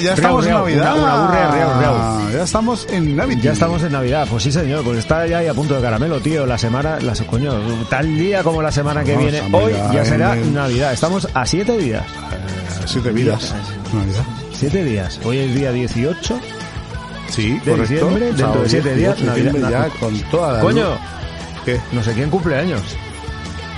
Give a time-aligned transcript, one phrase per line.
[0.00, 0.94] Ya estamos en Navidad.
[0.94, 2.30] una- una burra, riau, riau.
[2.32, 3.42] Ya estamos en Navidad.
[3.42, 6.20] Ya estamos en Navidad, pues sí señor, pues está ya ahí a punto de caramelo,
[6.20, 7.52] tío, la semana, la, coño,
[7.88, 11.28] tal día como la semana que Vamos, viene, amiga, hoy ya será el- Navidad, estamos
[11.32, 13.54] a siete días, Eh, Siete vidas.
[13.92, 14.22] Navidad.
[14.52, 16.38] siete días, hoy es día 18,
[17.28, 17.92] Sí, De correcto.
[17.94, 19.70] diciembre, dentro de siete 18 días, Navidad.
[19.92, 20.98] ya con toda la coño, luz.
[21.64, 21.80] ¿Qué?
[21.92, 22.80] no sé quién cumple años,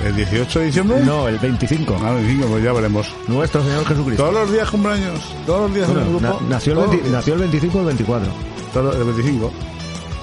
[0.04, 1.00] ¿El 18 de diciembre?
[1.04, 3.06] no, el 25, Ah, el 25, pues ya veremos.
[3.26, 4.22] nuestro Señor Jesucristo.
[4.24, 5.20] Todos los días cumpleaños.
[5.46, 6.40] Todos los días en Bueno, el grupo.
[6.42, 7.12] na- nació, el todos 20 los días.
[7.20, 8.28] nació el 25 o el 24,
[8.72, 9.52] Todos- el 25.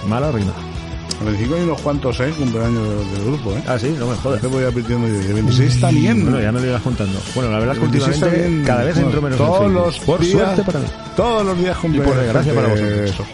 [0.07, 0.53] mala rima.
[1.19, 2.33] El 25 hay unos cuantos, ¿eh?
[2.37, 3.63] Cumpleaños del, del grupo, ¿eh?
[3.67, 4.41] Ah, sí, no me jodas.
[4.41, 5.13] Te voy advirtiendo yo.
[5.21, 6.23] Y el 26 también.
[6.23, 7.19] Bueno, ya me lo irás contando.
[7.33, 9.73] Bueno, la verdad es que El 26 últimamente cada vez entro menos en Todos Facebook.
[9.85, 10.85] los Por días, suerte para mí.
[11.15, 12.13] Todos los días cumpleaños.
[12.13, 12.99] por desgracia para vosotros.
[13.09, 13.25] eso.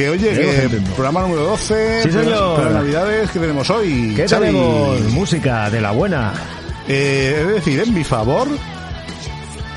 [0.00, 2.04] Que oye, que programa número 12.
[2.04, 2.56] Sí, señor.
[2.56, 4.14] Para Navidades, que tenemos hoy?
[4.16, 4.46] ¿Qué Xavi?
[4.46, 5.00] tenemos?
[5.12, 6.32] Música de la buena.
[6.88, 8.48] Eh, es decir, en mi favor,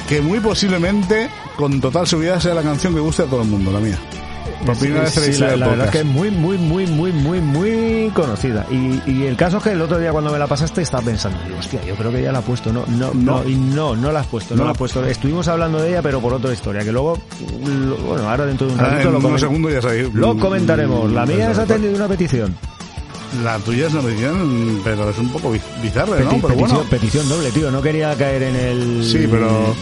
[0.08, 3.70] que muy posiblemente, con total seguridad, sea la canción que guste a todo el mundo,
[3.74, 4.00] la mía.
[4.66, 6.32] Por primera vez en la Sí, historia la, del la verdad es que es muy,
[6.32, 8.66] muy, muy, muy, muy, muy conocida.
[8.72, 11.38] Y, y el caso es que el otro día cuando me la pasaste estaba pensando,
[11.60, 12.72] hostia, yo creo que ya la ha puesto.
[12.72, 13.50] No, no, no, No.
[13.50, 14.66] y no, no la has puesto, no, No.
[14.66, 15.04] la has puesto.
[15.06, 17.18] Estuvimos hablando de ella, pero por otra historia, que luego,
[17.66, 20.14] lo- bueno, ahora dentro de un Ahora, ratito lo, segundos ya sabéis.
[20.14, 21.12] lo comentaremos.
[21.12, 22.56] La mía es Pues, atendido una petición.
[23.44, 26.30] La tuya es una petición, pero es un poco biz- bizarra, ¿no?
[26.30, 26.90] Pero petición, bueno.
[26.90, 27.72] petición doble, tío.
[27.72, 29.04] No quería caer en el...
[29.04, 29.76] Sí, pero.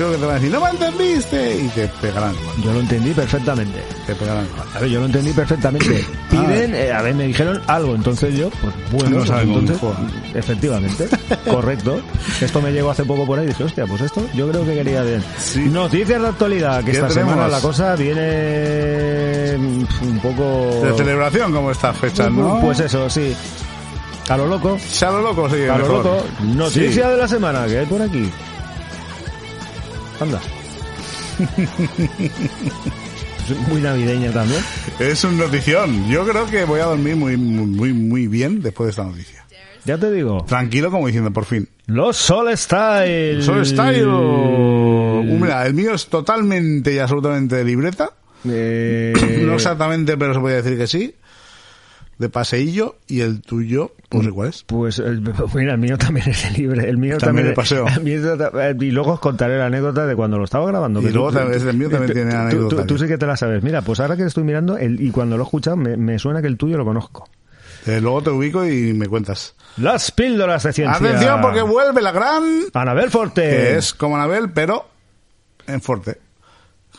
[0.00, 1.56] Creo que te van a decir, no me entendiste.
[1.62, 2.56] Y te pegarán igual.
[2.64, 3.82] Yo lo entendí perfectamente.
[4.06, 4.66] Te pegarán igual.
[4.74, 6.06] A ver, yo lo entendí perfectamente.
[6.30, 9.78] Piden, eh, a ver, me dijeron algo, entonces yo, pues bueno, No entonces,
[10.34, 11.06] efectivamente,
[11.50, 12.00] correcto.
[12.40, 14.72] Esto me llegó hace poco por ahí y dije, hostia, pues esto yo creo que
[14.74, 15.04] quería.
[15.36, 15.66] Sí.
[15.66, 17.32] Noticias de actualidad, que ¿Qué esta tenemos?
[17.34, 20.80] semana la cosa viene mm, un poco...
[20.82, 22.58] De celebración, como estas fechas, ¿no?
[22.62, 23.36] Pues eso, sí.
[24.30, 25.62] A lo loco, Ya lo loco, sí.
[25.68, 26.24] a lo loco.
[26.42, 27.10] Noticia Sí.
[27.10, 28.30] de la semana, que hay por aquí.
[30.20, 30.40] Anda.
[33.50, 34.62] Es muy navideña también.
[34.98, 36.08] Es una notición.
[36.08, 39.44] Yo creo que voy a dormir muy, muy, muy, bien después de esta noticia.
[39.84, 40.44] Ya te digo.
[40.46, 41.66] Tranquilo, como diciendo, por fin.
[41.86, 43.42] Los Sol Style.
[43.42, 44.06] Soul Style.
[44.06, 48.12] Uh, Mira, el mío es totalmente y absolutamente de libreta.
[48.48, 49.14] Eh,
[49.44, 51.14] No exactamente, pero se puede decir que sí.
[52.20, 52.96] De paseillo.
[53.08, 54.62] Y el tuyo, no sé cuál es.
[54.64, 55.22] Pues el,
[55.54, 56.88] mira, el mío también es de libre.
[56.88, 57.86] El mío También también, de paseo.
[58.02, 61.00] mío eh, y luego os contaré la anécdota de cuando lo estaba grabando.
[61.00, 62.76] Y luego también- el mío también tú- tiene tú- anécdota.
[62.82, 63.62] Tú, tú sí que te la sabes.
[63.62, 66.42] Mira, pues ahora que estoy mirando el, y cuando lo he escuchado me, me suena
[66.42, 67.28] que el tuyo lo conozco.
[67.86, 69.54] Eh, luego te ubico y me cuentas.
[69.78, 70.96] Las píldoras de ciencia.
[70.98, 72.42] Atención, porque vuelve la gran.
[72.74, 73.40] Anabel Forte.
[73.40, 74.86] Que es como Anabel, pero
[75.66, 76.19] en Forte.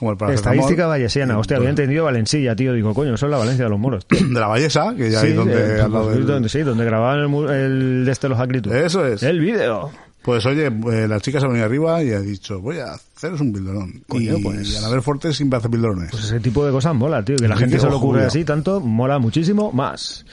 [0.01, 0.55] Como el paracetamol.
[0.57, 1.37] Estadística vallesiana.
[1.37, 2.73] Hostia, había entendido Valencia, tío.
[2.73, 4.03] Digo, coño, eso es la Valencia de los moros.
[4.07, 4.17] tío.
[4.27, 5.53] De la Ballesa, que ya Sí, hay donde.
[5.77, 8.73] eh, al lado del- donde, sí, donde grababan el, el de este los acritud.
[8.73, 9.21] Eso es.
[9.21, 9.91] El vídeo.
[10.23, 13.41] Pues oye, eh, la chica se ha venido arriba y ha dicho, voy a haceros
[13.41, 14.03] un pildorón.
[14.07, 16.09] Coño, y, pues- y Anabel Forte siempre hace pildorones.
[16.09, 17.35] Pues ese tipo de cosas mola, tío.
[17.37, 20.25] Que la gente se lo ocurre así tanto, mola muchísimo más.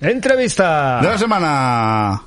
[0.00, 1.00] Entrevista.
[1.02, 2.22] De la semana,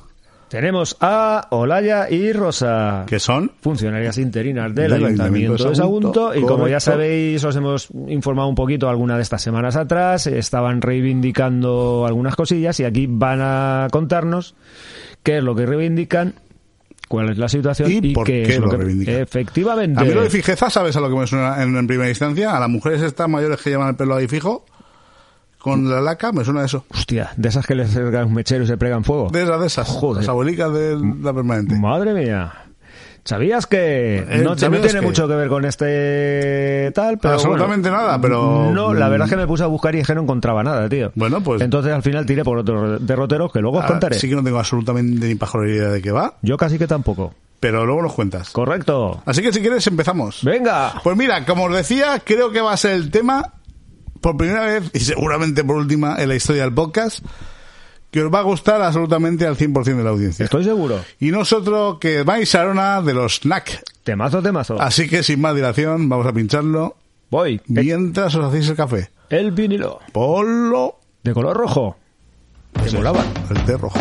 [0.49, 3.05] Tenemos a Olaya y Rosa.
[3.07, 6.33] que son Funcionarias interinas del, Del Ayuntamiento de Sagunto.
[6.35, 10.25] Y como ya sabéis, os hemos informado un poquito alguna de estas semanas atrás.
[10.27, 14.55] Estaban reivindicando algunas cosillas y aquí van a contarnos
[15.21, 16.33] qué es lo que reivindican,
[17.07, 19.15] cuál es la situación ¿Y y, por qué, qué es lo, lo que reivindican?
[19.15, 20.01] Efectivamente.
[20.01, 22.57] A mí lo de fijeza, ¿sabes a lo que me suena en, en primera instancia?
[22.57, 24.65] A las mujeres estas mayores que llevan el pelo ahí fijo,
[25.59, 26.85] con la laca, me suena a eso.
[26.89, 29.29] Hostia, de esas que les acercan un mechero y se pregan fuego.
[29.29, 29.87] De esas, de esas.
[29.87, 30.21] Joder.
[30.23, 31.75] Las abuelicas de la permanente.
[31.75, 32.53] Madre mía.
[33.25, 35.05] ¿Sabías que Eh, no, te- no ¿sabías tiene que?
[35.05, 37.17] mucho que ver con este tal?
[37.19, 38.03] Pero Absolutamente bueno.
[38.05, 40.21] nada, pero- No, la verdad es que me puse a buscar y es que no
[40.23, 41.11] encontraba nada, tío.
[41.15, 44.15] Bueno, pues- Entonces al final tiré por otros derroteros que luego os Ahora, contaré.
[44.17, 47.33] Sí que no tengo absolutamente ni pajolera idea de qué va, Yo casi que tampoco.
[47.59, 48.49] pero luego nos cuentas.
[48.51, 49.21] Correcto.
[49.25, 50.39] Así que si quieres empezamos.
[50.43, 50.93] Venga.
[51.03, 53.53] Pues mira, como os decía, creo que va a ser el tema,
[54.21, 57.23] por primera vez y seguramente por última en la historia del podcast,
[58.11, 60.45] que os va a gustar absolutamente al 100% de la audiencia.
[60.45, 60.99] Estoy seguro.
[61.19, 63.83] Y nosotros que vais Sarona de los Snack.
[64.03, 64.81] Temazo, temazo.
[64.81, 66.95] Así que sin más dilación, vamos a pincharlo
[67.29, 67.61] Voy.
[67.67, 69.09] mientras os hacéis el café.
[69.29, 69.99] El vinilo.
[70.11, 70.95] Polo.
[71.23, 71.97] De color rojo.
[72.73, 73.23] Que Ese, molaba.
[73.51, 73.99] El té rojo.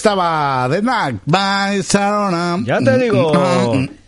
[0.00, 2.58] Estaba, The Knack, by Sarona.
[2.64, 3.32] Ya te digo.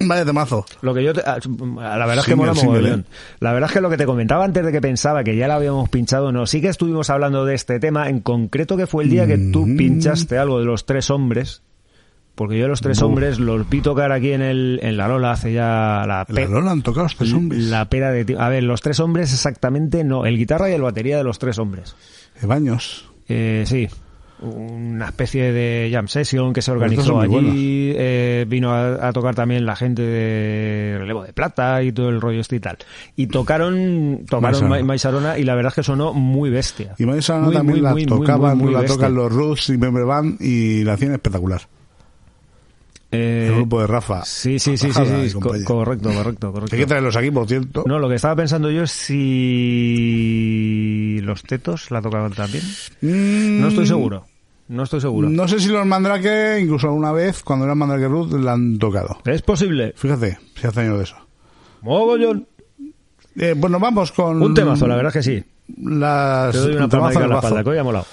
[0.00, 0.64] Vaya temazo.
[0.80, 1.38] Lo que yo te- ah,
[1.78, 3.00] la verdad es que mola mogollón.
[3.00, 3.04] ¿eh?
[3.40, 5.56] La verdad es que lo que te comentaba antes de que pensaba que ya la
[5.56, 9.10] habíamos pinchado, no, sí que estuvimos hablando de este tema, en concreto que fue el
[9.10, 9.76] día que tú Mm.
[9.76, 11.62] pinchaste algo de los tres hombres,
[12.34, 15.52] Porque yo los tres hombres los vi tocar aquí en el en la Lola hace
[15.52, 17.64] ya la, La pe- Lola han tocado los tres hombres.
[17.64, 20.24] la pera de ti- A ver, los tres hombres exactamente no.
[20.24, 21.94] El guitarra y el batería de los tres hombres.
[22.40, 23.04] De baños.
[23.28, 23.86] Eh, sí,
[24.42, 27.92] una especie de jam session que se organizó allí.
[27.96, 32.20] eh, vino a, a tocar también la gente de Relevo de Plata y todo el
[32.20, 32.78] rollo este y tal.
[33.16, 34.76] Y tocaron tocaron Maisarona.
[34.80, 36.94] Ma- Maisarona y la verdad es que sonó muy bestia.
[36.98, 37.20] Y Muy,
[37.54, 41.12] también muy, la muy, tocaban, la tocan los Roots y Member Band y la hacían
[41.12, 41.60] espectacular.
[43.14, 44.24] Eh, el grupo de Rafa.
[44.24, 46.74] Sí, sí, sí, sí, sí, co- correcto, correcto, correcto.
[46.74, 47.84] Hay que traerlos aquí, por cierto.
[47.86, 48.90] No, lo que estaba pensando yo es
[50.02, 52.64] si los tetos la tocaban también.
[53.02, 54.24] Mm, No estoy seguro.
[54.72, 55.28] No estoy seguro.
[55.28, 59.18] No sé si los Mandrake, incluso alguna vez, cuando eran Mandrake Root, la han tocado.
[59.26, 59.92] Es posible.
[59.94, 61.16] Fíjate, si hace años de eso.
[61.82, 62.46] Mogollón.
[63.36, 64.42] Eh, bueno, vamos con...
[64.42, 65.44] Un temazo, la verdad es que sí.
[65.82, 66.52] Las...
[66.52, 68.06] Te doy una en del la espalda, que hoy ha molado.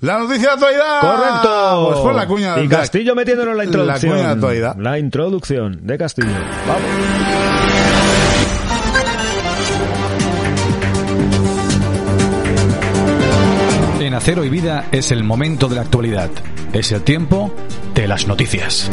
[0.00, 1.00] La noticia de actualidad.
[1.00, 1.88] ¡Correcto!
[1.88, 4.10] Pues fue la cuña Y de- Castillo metiéndonos la introducción.
[4.12, 4.76] La cuña de actualidad.
[4.76, 6.28] La introducción de Castillo.
[6.68, 8.01] Vamos.
[14.12, 16.28] En Acero y Vida es el momento de la actualidad.
[16.74, 17.50] Es el tiempo
[17.94, 18.90] de las noticias.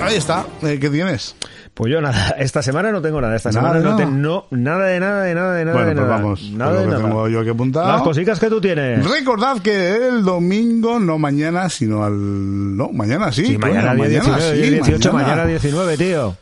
[0.00, 0.46] Ahí está.
[0.62, 1.36] Eh, ¿Qué tienes?
[1.74, 3.36] Pues yo nada, esta semana no tengo nada.
[3.36, 3.96] Esta Nada semana no, nada.
[3.98, 6.16] te- no nada de nada, de nada, de nada, Bueno, de pues nada.
[6.22, 7.02] vamos con nada lo de que nada.
[7.04, 7.88] tengo yo aquí apuntado.
[7.92, 9.06] Las cositas que tú tienes.
[9.06, 12.76] Recordad que el domingo, no mañana, sino al...
[12.78, 13.44] No, mañana sí.
[13.44, 16.34] Sí, coño, mañana, día 19, sí, día 18, mañana 19, tío.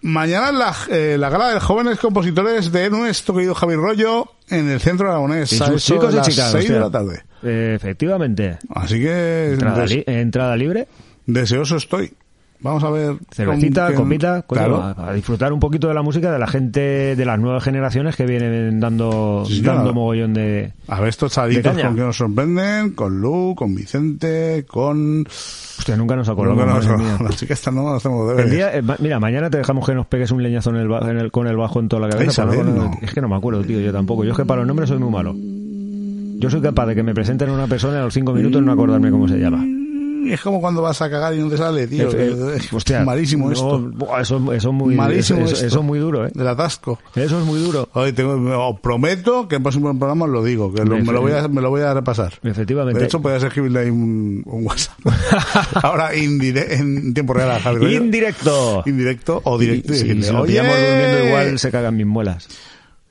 [0.00, 4.80] Mañana la, eh, la gala de jóvenes compositores de nuestro querido Javi Rollo en el
[4.80, 5.52] centro aragonés.
[5.52, 6.52] Y sus chicos de y chicas.
[6.52, 7.22] 6 de la tarde.
[7.42, 8.58] Efectivamente.
[8.70, 10.88] Así que Entrada, li- entrada libre,
[11.26, 12.12] deseoso estoy.
[12.60, 13.16] Vamos a ver.
[13.30, 14.82] cervecita, que- copita, Claro.
[14.82, 18.16] a, a disfrutar un poquito de la música de la gente de las nuevas generaciones
[18.16, 20.72] que vienen dando, Sí, dando mogollón de...
[20.88, 25.24] A ver estos chaditos con que nos sorprenden, con Lu, con Vicente, con...
[25.28, 27.16] Hostia, nunca nos acordamos, Nunca nos- mía.
[27.22, 28.50] Las chicas esta no hacemos El deberes.
[28.52, 31.30] día, eh, mira, mañana te dejamos que nos pegues un leñazo en el, en el-
[31.30, 32.44] con el bajo en toda la cabeza.
[32.44, 32.90] Para no- no.
[33.00, 34.24] Es que no me acuerdo, tío, yo tampoco.
[34.24, 35.34] Yo es que para los nombres soy muy malo.
[36.40, 38.62] Yo soy capaz de que me presenten a una persona y a los cinco minutos
[38.62, 39.64] no acordarme cómo se llama.
[40.32, 42.08] Es como cuando vas a cagar y no te sale, tío.
[42.12, 43.90] Eh, hostia, malísimo no, esto.
[44.20, 46.30] eso, eso es muy, Malísimo eso, es muy duro, ¿eh?
[46.34, 46.98] Del atasco.
[47.14, 47.88] Eso es muy duro.
[48.14, 51.20] Tengo, os prometo que en el próximo programa os lo digo, que lo- me, lo
[51.20, 52.34] voy a, me lo voy a repasar.
[52.42, 52.98] Efectivamente.
[53.00, 54.98] De hecho, puedes escribirle ahí un, un WhatsApp.
[55.82, 57.96] Ahora indire- en tiempo real a Javi Rollo.
[58.04, 58.82] Indirecto.
[58.86, 59.92] Indirecto o directo.
[59.92, 60.48] y Sí, decirle, si lo "Oye".
[60.52, 62.48] pillamos durmiendo igual se cagan mis muelas.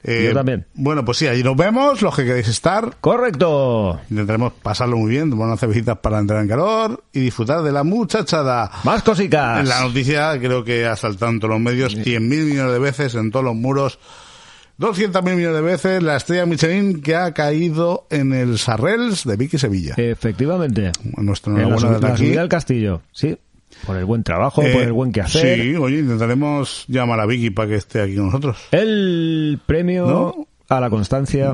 [0.07, 0.65] Eh, Yo también.
[0.73, 2.95] Bueno, pues sí, allí nos vemos, los que queréis estar.
[3.01, 3.99] Correcto.
[4.09, 7.83] Intentaremos pasarlo muy bien, tomar unas cervecitas para entrar en calor y disfrutar de la
[7.83, 8.71] muchachada.
[8.85, 9.67] Más cositas.
[9.67, 13.31] La noticia creo que ha saltado en todos los medios 100.000 millones de veces en
[13.31, 13.99] todos los muros.
[14.79, 19.57] 200.000 millones de veces la estrella Michelin que ha caído en el Sarrels de Vicky
[19.57, 19.95] Sevilla.
[19.97, 20.91] Efectivamente.
[21.17, 23.01] Nuestra En la, subida castillo.
[23.11, 23.37] Sí.
[23.85, 25.61] Por el buen trabajo, Eh, por el buen quehacer.
[25.61, 28.57] Sí, oye, intentaremos llamar a Vicky para que esté aquí con nosotros.
[28.71, 30.47] El premio ¿No?
[30.69, 31.53] a la constancia.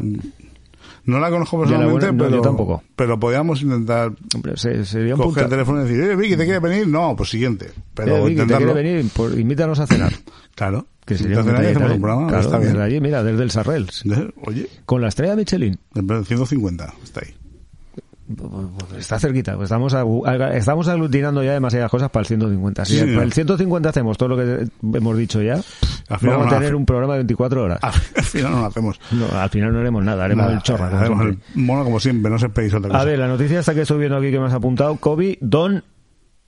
[1.05, 2.83] No la conozco la personalmente, buena- no, pero, yo tampoco.
[2.95, 6.45] pero podríamos intentar Hombre, se- sería un coger el teléfono y decir, oye, Vicky, ¿te
[6.45, 6.87] quieres venir?
[6.87, 7.71] No, pues siguiente.
[7.93, 8.73] Pero Eh, Vicky, te intentarlo.
[8.73, 10.13] quiere venir, Pues invítanos a cenar.
[10.55, 10.85] Claro.
[11.05, 11.95] Que sería un Entonces, ahí detalle hacemos también.
[11.97, 12.71] un programa, Claro, está bien.
[12.73, 14.01] desde allí, mira, desde el Sarrels.
[14.05, 15.77] De- Oye, Con la estrella Michelin.
[15.93, 17.33] de 150, está ahí.
[18.97, 19.95] Está cerquita, pues estamos,
[20.53, 22.85] estamos aglutinando ya demasiadas cosas para el 150.
[22.85, 25.59] Si Sí, para el 150 hacemos todo lo que hemos dicho ya,
[26.21, 27.79] vamos a tener un programa de 24 horas.
[27.83, 28.99] Al final no lo hacemos.
[29.11, 30.99] No, al final no haremos nada, haremos Nada, el chorra.
[30.99, 33.01] haremos el mono como siempre, no se pedís otra cosa.
[33.01, 35.83] A ver, la noticia esta que estoy viendo aquí que me has apuntado, Kobe Don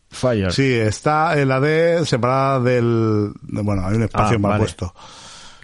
[0.10, 0.51] Fire.
[0.54, 3.32] Sí, está en la D separada del...
[3.44, 4.60] de- bueno, hay un espacio Ah, mal vale.
[4.63, 4.94] puesto.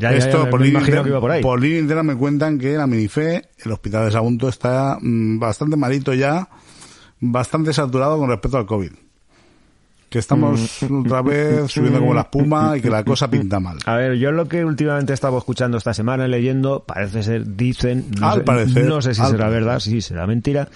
[0.01, 1.41] Ya, Esto, ya, por línea imagino inter- que iba por ahí.
[1.41, 5.75] por línea interna me cuentan que la Minife, el hospital de Sagunto, está mm, bastante
[5.77, 6.49] malito ya,
[7.19, 8.91] bastante saturado con respecto al COVID.
[10.09, 11.05] Que estamos Mm.
[11.05, 13.77] otra vez subiendo como la espuma y que la cosa pinta mal.
[13.85, 18.07] A ver, yo lo que últimamente he estado escuchando esta semana, leyendo, parece ser, dicen,
[18.19, 19.51] no, Al sé, parecer, no sé si será parecer.
[19.53, 20.67] verdad, si será mentira,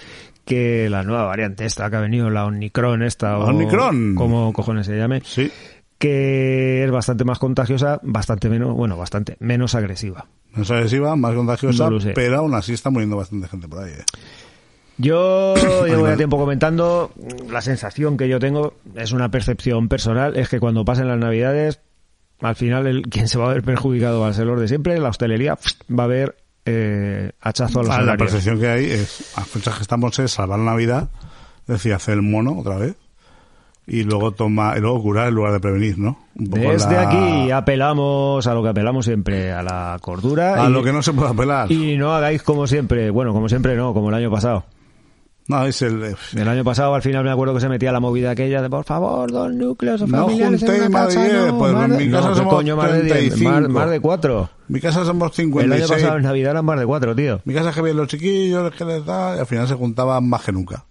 [0.45, 4.15] que la nueva variante esta que ha venido, la Omicron esta, o Omicron.
[4.15, 5.51] como cojones se llame, Sí,
[5.97, 10.27] que es bastante más contagiosa, bastante menos, bueno, bastante menos agresiva.
[10.55, 13.83] no sé si va, más contagiosa, No pero aún así está muriendo bastante gente por
[13.83, 13.91] ahí.
[13.91, 14.03] eh.
[14.97, 17.11] Yo llevo ya tiempo comentando,
[17.49, 21.79] la sensación que yo tengo es una percepción personal, es que cuando pasen las navidades,
[22.41, 24.99] al final el, quien se va a ver perjudicado va a ser los de siempre,
[24.99, 25.57] la hostelería
[25.97, 29.75] va a ver eh, hachazo a los Ah, la percepción que hay es, a fechas
[29.75, 31.09] que estamos es salvar la Navidad,
[31.61, 32.95] es decir, hacer el mono otra vez,
[33.87, 36.17] y luego toma, y luego curar en lugar de prevenir, ¿no?
[36.35, 40.69] Un poco Desde la- aquí apelamos a lo que apelamos siempre, a la cordura a
[40.69, 41.71] y, lo que no se puede apelar.
[41.71, 44.65] y no hagáis como siempre, bueno, como siempre no, como el año pasado.
[45.47, 46.15] No, es el...
[46.35, 48.83] El año pasado al final me acuerdo que se metía la movida aquella de por
[48.83, 51.91] favor, dos núcleos No familiares en juntéis una más de casa, diez, no, pues en
[51.91, 53.13] de- mi no, casa ¿qué somos coño más de diez?
[53.13, 53.51] 35.
[53.51, 54.49] Más, más de cuatro.
[54.67, 55.91] Mi casa somos El año 56.
[55.91, 57.41] pasado en Navidad eran más de cuatro, tío.
[57.45, 60.27] Mi casa es que vienen los chiquillos, que les da, y al final se juntaban
[60.27, 60.83] más que nunca.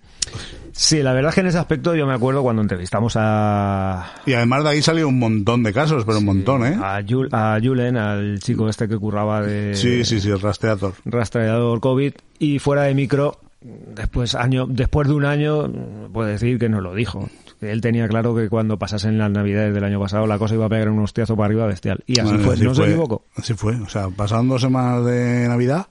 [0.77, 4.33] Sí, la verdad es que en ese aspecto yo me acuerdo cuando entrevistamos a, Y
[4.33, 6.77] además de ahí salió un montón de casos, pero un montón, ¿eh?
[6.83, 10.95] a, Jul- a Julen, al chico este que curraba de Sí, sí, sí, el rastreador.
[11.05, 15.71] rastreador COVID y fuera de micro, después año después de un año,
[16.13, 17.29] puede decir que nos lo dijo.
[17.61, 20.69] Él tenía claro que cuando pasasen las navidades del año pasado la cosa iba a
[20.69, 22.03] pegar un hostiazo para arriba bestial.
[22.07, 23.25] Y así Bueno, fue, no se equivocó.
[23.37, 25.87] Así fue, o sea, pasaron dos semanas de Navidad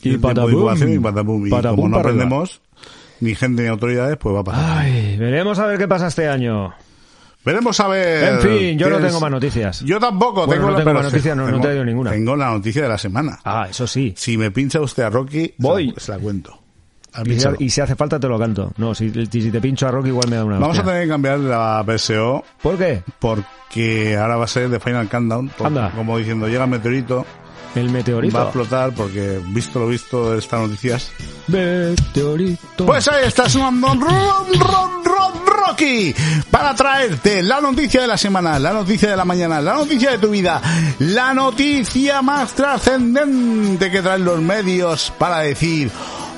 [0.00, 1.46] Y incubación y patapum.
[1.46, 2.62] Y como no aprendemos,
[3.22, 4.78] ni gente ni autoridades, pues va a pasar.
[4.78, 6.72] Ay, veremos a ver qué pasa este año.
[7.44, 8.34] Veremos a ver.
[8.34, 9.80] En fin, yo no ¿Tienes- tengo más noticias.
[9.80, 10.46] Yo tampoco.
[10.46, 12.10] Bueno, tengo no la- tengo más noticias, no- no tengo- te digo ninguna.
[12.12, 13.38] Tengo la noticia de la semana.
[13.44, 14.14] Ah, eso sí.
[14.16, 15.88] Si me pincha usted a Rocky, Voy.
[15.88, 16.58] Se, la, se la cuento.
[17.58, 18.72] Y si, hace falta te lo canto.
[18.78, 20.92] No, si, si te pincho a Rock igual me da una Vamos a hostia.
[20.92, 23.02] tener que cambiar la PSO ¿Por qué?
[23.18, 25.50] porque ahora va a ser de Final Countdown.
[25.62, 25.90] Anda.
[25.94, 27.26] Como diciendo, llega el meteorito,
[27.74, 28.36] El meteorito.
[28.36, 31.10] va a explotar porque, visto lo visto de estas noticias,
[31.48, 32.86] Meteorito.
[32.86, 36.14] Pues ahí está sonando Ron, Ron, Ron, Rocky
[36.50, 40.18] para traerte la noticia de la semana, la noticia de la mañana, la noticia de
[40.18, 40.60] tu vida,
[40.98, 45.90] la noticia más trascendente que traen los medios para decir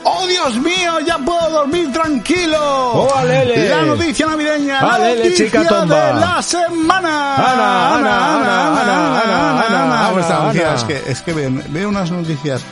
[0.05, 1.01] ¡Oh, Dios mío!
[1.07, 2.59] ¡Ya puedo dormir tranquilo!
[2.61, 3.69] ¡Oh, alele!
[3.69, 5.97] La noticia navideña, la Alele, noticia chica tomba.
[5.97, 7.35] de la semana.
[7.37, 10.77] Ana, Ana, Ana, Ana, Ana, Ana, Pues esta Ana, noticia Ana.
[10.77, 12.63] Es que, es que veo unas noticias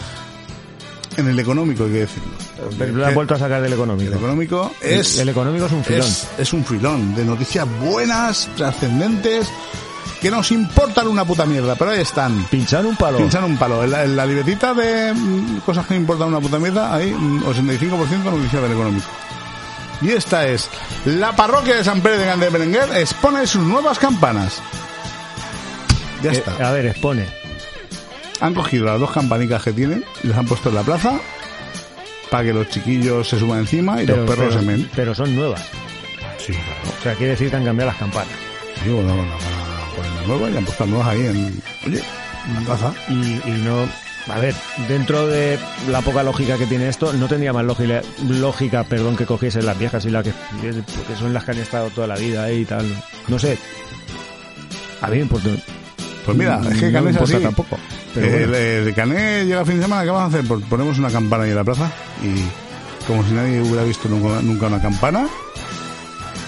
[1.17, 2.31] en el económico, hay que decirlo.
[2.79, 4.11] Pero lo han vuelto a sacar del económico.
[4.13, 5.19] El económico es...
[5.19, 6.07] El económico es un filón.
[6.07, 9.49] Es, es un filón de noticias buenas, trascendentes,
[10.23, 12.45] que nos importan una puta mierda, pero ahí están.
[12.45, 13.19] Pinchar un palo.
[13.19, 13.83] Pinchan un palo.
[13.85, 17.43] En la, en la libretita de mm, cosas que importan una puta mierda hay mm,
[17.45, 19.07] 85% noticias del económico.
[20.01, 20.69] Y esta es,
[21.05, 24.61] la parroquia de San Pérez de Gande Berenguer expone sus nuevas campanas.
[26.23, 26.69] Ya Eh, está.
[26.69, 27.27] a ver, expone.
[28.41, 31.13] Han cogido las dos campanicas que tienen, y las han puesto en la plaza,
[32.31, 34.91] para que los chiquillos se suban encima y los perros pero, se men.
[34.97, 35.63] pero son nuevas.
[36.39, 36.97] Sí, claro.
[36.99, 38.33] O sea, quiere decir que han cambiado las campanas.
[38.83, 39.15] Sí, bueno,
[40.23, 42.03] poner una nueva y han puesto nuevas ahí en, oye,
[42.65, 42.93] plaza.
[43.09, 43.13] Y,
[43.49, 43.89] y no.
[44.29, 44.55] A ver,
[44.89, 45.59] dentro de
[45.91, 49.77] la poca lógica que tiene esto, no tendría más lógica, lógica perdón, que cogiesen las
[49.77, 50.33] viejas y las que,
[50.97, 52.87] porque son las que han estado toda la vida ahí y tal.
[53.27, 53.59] No sé.
[55.01, 55.49] A mí me importa.
[56.25, 57.35] Pues mira, es que no es así.
[57.39, 57.77] tampoco.
[58.15, 58.57] Pero bueno.
[58.57, 60.47] el Cané llega el fin de semana, ¿qué vamos a hacer?
[60.47, 61.91] Pues ponemos una campana ahí en la plaza
[62.23, 65.27] y como si nadie hubiera visto nunca, nunca una campana.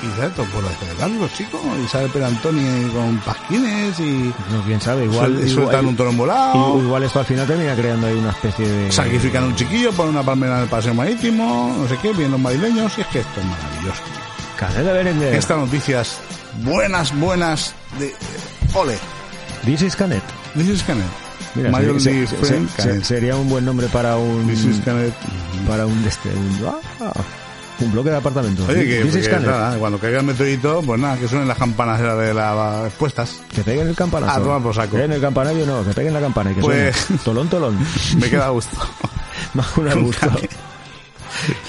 [0.04, 0.46] Y ya, por
[0.80, 1.60] celebrarlo, chicos.
[1.82, 5.32] Y sale Per Antonio con pasquines y No, quién sabe, igual.
[5.36, 6.82] suel- sueltan igual, un toro embolado.
[6.82, 8.92] igual esto al final termina creando ahí una especie de.
[8.92, 12.40] Sacrifican un chiquillo, ponen una palmera en el paseo marítimo, no sé qué, vienen los
[12.40, 14.02] madrileños, y es que esto es maravilloso.
[14.92, 15.34] Berenguer.
[15.34, 16.18] Estas noticias
[16.62, 18.14] buenas, buenas, de
[18.74, 18.96] ole.
[19.64, 20.22] This is Canet.
[20.54, 21.04] This is Canet.
[21.54, 22.68] Mira, se- se- Canet.
[22.76, 24.46] se- sería un buen nombre para un.
[24.48, 25.12] This is Canet.
[25.68, 26.04] Para un.
[26.06, 26.66] Este, un,
[27.00, 27.12] ah,
[27.80, 28.68] un bloque de apartamentos.
[28.68, 32.14] Oye, que, nada, cuando caiga el meteorito, pues nada, que suenen las campanas de, la,
[32.14, 33.40] de las puestas.
[33.54, 34.32] Que peguen el campanazo.
[34.32, 34.96] Ah, toma por saco.
[34.96, 37.20] Que en el campanario no, que peguen la campana y que Pues- suene.
[37.24, 37.78] Tolón, tolón.
[38.18, 38.76] Me queda gusto.
[39.54, 40.30] Más una gusto.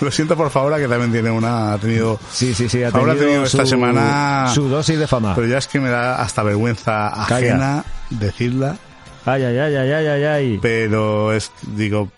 [0.01, 2.19] Lo siento por favor, que también tiene una, ha tenido...
[2.31, 2.83] Sí, sí, sí.
[2.83, 5.33] Ha tenido esta semana- Su dosis de fama.
[5.35, 8.77] Pero ya es que me da hasta vergüenza ajena decirla,
[9.25, 10.59] Ay, ay, ay, ay, ay, ay, ay.
[10.61, 12.09] pero es, digo,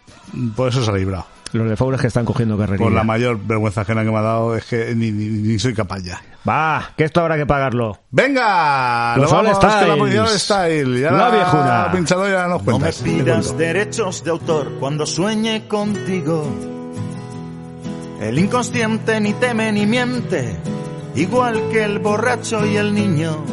[0.58, 1.26] por eso se ha librado.
[1.53, 2.83] Los de Foules que están cogiendo carrerilla.
[2.83, 5.73] Por la mayor vergüenza ajena que me ha dado es que ni, ni, ni soy
[5.73, 6.21] capaz ya.
[6.47, 7.99] Va, que esto habrá que pagarlo.
[8.12, 9.15] ¡Venga!
[9.17, 10.99] Los nos vamos All con la policía All Style.
[11.01, 11.89] Ya La viejuna.
[11.91, 16.49] pinchado ya nos No me pidas derechos de autor cuando sueñe contigo.
[18.21, 20.55] El inconsciente ni teme ni miente,
[21.15, 23.43] igual que el borracho y el niño.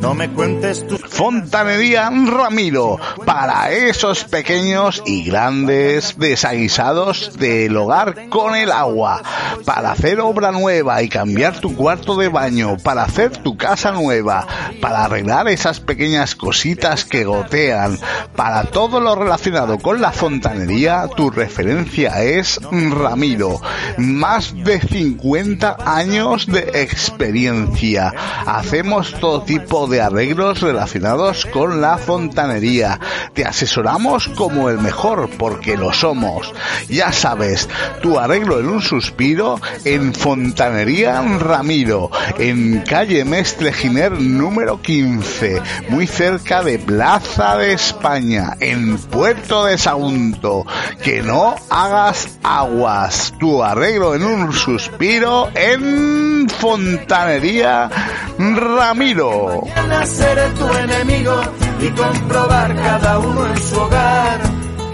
[0.00, 8.54] No me cuentes tus Fontanería Ramiro, para esos pequeños y grandes desaguisados del hogar con
[8.54, 9.20] el agua,
[9.64, 14.46] para hacer obra nueva y cambiar tu cuarto de baño, para hacer tu casa nueva,
[14.80, 17.98] para arreglar esas pequeñas cositas que gotean,
[18.36, 23.60] para todo lo relacionado con la fontanería, tu referencia es Ramiro.
[23.96, 28.14] Más de 50 años de experiencia.
[28.46, 33.00] Hacemos todo tipo de arreglos relacionados con la fontanería.
[33.32, 36.52] Te asesoramos como el mejor, porque lo somos.
[36.88, 37.68] Ya sabes,
[38.02, 46.06] tu arreglo en un suspiro en Fontanería Ramiro, en calle Mestre Giner número 15, muy
[46.06, 50.66] cerca de Plaza de España, en Puerto de Sagunto.
[51.02, 57.90] Que no hagas aguas, tu arreglo en un suspiro en Fontanería
[58.38, 59.62] Ramiro.
[59.78, 61.40] Mañana seré tu enemigo
[61.80, 64.40] y comprobar cada uno en su hogar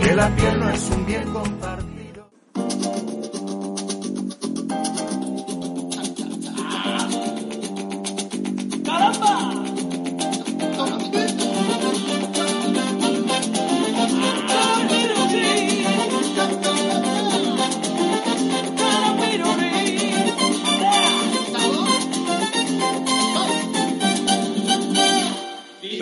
[0.03, 1.53] que la piel no es un bien compartido.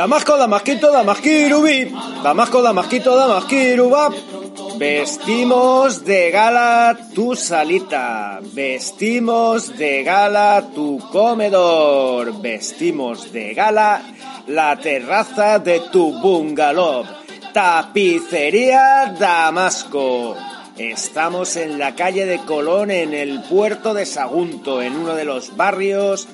[0.02, 1.94] Damasco, Damasquito, Damasquirubi.
[2.24, 4.10] Damasco, Damasquito, Damasquiruba.
[4.76, 8.40] Vestimos de gala tu salita.
[8.42, 12.42] Vestimos de gala tu comedor.
[12.42, 14.02] Vestimos de gala
[14.48, 17.04] la terraza de tu bungalow.
[17.52, 20.34] Tapicería Damasco.
[20.76, 25.56] Estamos en la calle de Colón, en el puerto de Sagunto, en uno de los
[25.56, 26.26] barrios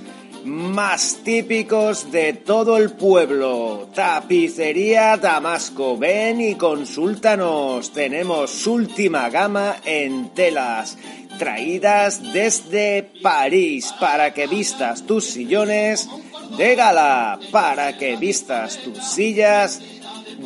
[0.45, 3.89] más típicos de todo el pueblo.
[3.95, 5.97] Tapicería Damasco.
[5.97, 7.93] Ven y consúltanos.
[7.93, 10.97] Tenemos última gama en telas.
[11.39, 16.09] Traídas desde París para que vistas tus sillones
[16.57, 17.39] de gala.
[17.51, 19.81] Para que vistas tus sillas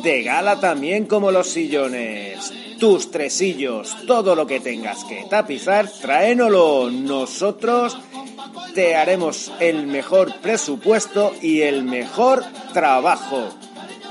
[0.03, 2.62] de gala también como los sillones.
[2.83, 6.91] Tus tresillos, todo lo que tengas que tapizar, tráenolo.
[6.91, 7.97] Nosotros
[8.75, 12.43] te haremos el mejor presupuesto y el mejor
[12.73, 13.47] trabajo.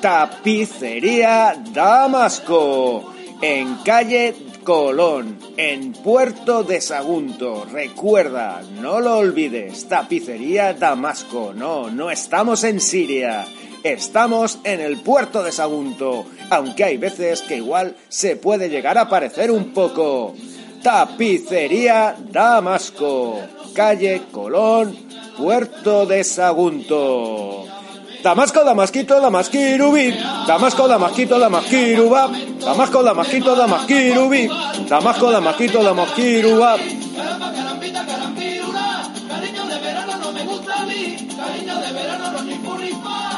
[0.00, 7.66] Tapicería Damasco, en calle Colón, en Puerto de Sagunto.
[7.70, 11.52] Recuerda, no lo olvides, Tapicería Damasco.
[11.54, 13.46] No, no estamos en Siria.
[13.82, 19.08] Estamos en el puerto de Sagunto, aunque hay veces que igual se puede llegar a
[19.08, 20.34] parecer un poco.
[20.82, 23.40] Tapicería Damasco,
[23.74, 24.96] calle Colón,
[25.36, 27.66] puerto de Sagunto.
[28.22, 30.14] Damasco, Damasquito, Damasquirubi.
[30.46, 32.30] Damasco, Damasquito, Damasquiruba.
[32.60, 34.48] Damasco, Damasquito, Damasquirubi.
[34.88, 36.76] Damasco, Damasquito, Damasquiruba.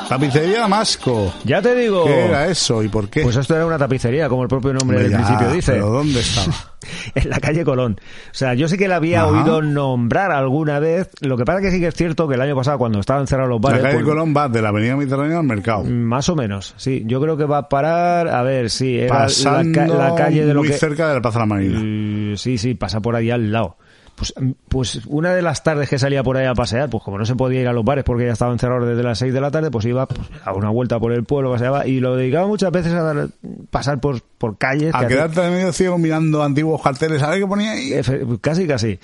[0.08, 1.32] Tapicería Damasco.
[1.44, 2.04] Ya te digo.
[2.04, 3.22] ¿Qué era eso y por qué?
[3.22, 5.72] Pues esto era una tapicería, como el propio nombre del principio dice.
[5.72, 6.54] ¿Pero dónde estaba?
[7.14, 7.96] en la calle Colón.
[8.30, 9.30] O sea, yo sí que la había Ajá.
[9.30, 11.08] oído nombrar alguna vez.
[11.20, 13.48] Lo que pasa que sí que es cierto que el año pasado, cuando estaban cerrados
[13.48, 15.84] los bares, la calle pues, Colón va de la avenida Mediterránea al mercado.
[15.84, 17.02] más o menos, sí.
[17.06, 20.44] Yo creo que va a parar, a ver, sí, era la, pasando ca- la calle
[20.44, 20.74] de lo muy que...
[20.76, 21.80] cerca de la Plaza de la Marina.
[21.82, 23.78] Mm, Sí, sí, pasa por ahí al lado.
[24.16, 27.18] Pues, mm, pues una de las tardes que salía por ahí a pasear, pues como
[27.18, 29.40] no se podía ir a los bares porque ya estaban cerrados desde las 6 de
[29.40, 32.46] la tarde, pues iba pues, a una vuelta por el pueblo, paseaba y lo dedicaba
[32.46, 33.28] muchas veces a dar-
[33.70, 34.94] pasar por, por calles.
[34.94, 37.92] A que quedarte de medio ciego mirando antiguos carteles, a ver qué ponía ahí.
[38.40, 38.98] Casi, casi.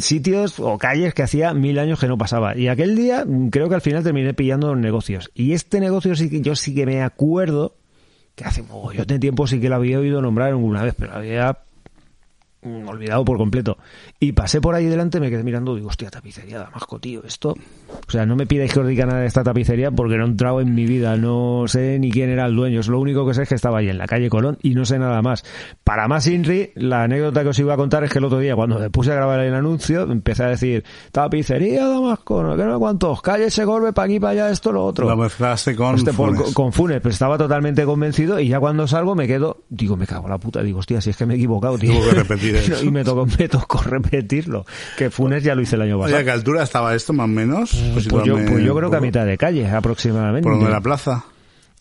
[0.00, 2.56] Sitios o calles que hacía mil años que no pasaba.
[2.56, 5.30] Y aquel día mm, creo que al final terminé pillando negocios.
[5.34, 7.74] Y este negocio sí que yo sí que me acuerdo
[8.34, 11.58] que hace yo de tiempo sí que lo había oído nombrar alguna vez, pero había
[12.62, 13.78] olvidado por completo.
[14.18, 17.54] Y pasé por ahí delante, me quedé mirando, digo, hostia, tapicería Damasco, tío, esto...
[18.06, 20.28] O sea, no me pidáis que os diga nada de esta tapicería porque no he
[20.28, 23.42] entrado en mi vida, no sé ni quién era el dueño, lo único que sé
[23.44, 25.44] es que estaba ahí en la calle Colón y no sé nada más.
[25.84, 28.56] Para más Inri, la anécdota que os iba a contar es que el otro día,
[28.56, 32.78] cuando me puse a grabar el anuncio, empecé a decir, tapicería Damasco, no, que no
[32.78, 35.16] cuántos, calle Segorbe, para aquí, para allá, esto, lo otro.
[35.16, 36.54] Mezclaste con por- Funes.
[36.54, 40.24] con Funes, pero estaba totalmente convencido y ya cuando salgo me quedo, digo, me cago
[40.24, 41.92] en la puta, digo, hostia, si es que me he equivocado, tío.
[42.82, 44.64] Y me tocó, me tocó repetirlo,
[44.96, 46.18] que Funes ya lo hice el año pasado.
[46.18, 47.70] ¿a qué altura estaba esto, más o menos?
[47.92, 50.42] Pues yo, situarme pues yo creo que a mitad de calle, aproximadamente.
[50.42, 51.24] ¿Por donde la plaza?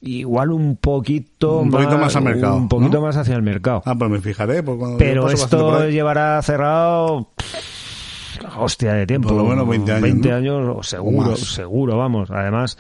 [0.02, 3.06] Igual un poquito Un poquito más al mercado, Un poquito ¿no?
[3.06, 3.82] más hacia el mercado.
[3.86, 4.64] Ah, pues me fijaré.
[4.64, 7.32] Por cuando Pero esto llevará cerrado
[8.58, 9.30] hostia de tiempo.
[9.30, 10.36] Por lo menos 20 años, 20 ¿no?
[10.36, 12.30] años, seguro, seguro, vamos.
[12.32, 12.78] Además,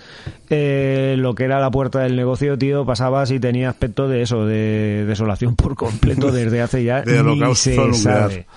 [0.49, 4.45] eh, lo que era la puerta del negocio, tío, pasabas y tenía aspecto de eso,
[4.45, 7.95] de desolación por completo desde hace ya De ni se nuclear.
[7.95, 8.47] sabe.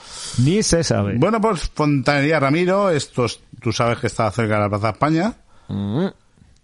[0.44, 1.16] Ni se sabe.
[1.18, 5.34] Bueno, pues Fontanería Ramiro, esto es- tú sabes que está cerca de la Plaza España,
[5.68, 6.06] Mm.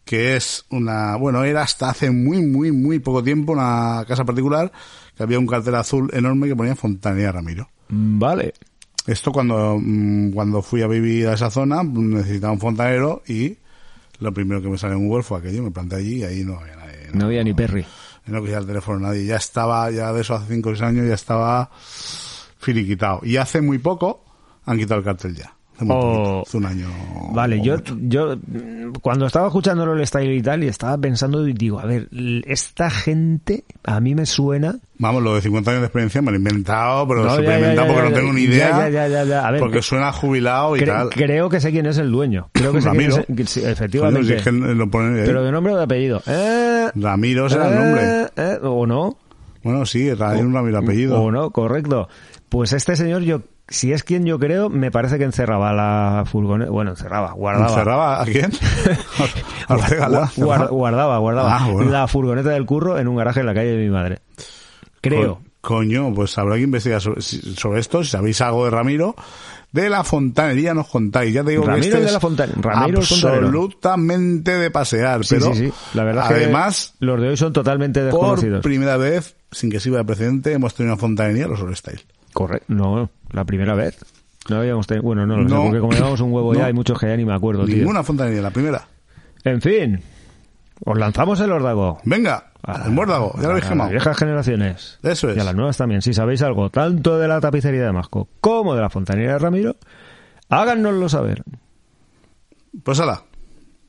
[0.04, 4.70] que es una, bueno, era hasta hace muy, muy, muy poco tiempo una casa particular
[5.16, 7.68] que había un cartel azul enorme que ponía Fontanería Ramiro.
[7.88, 8.54] Vale.
[9.08, 13.56] Esto cuando, mm, cuando fui a vivir a esa zona necesitaba un fontanero y
[14.20, 16.58] Lo primero que me sale en Google fue aquello, me planté allí y ahí no
[16.58, 17.08] había nadie.
[17.14, 17.86] No había ni Perry.
[18.26, 19.24] No cogía el teléfono nadie.
[19.24, 21.70] Ya estaba, ya de eso hace 5 o 6 años, ya estaba
[22.58, 23.20] finiquitado.
[23.22, 24.24] Y hace muy poco
[24.64, 25.54] han quitado el cartel ya.
[25.80, 26.42] Oh.
[26.54, 26.86] un año.
[27.32, 27.96] Vale, yo, mucho.
[28.00, 28.36] yo
[29.00, 32.08] cuando estaba escuchándolo el style y tal, y estaba pensando, y digo, a ver,
[32.46, 34.76] esta gente a mí me suena.
[34.98, 37.58] Vamos, lo de 50 años de experiencia me lo he inventado, pero No, ya, ya,
[37.58, 38.70] inventado porque ya, no tengo ni idea.
[38.70, 39.46] ya, ya, ya, ya.
[39.46, 41.10] A ver, porque que- suena jubilado y Cre- tal.
[41.10, 42.48] creo que sé quién es el dueño.
[42.52, 44.26] Creo que sé quién es el- sí, efectivamente.
[44.26, 46.20] si es que lo pone, eh, Pero de nombre o de apellido.
[46.26, 48.02] Eh, Ramiro será el nombre.
[48.04, 49.16] eh, eh, o no.
[49.62, 51.20] Bueno, sí, hay un Ramiro apellido.
[51.22, 52.08] O no, correcto.
[52.48, 56.70] Pues este señor, yo, si es quien yo creo, me parece que encerraba la furgoneta.
[56.70, 57.68] Bueno, encerraba, guardaba.
[57.68, 58.50] ¿Encerraba a quién?
[59.68, 60.20] a Ortega, ¿no?
[60.36, 61.90] Guar- guardaba, guardaba Ah, bueno.
[61.90, 64.20] la furgoneta del curro en un garaje en la calle de mi madre.
[65.00, 65.36] Creo.
[65.36, 68.02] Co- coño, pues habrá que investigar sobre, sobre esto.
[68.02, 69.14] Si sabéis algo de Ramiro,
[69.72, 71.34] de la fontanería nos contáis.
[71.34, 75.24] Ya te digo Ramiro que este de es la Ramiro absolutamente de pasear.
[75.24, 75.72] Sí, pero sí, sí.
[75.94, 78.62] La verdad además, que los de hoy son totalmente por desconocidos.
[78.62, 82.00] primera vez, sin que sirva de precedente, hemos tenido una fontanería los Style.
[82.32, 82.66] Correcto.
[82.68, 83.98] No, la primera vez.
[84.48, 85.02] No habíamos tenido...
[85.02, 86.58] Bueno, no lo sé, porque como llevamos un huevo No.
[86.58, 87.76] ya, hay muchos que ya ni me acuerdo, tío.
[87.76, 88.86] Ninguna fontanería, la primera.
[89.44, 90.00] En fin.
[90.84, 92.00] Os lanzamos el órdago.
[92.04, 94.98] Venga, al muérdago, ya lo habéis A las viejas generaciones.
[95.02, 95.36] Eso es.
[95.36, 96.02] Y a las nuevas también.
[96.02, 99.76] Si sabéis algo, tanto de la tapicería de Masco como de la fontanería de Ramiro,
[100.48, 101.42] háganoslo saber.
[102.82, 103.22] Pues ala,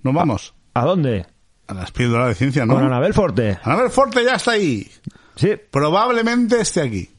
[0.04, 0.54] nos vamos.
[0.74, 1.26] ¿A dónde?
[1.68, 2.74] A las píldoras de ciencia, ¿no?
[2.74, 3.60] Con Anabel Forte.
[3.64, 4.90] Anabel Forte ya está ahí.
[5.36, 5.52] Sí.
[5.72, 7.10] Probablemente esté aquí.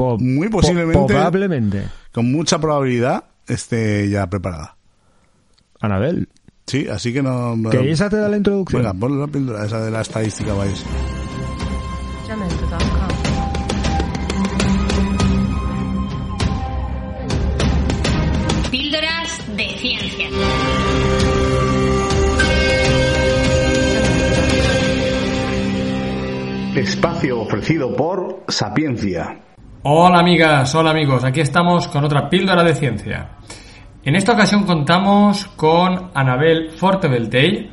[0.00, 1.12] Po- Muy po- posiblemente.
[1.12, 1.84] probablemente.
[2.10, 4.74] Con mucha probabilidad esté ya preparada.
[5.78, 6.26] Anabel.
[6.66, 7.54] Sí, así que no...
[7.54, 8.80] no- Que esa te da la introducción.
[8.80, 10.82] Venga, ponle la píldora esa de la estadística, vais.
[18.70, 20.28] Píldoras de ciencia.
[26.76, 29.38] Espacio ofrecido por Sapiencia.
[29.82, 33.30] Hola amigas, hola amigos, aquí estamos con otra píldora de ciencia.
[34.04, 37.70] En esta ocasión contamos con Anabel Fortebeltey,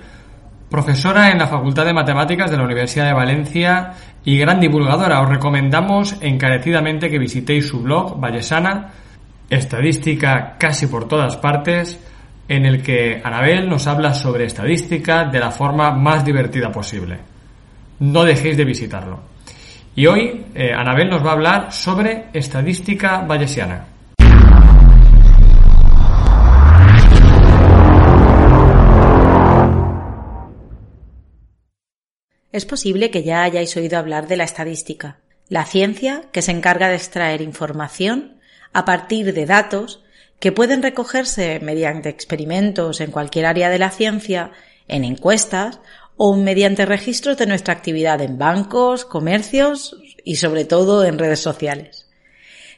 [0.69, 3.91] profesora en la Facultad de Matemáticas de la Universidad de Valencia
[4.23, 5.19] y gran divulgadora.
[5.19, 8.93] Os recomendamos encarecidamente que visitéis su blog Vallesana,
[9.49, 11.99] estadística casi por todas partes,
[12.47, 17.19] en el que Anabel nos habla sobre estadística de la forma más divertida posible.
[17.99, 19.36] No dejéis de visitarlo.
[19.99, 23.87] Y hoy eh, Anabel nos va a hablar sobre estadística bayesiana.
[32.51, 35.17] Es posible que ya hayáis oído hablar de la estadística,
[35.49, 38.37] la ciencia que se encarga de extraer información
[38.73, 40.03] a partir de datos
[40.39, 44.51] que pueden recogerse mediante experimentos en cualquier área de la ciencia,
[44.87, 45.79] en encuestas
[46.17, 52.07] o mediante registros de nuestra actividad en bancos, comercios y sobre todo en redes sociales.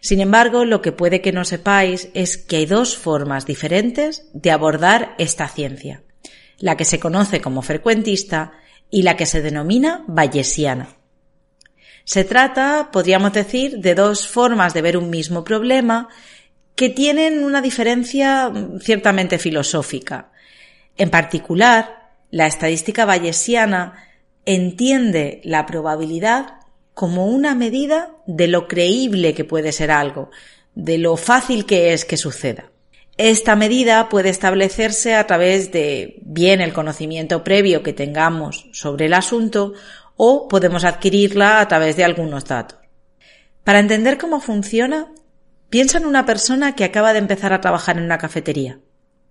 [0.02, 4.52] Sin embargo, lo que puede que no sepáis es que hay dos formas diferentes de
[4.52, 6.04] abordar esta ciencia,
[6.58, 8.54] la que se conoce como frecuentista
[8.90, 10.96] y la que se denomina bayesiana.
[12.04, 16.10] Se trata, podríamos decir, de dos formas de ver un mismo problema
[16.76, 20.32] que tienen una diferencia mm, ciertamente filosófica.
[20.98, 21.99] En particular,
[22.32, 24.06] la estadística bayesiana
[24.46, 26.60] entiende la probabilidad
[26.94, 30.32] como una medida de lo creíble que puede ser algo,
[30.76, 32.72] de lo fácil que es que suceda.
[33.18, 39.14] Esta medida puede establecerse a través de bien el conocimiento previo que tengamos sobre el
[39.14, 39.74] asunto
[40.16, 42.80] o podemos adquirirla a través de algunos datos.
[43.64, 45.08] Para entender cómo funciona,
[45.70, 48.80] piensa en una persona que acaba de empezar a trabajar en una cafetería.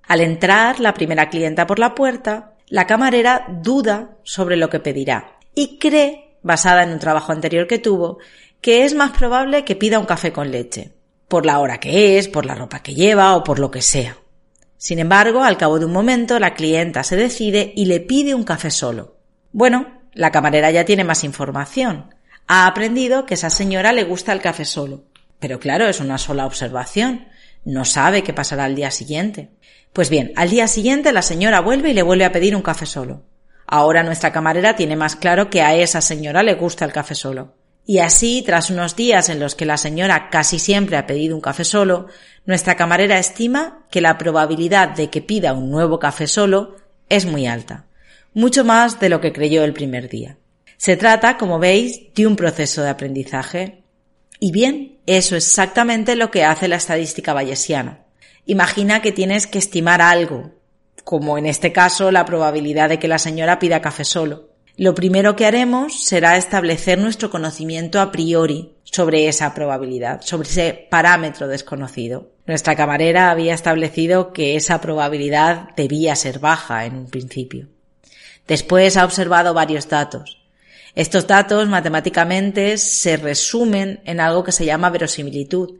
[0.03, 5.39] Al entrar la primera clienta por la puerta, la camarera duda sobre lo que pedirá
[5.55, 8.19] y cree, basada en un trabajo anterior que tuvo,
[8.61, 10.93] que es más probable que pida un café con leche,
[11.29, 14.17] por la hora que es, por la ropa que lleva o por lo que sea.
[14.77, 18.45] Sin embargo, al cabo de un momento, la clienta se decide y le pide un
[18.45, 19.17] café solo.
[19.51, 22.15] Bueno, la camarera ya tiene más información.
[22.47, 25.05] Ha aprendido que esa señora le gusta el café solo.
[25.41, 27.27] Pero claro, es una sola observación.
[27.65, 29.51] No sabe qué pasará al día siguiente.
[29.93, 32.87] Pues bien, al día siguiente la señora vuelve y le vuelve a pedir un café
[32.87, 33.23] solo.
[33.67, 37.55] Ahora nuestra camarera tiene más claro que a esa señora le gusta el café solo.
[37.85, 41.41] Y así, tras unos días en los que la señora casi siempre ha pedido un
[41.41, 42.07] café solo,
[42.45, 46.77] nuestra camarera estima que la probabilidad de que pida un nuevo café solo
[47.09, 47.87] es muy alta,
[48.35, 50.37] mucho más de lo que creyó el primer día.
[50.77, 53.83] Se trata, como veis, de un proceso de aprendizaje.
[54.41, 58.05] Y bien, eso es exactamente lo que hace la estadística bayesiana.
[58.47, 60.53] Imagina que tienes que estimar algo,
[61.05, 64.51] como en este caso la probabilidad de que la señora pida café solo.
[64.77, 70.87] Lo primero que haremos será establecer nuestro conocimiento a priori sobre esa probabilidad, sobre ese
[70.89, 72.31] parámetro desconocido.
[72.47, 77.67] Nuestra camarera había establecido que esa probabilidad debía ser baja en un principio.
[78.47, 80.38] Después ha observado varios datos.
[80.99, 85.77] Estos datos matemáticamente se resumen en algo que se llama verosimilitud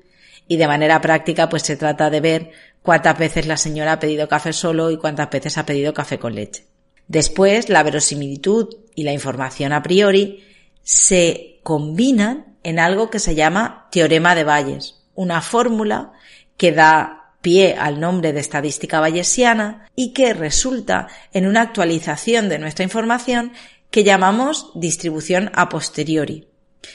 [0.47, 2.51] y de manera práctica pues se trata de ver
[2.83, 6.37] cuántas veces la señora ha pedido café solo y cuántas veces ha pedido café con
[6.37, 6.67] leche.
[7.09, 10.45] Después, la verosimilitud y la información a priori
[10.85, 16.13] se combinan en algo que se llama teorema de Bayes, una fórmula
[16.57, 22.61] que da pie al nombre de estadística bayesiana y que resulta en una actualización de
[22.61, 23.53] nuestra información
[23.91, 26.49] que llamamos distribución a posteriori.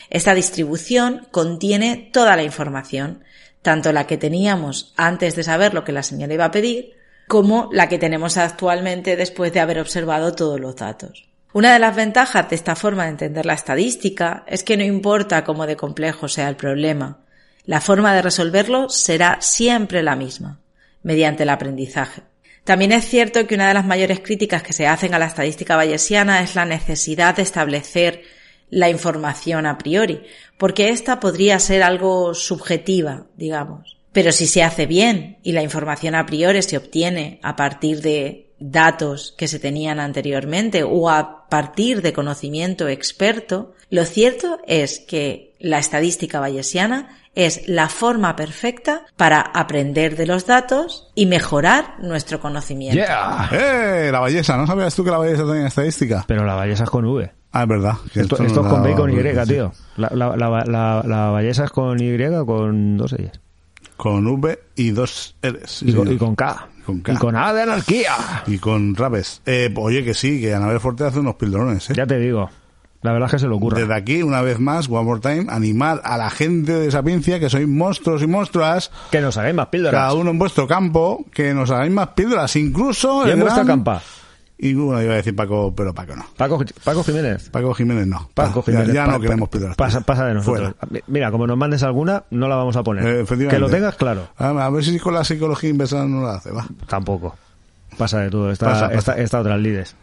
[0.09, 3.23] Esta distribución contiene toda la información,
[3.61, 6.93] tanto la que teníamos antes de saber lo que la señora iba a pedir,
[7.27, 11.27] como la que tenemos actualmente después de haber observado todos los datos.
[11.53, 15.43] Una de las ventajas de esta forma de entender la estadística es que no importa
[15.43, 17.19] cómo de complejo sea el problema,
[17.65, 20.59] la forma de resolverlo será siempre la misma,
[21.01, 22.23] mediante el aprendizaje.
[22.63, 25.75] También es cierto que una de las mayores críticas que se hacen a la estadística
[25.75, 28.23] bayesiana es la necesidad de establecer
[28.69, 30.23] la información a priori,
[30.57, 33.97] porque esta podría ser algo subjetiva, digamos.
[34.13, 38.47] Pero si se hace bien y la información a priori se obtiene a partir de
[38.59, 45.53] datos que se tenían anteriormente o a partir de conocimiento experto, lo cierto es que
[45.59, 52.39] la estadística bayesiana es la forma perfecta para aprender de los datos y mejorar nuestro
[52.39, 52.97] conocimiento.
[52.97, 53.49] ¡Yeah!
[53.51, 54.09] ¡Eh!
[54.11, 54.57] La belleza.
[54.57, 56.23] ¿No sabías tú que la belleza tenía estadística?
[56.27, 57.31] Pero la ballesa es con V.
[57.51, 57.93] Ah, es verdad.
[58.11, 59.71] que Esto, es con B y con Y, tío.
[59.97, 63.39] La, la, la, la, la ballesa es con Y o con dos ellas.
[63.95, 65.69] Con V y dos R's.
[65.69, 66.13] sí, Y con, señor.
[66.15, 66.67] y con K.
[66.85, 67.13] Con K.
[67.13, 68.13] Y con A de anarquía.
[68.47, 69.41] Y con rapes.
[69.45, 71.93] Eh, oye, que sí, que Anabel Forte hace unos pildorones, ¿eh?
[71.95, 72.49] Ya te digo.
[73.01, 73.77] La verdad es que se lo ocurra.
[73.79, 77.49] Desde aquí, una vez más, one more time, animar a la gente de Sapiencia, que
[77.49, 79.99] sois monstruos y monstruas, Que nos hagáis más píldoras.
[79.99, 84.01] cada uno en vuestro campo, que nos hagáis más píldoras, incluso Y en vuestra campa.
[84.57, 86.25] Y bueno, iba a decir Paco, pero Paco no.
[86.37, 87.49] Paco, Paco Jiménez.
[87.49, 88.29] Paco Jiménez no.
[88.33, 88.93] Paco Ya- Jiménez.
[88.95, 89.75] Ya, Pa- no queremos píldoras.
[89.75, 90.73] Pasa, pasa de nosotros.
[90.79, 91.03] Fuera.
[91.07, 93.05] Mira, como nos mandes alguna, no la vamos a poner.
[93.29, 94.27] Eh, que lo tengas claro.
[94.37, 96.65] A, a ver si con la psicología inversa no la hace, va.
[96.87, 97.35] Tampoco.
[97.97, 98.51] Pasa de todo.
[98.51, 98.97] Está, Pasa, pasa.
[98.97, 99.95] Está, está otras lides.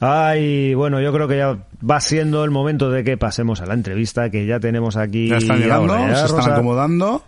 [0.00, 1.58] Ay, bueno, yo creo que ya
[1.88, 5.28] va siendo el momento de que pasemos a la entrevista, que ya tenemos aquí.
[5.28, 7.22] Ya están llegando, se están acomodando,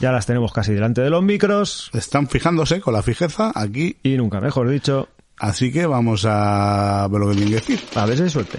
[0.00, 1.90] Ya las tenemos casi delante de los micros.
[1.92, 5.08] están fijándose con la fijeza aquí, Y nunca mejor dicho,
[5.40, 7.80] así que vamos a ver lo que tienen que decir.
[7.96, 8.58] a ver si hay suerte.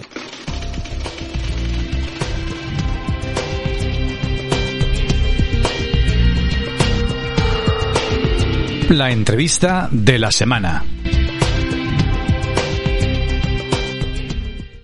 [8.89, 10.83] La entrevista de la semana.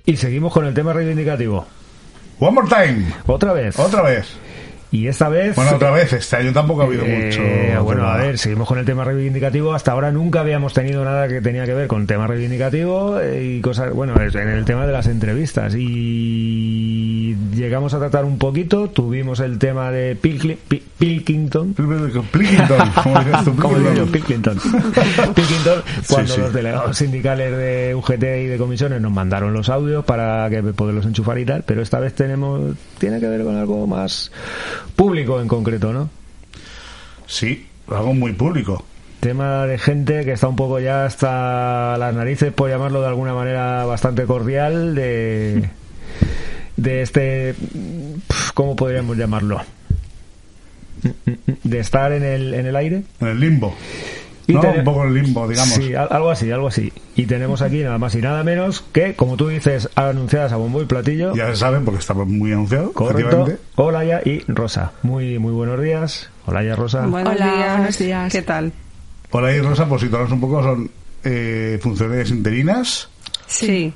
[0.06, 1.68] Y seguimos con el tema reivindicativo.
[2.40, 3.06] One more time.
[3.26, 3.78] Otra vez.
[3.78, 4.47] Otra vez.
[4.98, 5.56] Y esta vez.
[5.56, 6.12] Bueno, otra vez.
[6.14, 7.84] Este año tampoco ha habido Eh, mucho.
[7.84, 8.14] bueno, tema.
[8.14, 9.74] a ver, seguimos con el tema reivindicativo.
[9.74, 13.62] Hasta ahora nunca habíamos tenido nada que tenía que ver con tema reivindicativo eh, y
[13.62, 15.76] cosas, bueno, en el tema de las entrevistas.
[15.78, 18.90] Y llegamos a tratar un poquito.
[18.90, 20.58] Tuvimos el tema de Pilkli-
[20.98, 21.74] Pilkington.
[21.74, 23.56] Pilkington, como dices tú,
[24.12, 24.12] Pilkington.
[24.12, 24.58] Pilkington.
[25.36, 26.42] Pilkington, cuando sí.
[26.42, 31.06] los delegados sindicales de UGT y de comisiones nos mandaron los audios para que poderlos
[31.06, 34.32] enchufar y tal, pero esta vez tenemos tiene que ver con algo más
[34.96, 36.10] público en concreto, ¿no?
[37.28, 38.84] Sí, algo muy público.
[39.20, 43.34] Tema de gente que está un poco ya hasta las narices, por llamarlo de alguna
[43.34, 45.70] manera bastante cordial, de,
[46.76, 47.56] de este,
[48.54, 49.62] ¿cómo podríamos llamarlo?
[51.64, 53.04] De estar en el, en el aire.
[53.20, 53.76] En el limbo.
[54.48, 54.62] Y ¿no?
[54.62, 55.74] Un poco en el limbo, digamos.
[55.76, 56.94] Sí, al- algo así, algo así.
[57.18, 60.82] Y tenemos aquí nada más y nada menos que, como tú dices, anunciadas a bombo
[60.82, 61.36] y platillo.
[61.36, 62.94] Ya se saben porque está muy anunciado.
[62.94, 63.46] Correcto.
[63.76, 64.94] Olaya y Rosa.
[65.04, 66.30] Muy, muy buenos días.
[66.46, 67.06] Olaya, Rosa.
[67.08, 67.78] Buenos Hola, días.
[67.78, 68.32] buenos días.
[68.32, 68.72] ¿Qué tal?
[69.32, 70.90] Hola y Rosa, por situarnos un poco, son
[71.26, 73.10] eh, funcionarias interinas
[73.48, 73.94] Sí.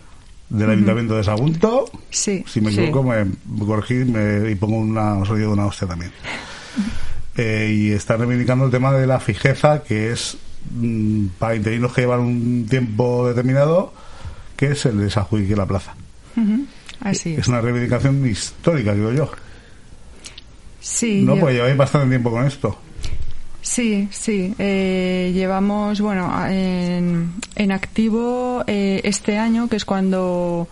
[0.49, 1.85] del Ayuntamiento de Sagunto.
[2.09, 2.43] Sí.
[2.45, 2.81] Si me Sí.
[2.81, 6.11] equivoco, me, me corregid me- y pongo una sonido de una hostia también.
[7.37, 10.37] Eh, y está reivindicando el tema de la fijeza, que es
[10.71, 13.93] mm, para interinos que llevan un tiempo determinado,
[14.57, 15.95] que se les adjudique la plaza.
[16.99, 17.47] Así Es es.
[17.47, 19.31] una reivindicación histórica, digo yo.
[20.79, 22.77] Sí, no, pues lleváis bastante tiempo con esto.
[23.61, 24.53] sí, sí.
[24.59, 30.67] Eh, llevamos, bueno, en, en activo eh, este año, que es cuando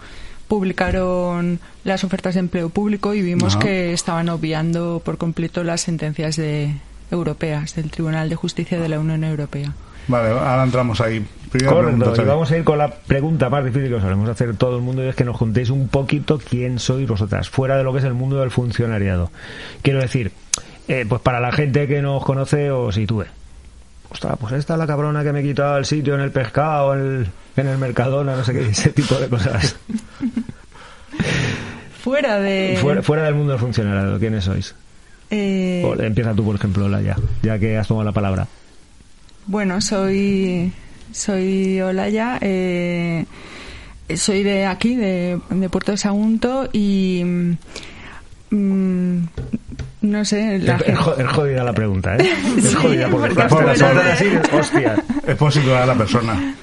[0.49, 3.63] publicaron las ofertas de empleo público y vimos Ajá.
[3.63, 6.75] que estaban obviando por completo las sentencias de
[7.11, 9.73] europeas del Tribunal de Justicia de la Unión Europea.
[10.07, 11.23] Vale, ahora entramos ahí.
[11.51, 14.27] Primera Correcto, pregunta, y vamos a ir con la pregunta más difícil que os solemos
[14.27, 17.77] hacer todo el mundo y es que nos contéis un poquito quién sois vosotras, fuera
[17.77, 19.31] de lo que es el mundo del funcionariado.
[19.83, 20.31] Quiero decir,
[20.87, 23.25] eh, pues para la gente que nos conoce o sitúe.
[24.11, 26.99] Ostras, pues esta es la cabrona que me quitaba el sitio en el pescado, en
[26.99, 29.75] el, en el Mercadona, no sé qué, ese tipo de cosas.
[32.09, 32.77] Fuera de...
[32.81, 34.73] Fuera, fuera del mundo del funcionariado, ¿quiénes sois?
[35.29, 38.47] eh, O- empieza tú, por ejemplo, Laia, ya que has tomado la palabra.
[39.45, 40.71] Bueno, soy
[41.11, 43.25] soy Olaya, eh,
[44.15, 47.21] soy de aquí, de, de Puerto de Sagunto y
[48.51, 49.19] mm,
[50.01, 52.27] no sé, la Es, gente- jodida la pregunta, ¿eh?
[52.57, 53.41] Es Sí, jodida porque, porque
[53.71, 55.03] hasta la así, hostia.
[55.27, 56.55] Es por situar a la persona.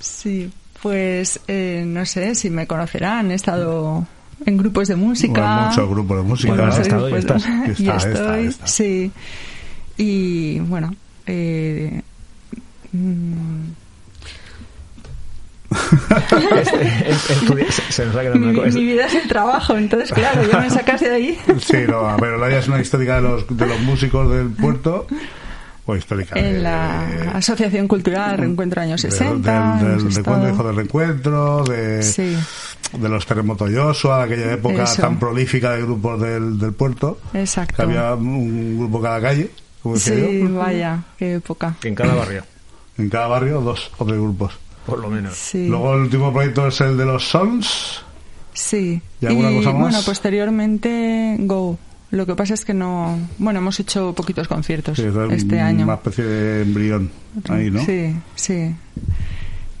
[0.00, 0.50] sí,
[0.82, 4.06] pues eh, no sé si me conocerán, he estado
[4.46, 6.54] en grupos de música, Bueno, muchos grupos de música.
[6.54, 7.18] Bueno, estado y de-
[7.72, 8.66] Está, estoy, está.
[8.66, 9.10] sí,
[9.96, 10.94] y bueno,
[11.26, 12.02] eh,
[12.92, 13.62] mm,
[16.56, 18.78] Es- se, se nos ha quedado mi, una cosa.
[18.78, 21.38] mi vida es el trabajo, entonces claro, ya me sacas de ahí.
[21.60, 25.06] Sí, no, pero la es una histórica de los, de los músicos del puerto.
[25.86, 26.38] O histórica.
[26.38, 29.76] En la Asociación Cultural Reencuentro Años de- 60.
[29.76, 32.36] del, del recuerdo, estado- hijo del reencuentro, de, Sí,
[32.98, 35.02] de los terremotos Joshua, aquella época Eso.
[35.02, 37.82] tan prolífica de grupos del, del puerto, que exacto.
[37.82, 39.50] había un grupo cada calle,
[39.82, 41.74] como Sí, yo, vaya, qué época.
[41.82, 42.44] En cada barrio,
[42.96, 44.54] en cada barrio dos o tres grupos.
[44.86, 45.34] por lo menos.
[45.36, 48.02] Sí, Luego el último proyecto es el de los Sons.
[48.54, 49.02] sí.
[49.20, 49.80] ¿Y alguna cosa más?
[49.80, 51.78] bueno, posteriormente Go.
[52.10, 53.18] Lo que pasa es que no...
[53.38, 55.92] Bueno, hemos hecho poquitos conciertos este una año.
[55.94, 57.10] especie de embrión
[57.48, 57.84] ahí, ¿no?
[57.84, 58.74] Sí, sí.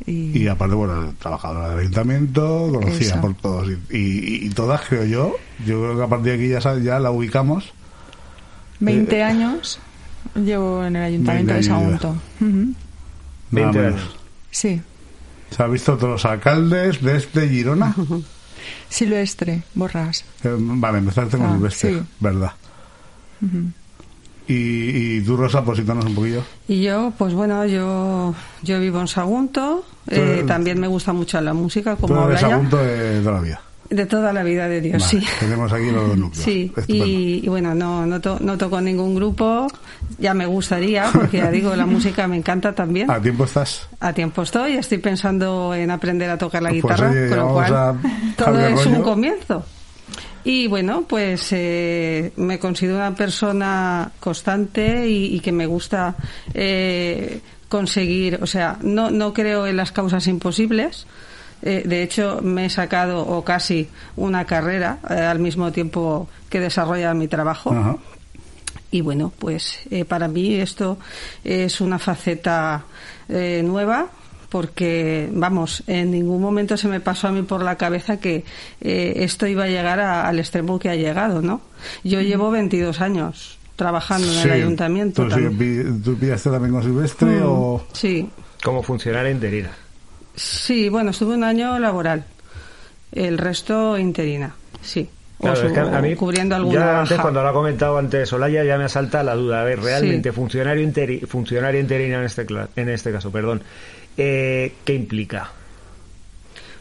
[0.06, 3.20] Y, Y aparte, bueno, trabajadora del ayuntamiento, conocida Eso.
[3.20, 3.68] por todos.
[3.90, 6.98] Y, y- y todas, creo yo, yo creo que a partir de aquí ya, ya
[6.98, 7.72] la ubicamos.
[8.80, 9.78] 20 eh, años
[10.34, 12.16] llevo en el Ayuntamiento 20 de Sagunto.
[12.40, 12.66] Nada
[13.50, 13.94] 20 menos.
[14.00, 14.16] años.
[14.50, 14.82] Sí.
[15.50, 17.94] Se ha visto todos los alcaldes desde Girona.
[18.88, 20.24] Silvestre, Borras.
[20.44, 22.02] Eh, vale, empezaste con Ah, Silvestre, sí.
[22.20, 22.52] ¿verdad?
[24.46, 26.42] y, y tú, Rosa, posítanos un poquillo.
[26.68, 29.84] Y yo, pues bueno, yo, yo vivo en Sagunto.
[30.08, 33.32] eh, Tú- también me gusta mucho la música, Tú como eres habla Sagunto de toda
[33.36, 33.60] la vida.
[33.90, 35.26] De toda la vida de Dios, Vale, sí.
[35.40, 36.44] Tenemos aquí los dos núcleos.
[36.44, 39.66] Sí, y, y bueno, no, no, to- no toco ningún grupo,
[40.18, 43.10] ya me gustaría, porque ya digo, la música me encanta también.
[43.10, 43.86] ¿A tiempo estás?
[44.00, 47.48] A tiempo estoy, estoy pensando en aprender a tocar la Pues, guitarra, oye, con lo
[47.52, 47.94] cual a
[48.36, 49.64] todo es un comienzo.
[50.46, 56.16] Y bueno, pues eh, me considero una persona constante y, y que me gusta
[56.52, 61.06] eh, conseguir, o sea, no, no creo en las causas imposibles.
[61.66, 66.60] Eh, de hecho, me he sacado o casi una carrera eh, al mismo tiempo que
[66.60, 67.72] desarrolla mi trabajo.
[67.72, 67.96] Ajá.
[68.90, 70.98] Y bueno, pues eh, para mí esto
[71.42, 72.84] es una faceta
[73.28, 74.08] eh, nueva
[74.50, 78.44] porque, vamos, en ningún momento se me pasó a mí por la cabeza que
[78.80, 81.60] eh, esto iba a llegar a- al extremo que ha llegado, ¿no?
[82.04, 85.24] Yo llevo 22 años trabajando en Sí, el ayuntamiento.
[85.24, 85.58] ¿Tú, sí, también.
[85.98, 87.84] pi- ¿Tú pillaste también con Silvestre Mm, o...?
[87.94, 88.28] Sí,
[88.62, 89.70] Como funcionaria interina.
[90.36, 92.24] Sí, bueno, estuve un año laboral,
[93.12, 95.08] el resto interina, sí.
[95.38, 98.64] O es que a mí, cubriendo alguna ya antes, cuando lo ha comentado antes Olaya,
[98.64, 99.60] ya me asalta la duda.
[99.60, 100.34] A ver, realmente, Sí.
[100.34, 103.62] funcionario interi- funcionaria interina en este, en este caso, perdón,
[104.16, 105.50] eh, ¿qué implica?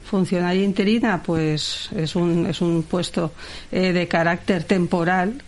[0.06, 3.34] Funcionaria interina, pues es un, es un puesto
[3.72, 5.42] eh, de carácter temporal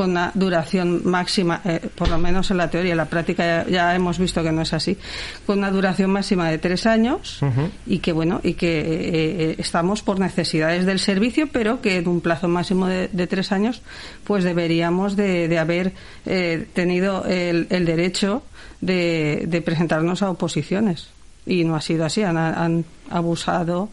[0.00, 3.70] con una duración máxima, eh, por lo menos en la teoría, en la práctica ya,
[3.70, 4.96] ya hemos visto que no es así,
[5.44, 7.40] con una duración máxima de tres años
[7.86, 8.84] y que bueno y que eh,
[9.50, 13.52] eh, estamos por necesidades del servicio, pero que en un plazo máximo de, de tres
[13.52, 13.82] años,
[14.24, 15.92] pues deberíamos de, de haber
[16.24, 18.42] eh, tenido el, el derecho
[18.80, 21.10] de, de presentarnos a oposiciones
[21.44, 23.90] y no ha sido así, han, han abusado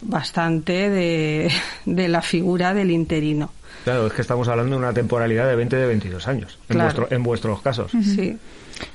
[0.00, 1.50] bastante de,
[1.86, 3.50] de la figura del interino.
[3.84, 6.94] Claro, es que estamos hablando de una temporalidad de 20 de 22 años, en, Claro.
[6.96, 7.92] vuestro, en vuestros casos.
[7.92, 8.36] Sí.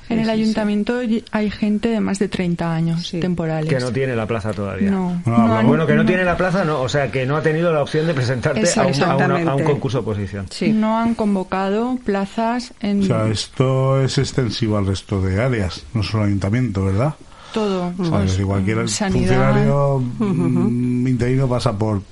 [0.08, 0.98] En el sí, ayuntamiento
[1.30, 3.68] hay gente de más de 30 años temporales.
[3.72, 4.90] Que no tiene la plaza todavía.
[4.90, 5.10] No.
[5.10, 7.24] No, No hablamos- han- Bueno, que no, no- tiene la plaza, no, o sea, que
[7.24, 10.02] no ha tenido la opción de presentarte a un, a, una- a un concurso de
[10.02, 10.46] oposición.
[10.50, 10.72] Sí.
[10.72, 16.02] No han convocado plazas en O sea, esto es extensivo al resto de áreas, no
[16.02, 17.14] solo ayuntamiento, ¿verdad?
[17.52, 17.92] todo.
[17.98, 22.02] O sea, Pues, cualquier sanidad, funcionario mm, interino pasa por,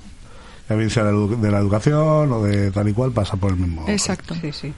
[0.69, 3.37] ya bien sea de la edu- de la educación o de tal y cual, pasa
[3.37, 3.85] por el mismo.
[3.87, 4.35] Exacto.
[4.41, 4.73] Sí, sí.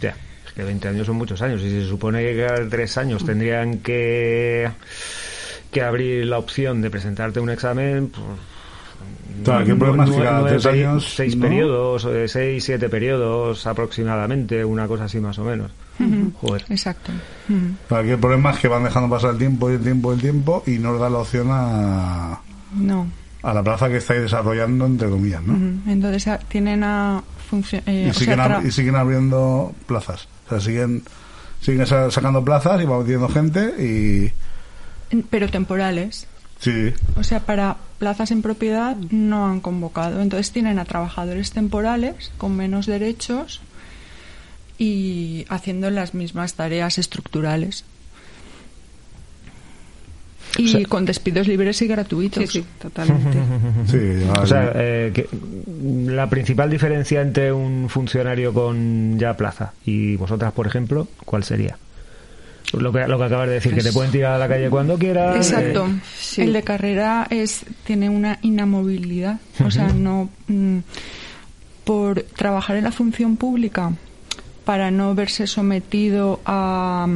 [0.00, 0.14] Ya,
[0.46, 3.78] es que 20 años son muchos años y se supone que cada tres años tendrían
[3.78, 4.70] que,
[5.70, 8.24] que abrir la opción de presentarte un examen, pues,
[9.44, 11.42] Claro, el problema es que cada nueve tres años, seis ¿no?
[11.46, 15.70] periodos, seis, siete periodos aproximadamente, una cosa así más o menos.
[16.40, 16.64] Joder.
[16.68, 17.12] Exacto.
[17.48, 17.58] Ujú.
[17.88, 20.16] Pero Aquí el problema es que van dejando pasar el tiempo y el tiempo y
[20.16, 22.40] el tiempo y no les da la opción a,
[22.74, 23.06] No.
[23.42, 25.54] A la plaza que estáis desarrollando, entre comillas, ¿no?
[25.90, 27.22] Entonces ah, tienen a
[27.86, 30.28] eh, y, o sea, siguen y abriendo plazas.
[30.46, 31.02] O sea, siguen,
[31.60, 34.32] siguen sa- sacando plazas y van metiendo gente y...
[35.30, 36.26] pero temporales.
[36.60, 40.20] Sí, O sea, para plazas en propiedad no han convocado.
[40.20, 43.60] Entonces tienen a trabajadores temporales con menos derechos
[44.76, 47.84] y haciendo las mismas tareas estructurales.
[50.56, 52.42] Y O sea- con despidos libres y gratuitos.
[52.50, 53.38] Sí, sí, totalmente.
[53.86, 54.26] sí.
[54.40, 55.28] O sea, eh, que
[56.10, 61.76] la principal diferencia entre un funcionario con ya plaza y vosotras, por ejemplo, ¿cuál sería?
[62.72, 64.98] Lo que, lo que acabas de decir, que te pueden tirar a la calle cuando
[64.98, 65.36] quieras.
[65.36, 65.86] Exacto.
[65.86, 66.42] eh, Sí.
[66.42, 69.38] El de carrera es tiene una inamovilidad.
[69.64, 70.78] O sea, no mm,
[71.84, 73.92] por trabajar en la función pública
[74.66, 77.06] para no verse sometido a,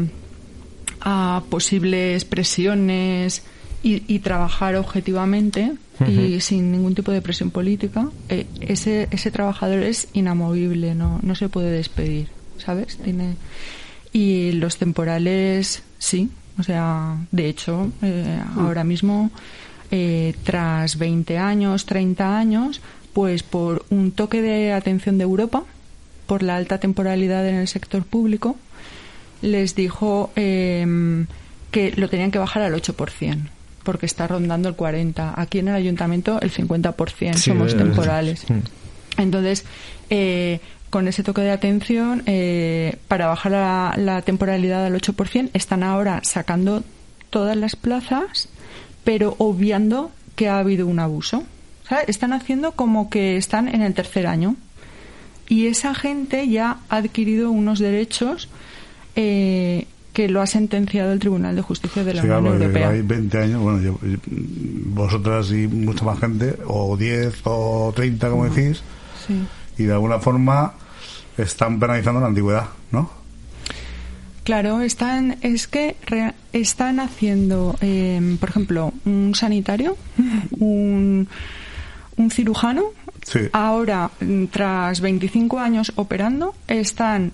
[1.03, 3.43] a posibles presiones
[3.83, 5.73] y, y trabajar objetivamente
[6.09, 11.37] y sin ningún tipo de presión política, eh, ese, ese trabajador es inamovible, no, no
[11.37, 12.27] se puede despedir,
[12.59, 12.97] ¿sabes?
[12.97, 13.37] Tiene
[14.13, 16.29] y los temporales sí,
[16.59, 19.31] o sea, de hecho, eh, ahora mismo,
[19.91, 22.81] eh, tras 20 años, 30 años,
[23.13, 25.65] pues por un toque de atención de Europa,
[26.27, 28.57] por la alta temporalidad en el sector público,
[29.43, 31.27] les dijo em,
[31.71, 33.49] que lo tenían que bajar al 8%,
[33.83, 35.35] porque está rondando el 40%.
[35.37, 38.47] Aquí en el ayuntamiento el 50% Sí, somos eh, temporales.
[39.19, 39.65] Entonces,
[40.09, 45.83] eh, con ese toque de atención, eh, para bajar la, la temporalidad al 8%, están
[45.83, 46.83] ahora sacando
[47.31, 48.49] todas las plazas,
[49.05, 51.45] pero obviando que ha habido un abuso.
[51.85, 54.57] O sea, están haciendo como que están en el tercer año.
[55.49, 58.49] Y esa gente ya ha adquirido unos derechos
[59.17, 62.89] eh, que lo ha sentenciado el Tribunal de Justicia de la Sí, Unión claro, Europea.
[62.91, 63.99] hay 20 años, bueno, yo-
[64.87, 68.83] vosotras y mucha más gente, o 10 o 30, como decís,
[69.27, 69.35] Sí.
[69.79, 70.75] y de alguna forma
[71.39, 73.11] están penalizando la antigüedad, ¿no?
[74.45, 75.97] Claro, están, es que
[76.53, 79.97] están haciendo, eh, por ejemplo, un sanitario,
[80.59, 81.29] un,
[82.17, 82.83] un cirujano,
[83.25, 83.39] Sí.
[83.53, 87.31] ahora, mm, tras 25 años operando, están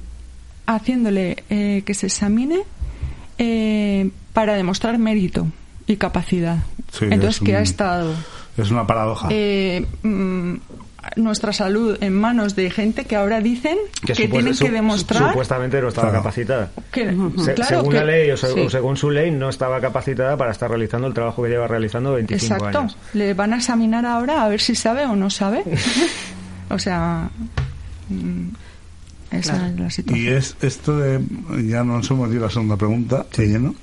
[0.76, 2.60] haciéndole eh, que se examine
[3.38, 5.46] eh, para demostrar mérito
[5.86, 6.58] y capacidad.
[6.92, 8.14] Sí, Entonces, es que ha estado
[8.56, 9.28] Es una paradoja.
[9.30, 10.54] eh, mm,
[11.16, 15.88] nuestra salud en manos de gente que ahora dicen que, tienen que demostrar Supuestamente no
[15.88, 16.22] estaba Claro.
[16.24, 16.70] capacitada.
[16.92, 17.06] que,
[17.44, 18.60] Se- claro, según que- la ley o, se- sí.
[18.60, 22.12] o según su ley, no estaba capacitada para estar realizando el trabajo que lleva realizando
[22.14, 22.78] 25 Exacto.
[22.80, 22.96] años.
[23.14, 25.62] Le van a examinar ahora a ver si sabe o no sabe.
[26.70, 27.30] o sea,
[28.10, 28.48] mm,
[29.30, 29.66] esa Claro.
[29.74, 30.24] es la situación.
[30.26, 31.20] Y es esto de,
[31.66, 33.74] ya no nos hemos metido la segunda pregunta, de lleno.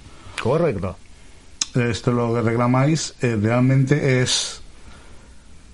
[0.41, 0.97] Correcto.
[1.75, 4.61] Esto lo que reclamáis eh, realmente es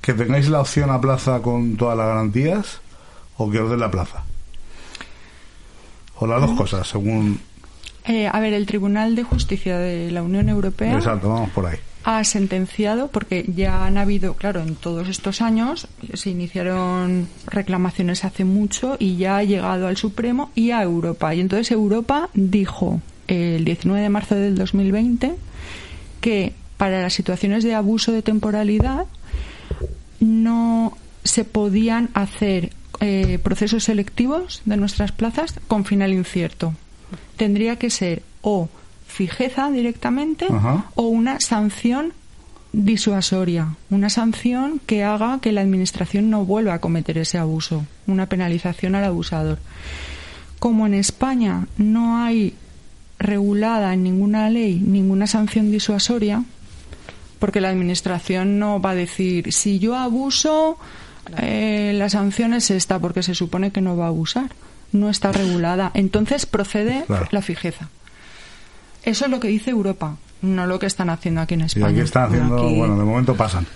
[0.02, 2.82] que tengáis la opción a plaza con todas las garantías
[3.38, 4.24] o que os den la plaza.
[6.18, 7.40] O las dos cosas, según...
[8.06, 11.78] Eh, a ver, el Tribunal de Justicia de la Unión Europea Exacto, vamos por ahí.
[12.04, 18.44] Ha sentenciado, porque ya han habido, claro, en todos estos años se iniciaron reclamaciones hace
[18.44, 21.34] mucho y ya ha llegado al Supremo y a Europa.
[21.36, 25.36] Y entonces Europa dijo el 19 de marzo del 2020
[26.22, 29.06] que para las situaciones de abuso de temporalidad
[30.20, 36.74] no se podían hacer eh, procesos selectivos de nuestras plazas con final incierto.
[37.38, 38.70] Tendría que ser o
[39.12, 40.86] fijeza directamente Ajá.
[40.96, 42.14] o una sanción
[42.74, 48.28] disuasoria, una sanción que haga que la administración no vuelva a cometer ese abuso, una
[48.28, 49.60] penalización al abusador.
[50.60, 52.54] Como en España no hay
[53.20, 56.44] regulada en ninguna ley ninguna sanción disuasoria,
[57.40, 60.78] porque la administración no va a decir si yo abuso
[61.38, 64.50] eh, la sanción es esta porque se supone que no va a abusar
[64.92, 67.28] no está regulada entonces procede Claro.
[67.32, 67.90] la fijeza
[69.04, 71.88] eso es lo que dice Europa no lo que están haciendo aquí en Y España.
[71.90, 73.68] aquí están haciendo, Aquí, bueno, de momento pasan.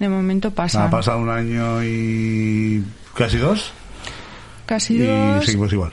[0.00, 2.82] de momento pasa Ha pasado un año y
[3.14, 3.70] casi dos.
[4.66, 5.44] Casi y dos.
[5.44, 5.92] seguimos igual.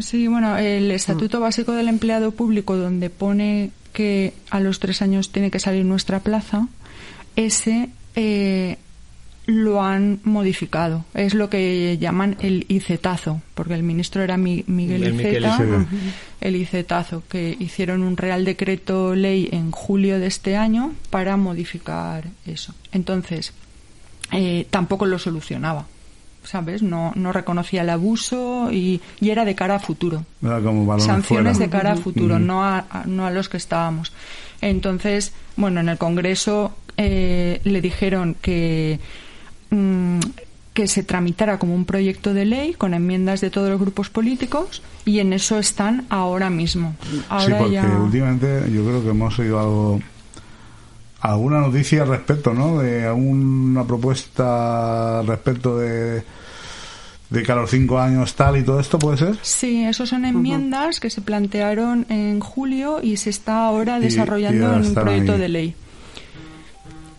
[0.00, 5.30] Sí, bueno, el Estatuto Básico del Empleado Público, donde pone que a los tres años
[5.30, 6.66] tiene que salir nuestra plaza,
[7.36, 8.76] ese eh,
[9.50, 11.04] lo han modificado.
[11.14, 15.86] Es lo que llaman el ICETazo, porque el ministro era Mi- Miguel El Iceta,
[16.40, 22.24] el ICETazo, que hicieron un Real Decreto Ley en julio de este año para modificar
[22.46, 22.74] eso.
[22.92, 23.52] Entonces,
[24.32, 25.86] eh, tampoco lo solucionaba.
[26.42, 26.82] ¿Sabes?
[26.82, 30.24] No, no reconocía el abuso y, y era de cara a futuro.
[30.42, 31.66] Era como Sanciones fuera.
[31.66, 34.10] de cara a futuro, no, a, a- no a los que estábamos.
[34.62, 39.00] Entonces, bueno, en el Congreso eh, le dijeron que,
[39.70, 40.20] mm,
[40.72, 44.82] que se tramitara como un proyecto de ley con enmiendas de todos los grupos políticos
[45.04, 46.94] y en eso están ahora mismo.
[47.28, 47.98] Ahora sí, porque ya.
[48.02, 50.00] últimamente yo creo que hemos oído algo,
[51.20, 52.78] alguna noticia al respecto, ¿no?
[52.78, 56.22] De alguna propuesta respecto de,
[57.30, 59.38] de que a los cinco años tal y todo esto, ¿puede ser?
[59.42, 64.76] Sí, esos son enmiendas que se plantearon en julio y se está ahora desarrollando y
[64.76, 65.40] en un proyecto ahí.
[65.40, 65.74] de ley.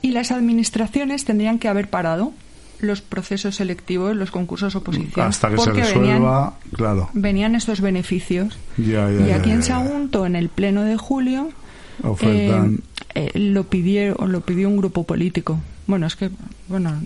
[0.01, 2.33] Y las administraciones tendrían que haber parado
[2.79, 7.09] los procesos selectivos, los concursos oposición, Hasta que se porque resuelva, claro.
[7.13, 8.57] venían, venían estos beneficios.
[8.77, 9.63] Ya, ya, y aquí ya, en.
[9.63, 11.49] Sagunto, en el pleno de julio,
[12.21, 12.77] eh,
[13.13, 15.59] eh, lo pidieron, lo pidió un grupo político.
[15.85, 16.31] Bueno, es que,
[16.67, 16.99] bueno,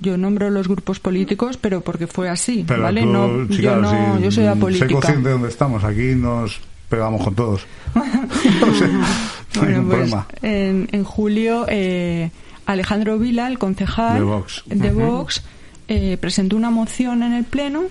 [0.00, 3.02] yo nombro los grupos políticos, pero porque fue así, Pero ¿vale?
[3.02, 4.88] tú, no, sí, yo claro, no, sí, yo soy Sé apolítica.
[4.92, 5.84] consciente de dónde estamos.
[5.84, 7.62] Aquí nos pegamos con todos.
[7.94, 9.06] O sea, no
[9.60, 10.26] Bueno, pues, problema.
[10.42, 12.30] en, en julio, eh,
[12.66, 14.62] Alejandro Vila, el concejal De Vox.
[14.66, 15.00] de Ujú.
[15.00, 15.42] Vox,
[15.88, 17.84] eh, presentó una moción en el Pleno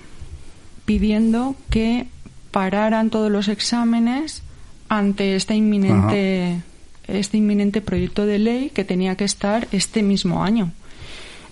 [0.84, 2.06] pidiendo que
[2.52, 4.42] pararan todos los exámenes
[4.88, 6.60] ante este inminente,
[7.06, 10.72] este inminente proyecto de ley que tenía que estar este mismo año.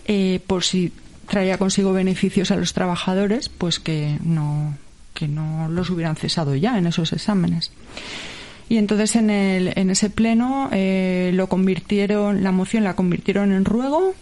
[0.07, 0.93] Eh, por si
[1.29, 4.75] traía consigo beneficios a los trabajadores, pues que no,
[5.19, 7.73] que no los hubieran cesado ya en esos exámenes.
[8.69, 13.65] Y entonces en, el, en ese pleno eh, lo convirtieron, la moción la convirtieron en
[13.65, 14.15] ruego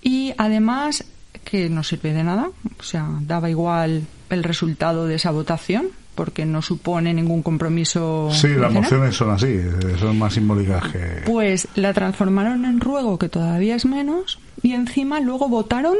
[0.00, 1.04] y además
[1.44, 6.46] que no sirve de nada, o sea, daba igual el resultado de esa votación porque
[6.46, 8.30] no supone ningún compromiso.
[8.32, 9.60] Sí, las mociones son así,
[10.00, 11.22] son más simbólicas que...
[11.26, 15.96] Pues la transformaron en ruego, que todavía es menos, y encima luego votaron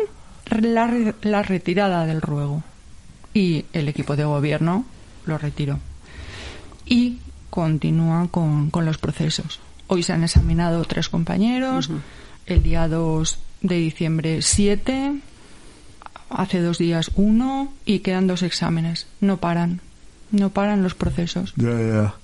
[0.50, 2.64] la, la retirada del ruego.
[3.38, 4.84] Y el equipo de gobierno
[5.24, 5.78] lo retiró.
[6.84, 7.18] Y
[7.50, 9.60] continúa con, con los procesos.
[9.86, 11.88] Hoy se han examinado tres compañeros,
[12.46, 15.12] el día 2 de diciembre siete,
[16.30, 19.06] hace dos días uno, y quedan dos exámenes.
[19.20, 19.82] No paran,
[20.32, 21.52] no paran los procesos.
[21.54, 22.14] Ya, ya, ya.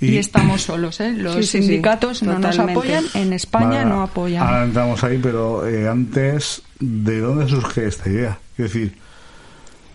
[0.00, 1.12] Y, estamos solos, ¿eh?
[1.12, 4.46] Los Sí, sí, sí, sindicatos no nos apoyan, en España Vale, no apoyan.
[4.46, 8.38] Ahora entramos ahí, pero eh, antes, ¿de dónde surge esta idea?
[8.56, 8.96] Es decir,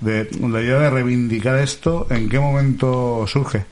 [0.02, 3.66] de la idea de reivindicar esto, ¿en qué momento surge?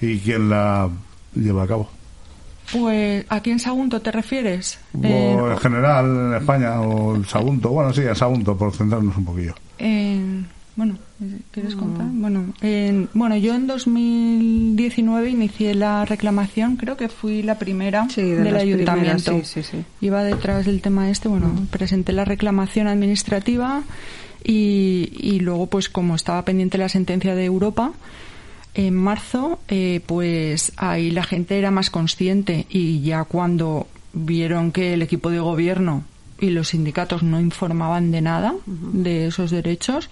[0.00, 0.88] ¿Y quién la
[1.34, 1.88] lleva a cabo?
[2.72, 4.78] Pues, ¿a quién Sagunto te refieres?
[4.94, 7.68] O Eh, en general, en España, o el Sagunto.
[7.70, 9.54] Bueno, sí, el Sagunto, por centrarnos un poquillo.
[9.78, 10.96] en- bueno,
[11.50, 12.06] ¿quieres contar?
[12.06, 12.20] Mm.
[12.22, 18.22] Bueno, en- bueno, yo en 2019 inicié la reclamación, creo que fui la primera Sí,
[18.22, 19.32] de del ayuntamiento.
[19.32, 19.84] primeras, sí, sí, sí.
[20.00, 21.66] Iba detrás del tema este, bueno, Mm.
[21.66, 23.82] presenté la reclamación administrativa
[24.44, 27.92] y, y luego, pues como estaba pendiente la sentencia de Europa,
[28.74, 34.94] en marzo, eh, pues ahí la gente era más consciente y ya cuando vieron que
[34.94, 36.04] el equipo de gobierno
[36.40, 40.08] y los sindicatos no informaban de nada de esos derechos,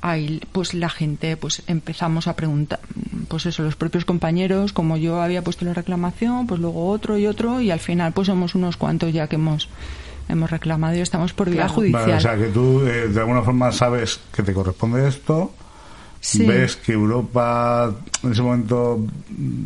[0.00, 2.80] ahí pues la gente pues empezamos a preguntar,
[3.28, 7.26] pues eso, los propios compañeros, como yo había puesto la reclamación, pues luego otro y
[7.26, 9.68] otro y al final pues somos unos cuantos ya que hemos
[10.28, 12.02] hemos reclamado y estamos por vía judicial.
[12.02, 15.52] Vale, o sea, que tú eh, de alguna forma sabes que te corresponde esto,
[16.20, 16.46] Sí.
[16.46, 17.92] ves que Europa
[18.22, 19.04] en ese momento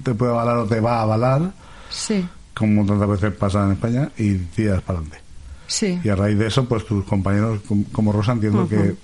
[0.03, 1.53] te puede avalar o te va a avalar,
[1.91, 5.21] Sí, como tantas veces pasa en España, y tiras para adelante.
[5.67, 6.01] sí.
[6.03, 8.95] Y a raíz de eso, pues tus compañeros, com- como Rosa, entiendo que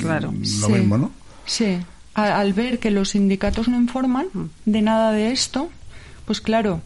[0.00, 0.32] Claro.
[0.32, 0.72] lo Sí.
[0.72, 1.10] mismo, ¿no?
[1.44, 1.78] Sí,
[2.14, 4.26] al, al ver que los sindicatos no informan
[4.64, 5.68] de nada de esto,
[6.24, 6.80] pues claro,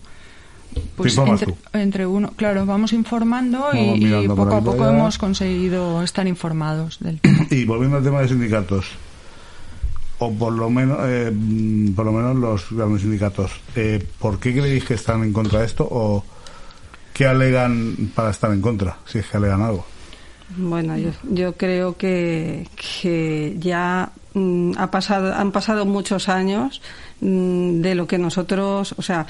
[0.97, 4.99] pues entre, entre uno, claro, vamos informando y, Vamos poco a poco allá.
[4.99, 7.47] hemos conseguido estar informados del tema.
[7.51, 8.87] Y volviendo al tema de sindicatos,
[10.19, 11.33] o por lo menos, eh,
[11.97, 15.67] por lo menos los grandes sindicatos, eh, ¿por qué creéis que están en contra de
[15.67, 16.25] esto o
[17.15, 19.87] qué alegan para estar en contra, si es que alegan algo?
[20.57, 22.69] Bueno, yo, yo creo que,
[23.01, 26.83] que ya mm, ha pasado, han pasado muchos años
[27.21, 29.27] mm, de lo que nosotros, o sea,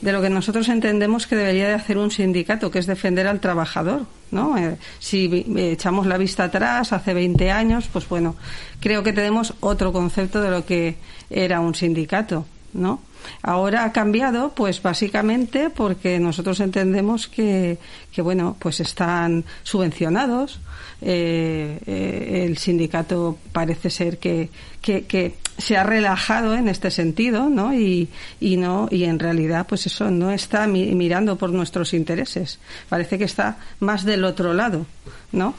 [0.00, 3.40] de lo que nosotros entendemos que debería de hacer un sindicato, que es defender al
[3.40, 4.56] trabajador, ¿no?
[4.56, 8.36] Eh, si eh, echamos la vista atrás, hace 20 años, pues bueno,
[8.80, 10.96] creo que tenemos otro concepto de lo que
[11.28, 13.00] era un sindicato, ¿no?
[13.42, 17.78] Ahora ha cambiado, pues básicamente porque nosotros entendemos que,
[18.12, 20.60] que bueno, pues están subvencionados.
[21.02, 24.50] Eh, eh, el sindicato parece ser que,
[24.82, 27.72] que, que se ha relajado en este sentido, ¿no?
[27.74, 28.08] Y,
[28.38, 32.58] y no y en realidad, pues eso no está mi- mirando por nuestros intereses.
[32.90, 34.84] Parece que está más del otro lado,
[35.32, 35.54] ¿no?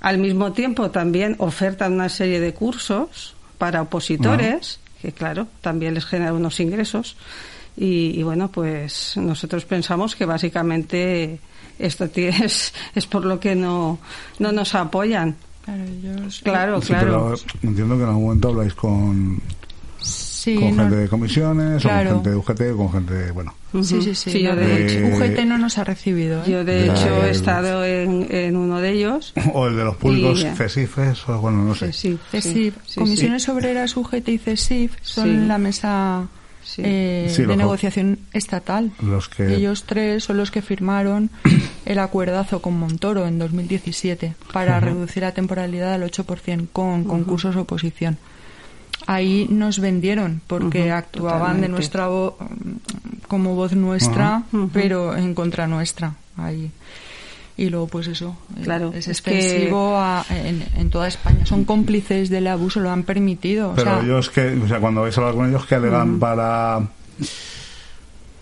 [0.00, 6.04] Al mismo tiempo también ofertan una serie de cursos para opositores que claro, también les
[6.06, 7.16] genera unos ingresos.
[7.76, 11.38] Y, y bueno, pues nosotros pensamos que básicamente
[11.78, 13.98] esto es, es por lo que no,
[14.38, 15.36] no nos apoyan.
[15.64, 17.34] Claro, ellos- Claro, Sí, claro.
[17.36, 19.40] pero entiendo que en algún momento habláis con,
[20.46, 22.10] Sí, con no- gente de comisiones, Claro.
[22.10, 23.54] o con gente de UGT, o con gente de, bueno.
[23.82, 24.30] Sí, sí, sí.
[24.30, 26.40] Sí, yo no, de hecho- UGT no nos ha recibido.
[26.44, 26.50] ¿eh?
[26.50, 29.32] Yo de De- hecho he estado en, en uno de ellos.
[29.54, 31.92] O el de los públicos, Y- CESIFES, o bueno, no sé.
[31.92, 35.46] Sí, CESIF, sí, Comisiones Obreras, UGT y CESIF son Sí.
[35.48, 36.28] la mesa
[36.78, 38.90] eh, Sí, de los- negociación estatal.
[39.00, 39.54] Los que...
[39.54, 41.30] Ellos tres son los que firmaron
[41.86, 44.86] el acuerdazo con Montoro en 2017 para Ujú.
[44.86, 48.18] reducir la temporalidad al 8% con concursos de oposición.
[49.06, 52.34] Ahí nos vendieron porque actuaban de nuestra voz
[53.28, 54.42] como voz nuestra,
[54.72, 56.14] pero en contra nuestra.
[56.36, 56.70] Ahí.
[57.58, 61.46] Y luego, pues eso, eh, Claro, es es que- a- en, en toda España.
[61.46, 63.70] Son cómplices del abuso, lo han permitido.
[63.70, 66.18] o Pero sea, ellos que, o sea, cuando vais a hablar con ellos, que alegan
[66.18, 66.80] para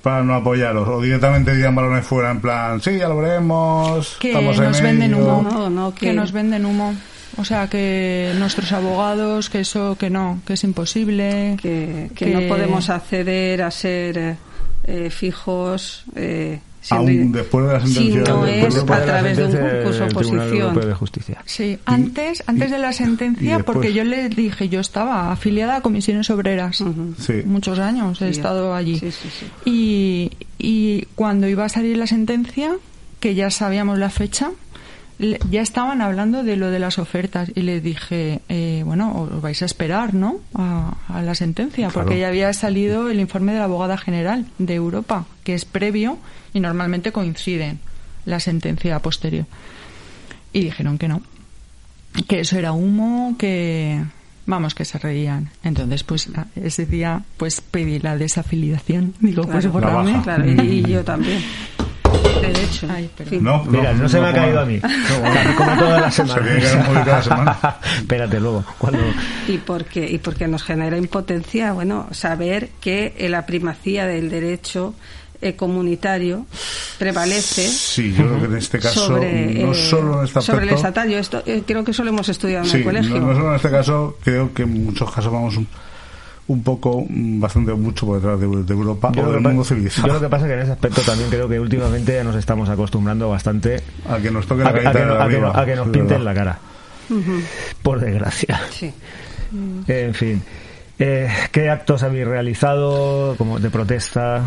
[0.02, 0.86] para no apoyaros?
[0.88, 4.80] O directamente digan balones fuera, en plan, sí, ya lo veremos, que estamos en nos
[4.82, 5.24] venden ello".
[5.38, 5.42] humo.
[5.50, 6.06] No, no, que...
[6.08, 6.94] que- nos venden humo.
[7.36, 11.56] O sea, que nuestros abogados, que eso, que no, que es imposible.
[11.60, 14.36] Que, que no podemos acceder a ser
[14.84, 16.04] eh, fijos.
[16.14, 16.60] Eh,
[16.90, 20.80] Aún después de la si sentencia no del- es a través de un concurso oposición.
[20.80, 21.38] de Justicia.
[21.46, 26.28] Sí, antes, antes de la sentencia, porque yo le dije, yo estaba afiliada a comisiones
[26.28, 26.84] obreras
[27.18, 27.32] Sí.
[27.46, 28.98] muchos años, he Sí, estado allí.
[28.98, 29.46] sí, sí, sí.
[29.64, 32.72] Y, y cuando iba a salir la sentencia,
[33.18, 34.50] que ya sabíamos la fecha,
[35.18, 39.62] ya estaban hablando de lo de las ofertas y le dije, eh, bueno, os vais
[39.62, 40.36] a esperar, ¿no?
[40.54, 42.06] A, a la sentencia, Claro.
[42.06, 46.18] porque ya había salido el informe de la abogada general de Europa, que es previo
[46.52, 47.78] y normalmente coinciden
[48.26, 49.46] la sentencia posterior.
[50.52, 51.22] Y dijeron que no,
[52.28, 54.02] que eso era humo, que
[54.46, 55.50] vamos, que se reían.
[55.62, 59.14] Entonces, pues ese día, pues pedí la desafiliación.
[59.20, 60.12] Digo, pues Claro, borrame.
[60.12, 60.22] baja.
[60.22, 61.40] Claro, y, y yo también.
[62.40, 62.86] De hecho.
[62.90, 63.10] Ay.
[63.40, 64.80] No, Mira, no, se me ha caído a mí.
[64.84, 66.86] No, como todas las Se tiene que haber semanas.
[66.88, 67.58] movido cada semana.
[67.98, 68.64] Espérate luego.
[68.78, 68.98] Cuando...
[69.48, 74.94] y porque y porque nos genera impotencia bueno saber que la primacía del derecho
[75.40, 76.46] eh, comunitario
[76.98, 80.62] prevalece Sí, yo creo que en este caso, sobre no eh, solo en este sobre
[80.62, 82.84] el aspecto, estatal Yo esto eh, creo que eso lo hemos estudiado en sí, el
[82.84, 85.54] colegio no, no solo en este caso, creo que en muchos casos vamos
[86.48, 89.48] un, poco, mm, bastante mucho por detrás de, de Europa Yo o lo, del que
[89.48, 90.06] mundo civilizado.
[90.08, 92.36] yo lo que pasa es que en ese aspecto también creo que últimamente ya nos
[92.36, 95.14] estamos acostumbrando bastante A que nos toque a, la que- a carita que, de no-
[95.14, 96.58] a que no- arriba, a que nos es pinten la cara.
[97.82, 98.60] Por desgracia.
[98.70, 98.92] sí
[99.88, 100.42] En fin.
[100.98, 104.42] Eh, ¿Qué actos habéis realizado como de protesta?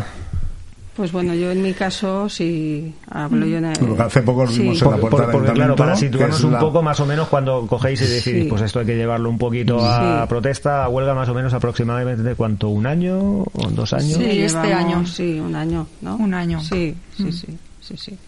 [0.98, 4.62] Pues bueno yo en mi caso si hablo yo en el- hace poco lo Sí.
[4.62, 7.28] vimos en la puerta del porque, claro, para situarnos un la- poco más o menos
[7.28, 8.48] cuando cogéis y decidís, Sí.
[8.50, 10.28] pues esto hay que llevarlo un poquito a Sí.
[10.28, 12.68] protesta, a huelga más o menos aproximadamente, ¿cuánto?
[12.68, 14.18] ¿Un año o dos años?
[14.18, 15.06] Sí, Sí, este llevamos, año.
[15.06, 16.16] Sí, un año, ¿no?
[16.16, 16.60] Un año.
[16.60, 17.32] Sí, sí, Mm.
[17.32, 17.46] sí,
[17.80, 18.18] sí, sí.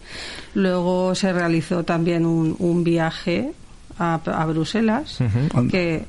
[0.53, 3.51] Luego se realizó también un, un viaje
[3.99, 5.67] a, a Bruselas, Ujú.
[5.67, 6.05] que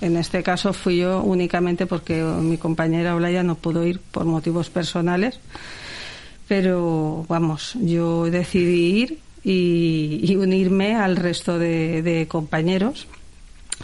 [0.00, 4.70] en este caso fui yo únicamente porque mi compañera Olaya no pudo ir por motivos
[4.70, 5.40] personales.
[6.48, 13.06] Pero vamos, yo decidí ir y, y unirme al resto de, de compañeros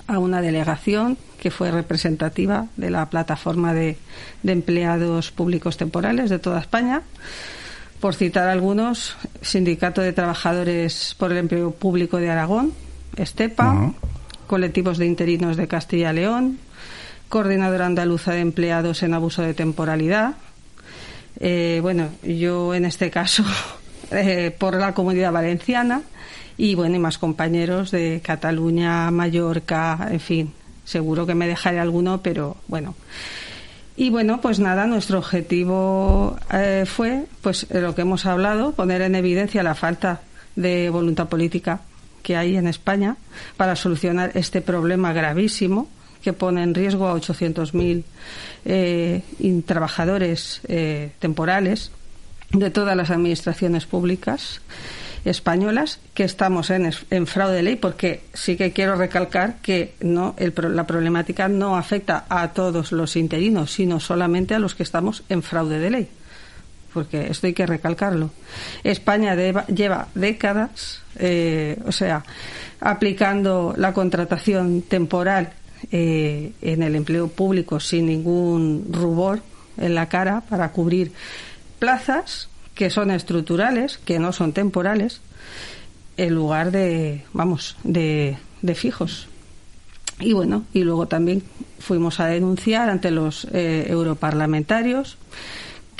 [0.06, 3.96] a una delegación que fue representativa de la plataforma de,
[4.42, 7.02] de empleados públicos temporales de toda España.
[8.00, 12.72] Por citar algunos, Sindicato de Trabajadores por el Empleo Público de Aragón,
[13.16, 13.92] Estepa,
[14.46, 16.58] colectivos de interinos de Castilla y León,
[17.28, 20.34] Coordinadora Andaluza de Empleados en Abuso de Temporalidad.
[21.40, 23.44] Eh, bueno, yo en este caso
[24.10, 26.02] eh, por la Comunidad Valenciana
[26.58, 30.52] y bueno, y más compañeros de Cataluña, Mallorca, en fin,
[30.84, 32.94] seguro que me dejaré alguno, pero bueno.
[33.96, 39.14] Y bueno, pues nada, nuestro objetivo eh, fue, pues lo que hemos hablado, poner en
[39.14, 40.20] evidencia la falta
[40.56, 41.80] de voluntad política
[42.22, 43.16] que hay en España
[43.56, 45.88] para solucionar este problema gravísimo
[46.22, 48.04] que pone en riesgo a 800.000
[48.64, 49.22] eh,
[49.66, 51.90] trabajadores eh, temporales
[52.50, 54.60] de todas las administraciones públicas
[55.24, 56.92] españolas que estamos en,
[57.26, 62.24] fraude de ley, porque sí que quiero recalcar que no el la problemática no afecta
[62.28, 66.08] a todos los interinos, sino solamente a los que estamos en fraude de ley.
[66.92, 68.30] Porque esto hay que recalcarlo.
[68.82, 69.36] España
[69.68, 72.24] lleva décadas, eh, o sea,
[72.80, 75.52] aplicando la contratación temporal
[75.92, 79.42] eh, en el empleo público sin ningún rubor
[79.76, 81.12] en la cara para cubrir
[81.78, 85.20] plazas que son estructurales, que no son temporales,
[86.16, 89.28] en lugar de, vamos, de, de fijos.
[90.18, 91.42] Y bueno, y luego también
[91.78, 95.16] fuimos a denunciar ante los eh, europarlamentarios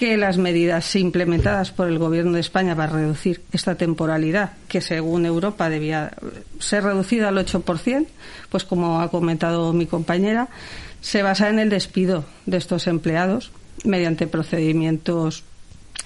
[0.01, 5.27] que las medidas implementadas por el Gobierno de España para reducir esta temporalidad, que según
[5.27, 6.13] Europa debía
[6.59, 8.07] ser reducida al 8%,
[8.49, 10.49] pues como ha comentado mi compañera,
[11.03, 13.53] se basa en el despido de estos empleados
[13.85, 15.45] mediante procedimientos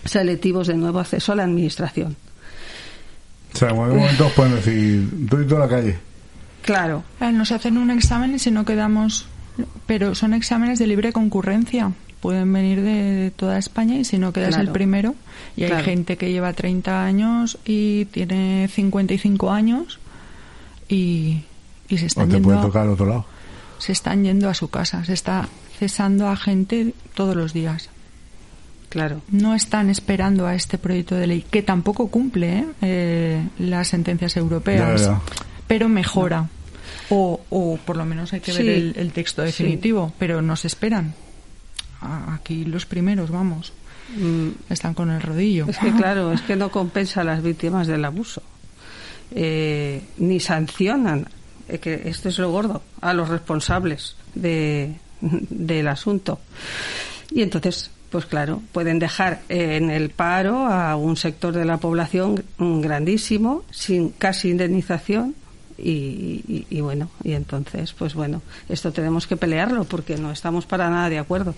[0.05, 2.17] selectivos de nuevo acceso a la Administración.
[3.55, 5.97] O sea, en algún momento pueden decir, tú y toda la calle.
[6.63, 9.29] Claro, Nos hacen un examen y si no quedamos.
[9.87, 11.93] Pero son exámenes de libre concurrencia.
[12.25, 14.63] Pueden venir de toda España y si no quedas Claro.
[14.65, 15.15] el primero.
[15.59, 19.99] Y hay gente que lleva 30 años y tiene 55 años
[20.89, 21.43] y,
[21.91, 22.49] y se O están te yendo.
[22.49, 23.27] puede tocar al otro lado.
[23.79, 25.49] se están yendo a su casa, se está
[25.79, 27.91] cesando a gente todos los días.
[28.89, 29.21] claro.
[29.29, 32.67] No están esperando a este proyecto de ley, que tampoco cumple ¿eh?
[32.81, 35.21] Eh, las sentencias europeas, Ya, ya.
[35.67, 36.49] pero mejora.
[37.11, 39.47] O, o por lo menos hay que ver el, el texto Sí.
[39.49, 41.13] definitivo, pero no se esperan.
[42.05, 43.73] Aquí los primeros, vamos,
[44.09, 45.67] Mm, están con el rodillo.
[45.69, 48.43] Es que claro, es que no compensa a las víctimas del abuso.
[49.31, 51.27] Eh, ni sancionan,
[51.69, 56.41] eh, que esto es lo gordo, a los responsables de, del asunto.
[57.31, 61.79] Y entonces, pues claro, pueden dejar eh, en el paro a un sector de la
[61.79, 65.35] población grandísimo, sin casi indemnización.
[65.77, 70.67] Y, y- y bueno, y entonces, pues bueno, esto tenemos que pelearlo porque no estamos
[70.67, 71.55] para nada de acuerdo.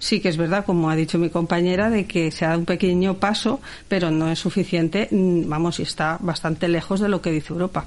[0.00, 2.66] Sí que es verdad, como ha dicho mi compañera, de que se ha dado un
[2.66, 7.30] pequeño paso, pero no es suficiente, mm, vamos, y está bastante lejos de lo que
[7.30, 7.84] dice Europa.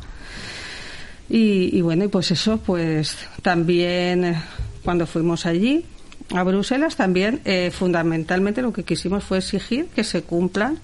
[1.30, 4.42] Y, y bueno, y pues eso, pues también eh,
[4.84, 5.86] cuando fuimos allí
[6.34, 10.80] a Bruselas, también eh, fundamentalmente lo que quisimos fue exigir que se cumplan,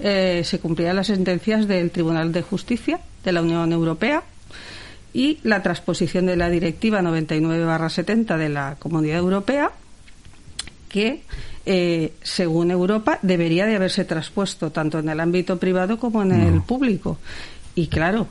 [0.00, 4.22] eh, se cumplieran las sentencias del Tribunal de Justicia de la Unión Europea
[5.12, 9.72] y la transposición de la Directiva 99-70 de la Comunidad Europea
[10.88, 11.22] que
[11.66, 16.62] eh, según Europa debería de haberse traspuesto tanto en el ámbito privado como en el
[16.62, 17.18] público.
[17.74, 18.26] Y claro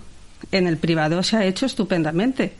[0.51, 2.53] en el privado se ha hecho estupendamente.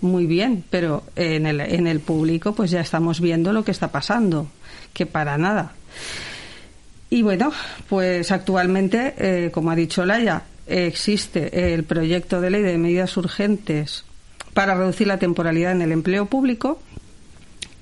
[0.00, 3.90] Muy bien pero en el en el público pues ya estamos viendo lo que está
[3.90, 4.48] pasando
[4.92, 5.72] que para nada.
[7.10, 7.52] Y bueno
[7.88, 10.42] pues actualmente eh, como ha dicho Laia
[10.72, 14.04] existe el proyecto de ley de medidas urgentes
[14.54, 16.80] para reducir la temporalidad en el empleo público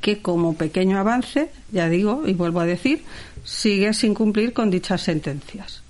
[0.01, 3.03] que como pequeño avance, ya digo y vuelvo a decir,
[3.45, 5.83] sigue sin cumplir con dichas sentencias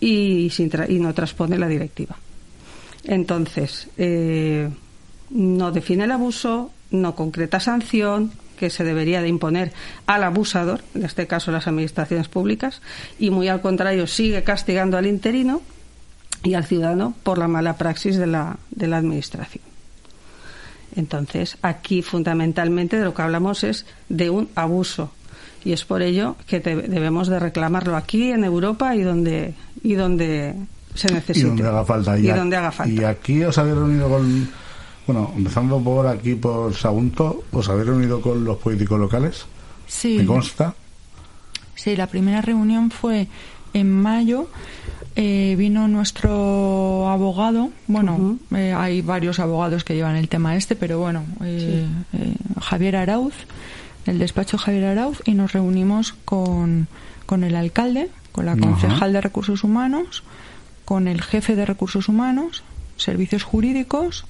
[0.00, 2.16] y, sin tra- y no transpone la directiva.
[3.04, 4.68] Entonces, eh,
[5.30, 9.72] no define el abuso, no concreta sanción que se debería de imponer
[10.06, 12.80] al abusador, en este caso las administraciones públicas,
[13.18, 15.60] y muy al contrario sigue castigando al interino
[16.46, 19.62] y al ciudadano por la mala praxis de la, de la administración.
[20.94, 25.10] Entonces, aquí fundamentalmente de lo que hablamos es de un abuso
[25.64, 29.94] y es por ello que te- debemos de reclamarlo aquí en Europa y donde y
[29.94, 30.54] donde
[30.94, 32.18] se Y necesite donde haga falta.
[32.18, 32.92] y a- donde haga falta.
[32.92, 34.48] Y aquí os habéis reunido con.
[35.06, 39.44] Bueno, empezando por aquí, por Sagunto, os habéis reunido con los políticos locales.
[39.86, 40.16] Sí.
[40.18, 40.74] Me consta.
[41.74, 43.28] Sí, la primera reunión fue
[43.74, 44.48] en mayo.
[45.18, 47.70] Eh, vino nuestro abogado.
[47.86, 52.96] Bueno, eh, hay varios abogados que llevan el tema este, pero bueno, eh, eh, Javier
[52.96, 53.32] Arauz,
[54.04, 56.86] el despacho Javier Arauz, y nos reunimos con,
[57.24, 60.22] con el alcalde, con la concejal de recursos humanos,
[60.84, 62.62] con el jefe de recursos humanos,
[62.98, 64.26] servicios jurídicos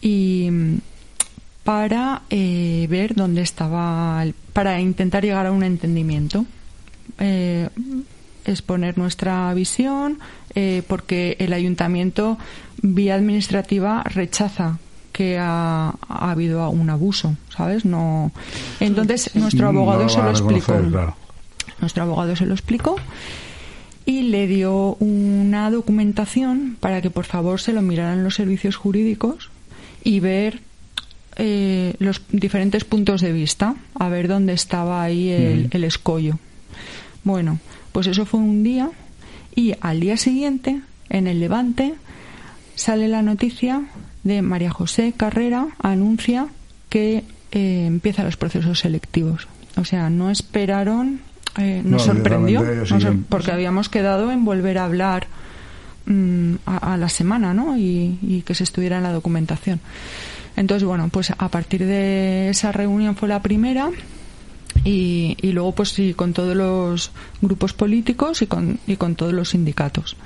[0.00, 0.74] y mm,
[1.64, 6.46] para eh, ver dónde estaba, el- para intentar llegar a un entendimiento,
[7.18, 7.68] eh,
[8.46, 10.18] exponer nuestra visión,
[10.54, 12.38] eh, porque el ayuntamiento,
[12.82, 14.78] vía administrativa, rechaza
[15.12, 17.84] que ha, ha habido un abuso, ¿sabes?
[17.84, 18.32] No.
[18.80, 20.74] Entonces nuestro abogado no se lo explicó.
[20.90, 21.16] claro.
[21.80, 22.96] Nuestro abogado se lo explicó
[24.06, 29.50] y le dio una documentación para que por favor se lo miraran los servicios jurídicos
[30.04, 30.60] y ver
[31.36, 36.38] eh, los diferentes puntos de vista, a ver dónde estaba ahí el, el escollo.
[37.24, 37.58] Bueno,
[37.96, 38.90] pues eso fue un día
[39.54, 41.94] Y al día siguiente, en el Levante,
[42.74, 43.84] sale la noticia
[44.22, 46.48] de María José Carrera anuncia
[46.90, 49.48] que eh, empiezan los procesos selectivos.
[49.78, 51.20] O sea, no esperaron,
[51.56, 55.26] eh, nos No, sorprendió, nos sor- porque habíamos quedado en volver a hablar
[56.04, 57.78] mm, a, a la semana, ¿no?
[57.78, 59.80] Y, y que se estuviera en la documentación.
[60.54, 63.88] Entonces, bueno, pues a partir de esa reunión fue la primera
[64.86, 67.10] y, y luego, pues sí, con todos los
[67.42, 70.16] grupos políticos y con, y con todos los sindicatos.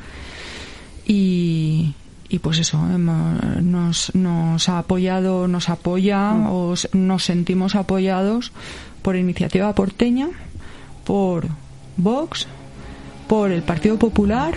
[1.06, 1.94] Y,
[2.28, 8.52] y pues eso, nos, nos ha apoyado, nos apoya, o s- nos sentimos apoyados
[9.02, 10.28] por Iniciativa Porteña,
[11.04, 11.48] por
[11.96, 12.46] Vox,
[13.28, 14.54] por el Partido Popular,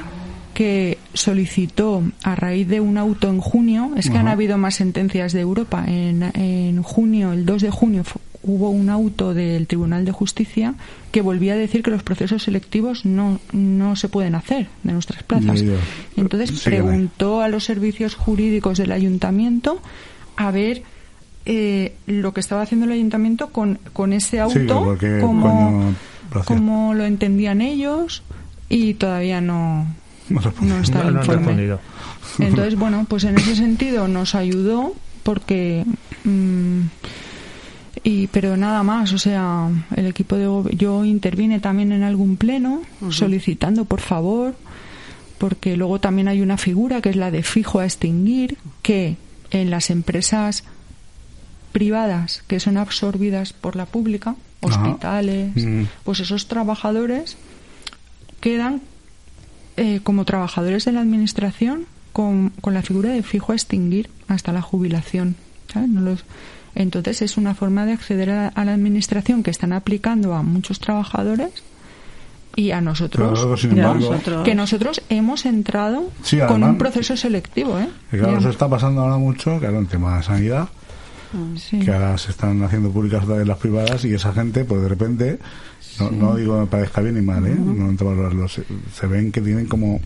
[0.54, 5.34] que solicitó a raíz de un auto en junio, es que han habido más sentencias
[5.34, 5.84] de Europa.
[5.88, 8.04] En, en junio, el 2 de junio,
[8.44, 10.76] hubo un auto del Tribunal de Justicia
[11.12, 15.24] que volvía a decir que los procesos selectivos no, no se pueden hacer de nuestras
[15.24, 15.64] plazas.
[16.18, 19.80] Entonces preguntó a los servicios jurídicos del ayuntamiento
[20.36, 20.84] a ver
[21.46, 25.96] eh, lo que estaba haciendo el ayuntamiento con, con ese auto, Sí, cómo, coño
[26.34, 26.56] lo hacía.
[26.56, 28.24] cómo lo entendían ellos
[28.70, 29.88] y todavía no,
[30.30, 31.80] No no está No, no.
[32.40, 35.86] Entonces, bueno, pues en ese sentido nos ayudó porque...
[36.24, 36.82] mm,
[38.04, 42.82] y pero nada más, o sea, el equipo de yo intervine también en algún pleno
[43.10, 44.56] solicitando por favor
[45.38, 49.16] porque luego también hay una figura que es la de fijo a extinguir que
[49.52, 50.64] en las empresas
[51.72, 55.84] privadas que son absorbidas por la pública, hospitales, Mm.
[56.04, 57.36] pues esos trabajadores
[58.40, 58.82] quedan
[59.76, 64.52] eh, como trabajadores de la administración con, con la figura de fijo a extinguir hasta
[64.54, 65.36] la jubilación.
[65.74, 65.90] ¿sabes?
[65.90, 66.24] No los-
[66.76, 70.80] Entonces es una forma de acceder a, a la administración que están aplicando a muchos
[70.80, 71.52] trabajadores
[72.56, 76.70] y a nosotros, Claro, sin que embargo- nosotros- que nosotros hemos entrado Sí, con además-
[76.72, 77.80] un proceso selectivo.
[77.80, 77.90] ¿eh?
[78.12, 80.70] Que claro, eso está pasando ahora mucho, claro, en tema de sanidad,
[81.58, 81.80] Sí.
[81.80, 85.40] que ahora se están haciendo públicas las privadas y esa gente, pues de repente,
[86.00, 87.56] no, no digo que me parezca bien ni mal, ¿eh?
[87.56, 88.64] No intento valorarlo, se,
[88.94, 90.00] se ven que tienen como,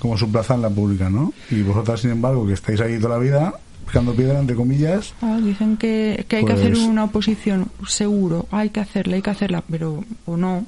[0.00, 1.32] como su plaza en la pública, ¿no?
[1.50, 3.54] Y vosotras, sin embargo, que estáis ahí toda la vida,
[3.86, 8.46] picando piedra, entre comillas, Ah, dicen que, que hay que Pues- hacer una oposición, seguro,
[8.50, 10.66] hay que hacerla, hay que hacerla, pero o no,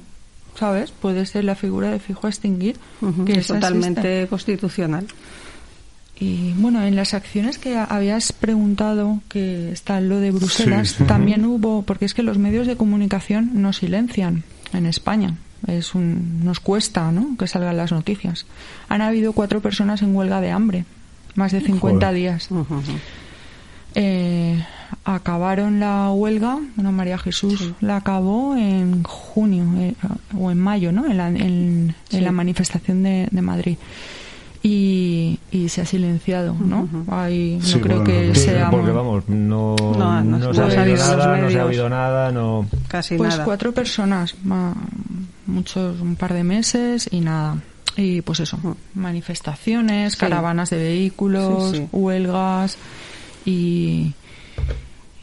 [0.57, 0.91] ¿sabes?
[0.91, 2.77] Puede ser la figura de fijo a extinguir,
[3.25, 5.05] que es totalmente constitucional.
[6.21, 11.03] Y bueno, en las acciones que habías preguntado, que está lo de Bruselas, Sí, sí.
[11.05, 14.43] también hubo, porque es que los medios de comunicación nos silencian
[14.73, 15.35] en España.
[15.67, 17.37] Es un, nos cuesta ¿no?
[17.37, 18.45] que salgan las noticias.
[18.89, 20.83] Han habido cuatro personas en huelga de hambre,
[21.35, 22.15] más de 50 Joder.
[22.19, 22.49] días.
[23.95, 24.63] Eh,
[25.03, 29.95] acabaron la huelga, bueno, María Jesús la acabó en junio eh,
[30.37, 31.05] o en mayo, ¿no?
[31.07, 33.77] En la, en- la manifestación de, de Madrid.
[34.61, 36.87] Y, y se ha silenciado, ¿no?
[37.09, 38.75] Ahí no Sí, creo bueno, que sí, seamos...
[38.75, 41.63] Porque vamos, no, No, no- no no se ha ha habido nada, no se ha
[41.63, 42.67] habido nada, no...
[42.89, 43.45] Casi pues nada.
[43.45, 44.75] cuatro personas, ma-
[45.47, 47.55] muchos, un par de meses y nada.
[48.01, 48.57] Y pues eso,
[48.95, 50.19] manifestaciones, Sí.
[50.19, 51.87] caravanas de vehículos, Sí, sí.
[51.91, 52.77] huelgas
[53.45, 54.13] y...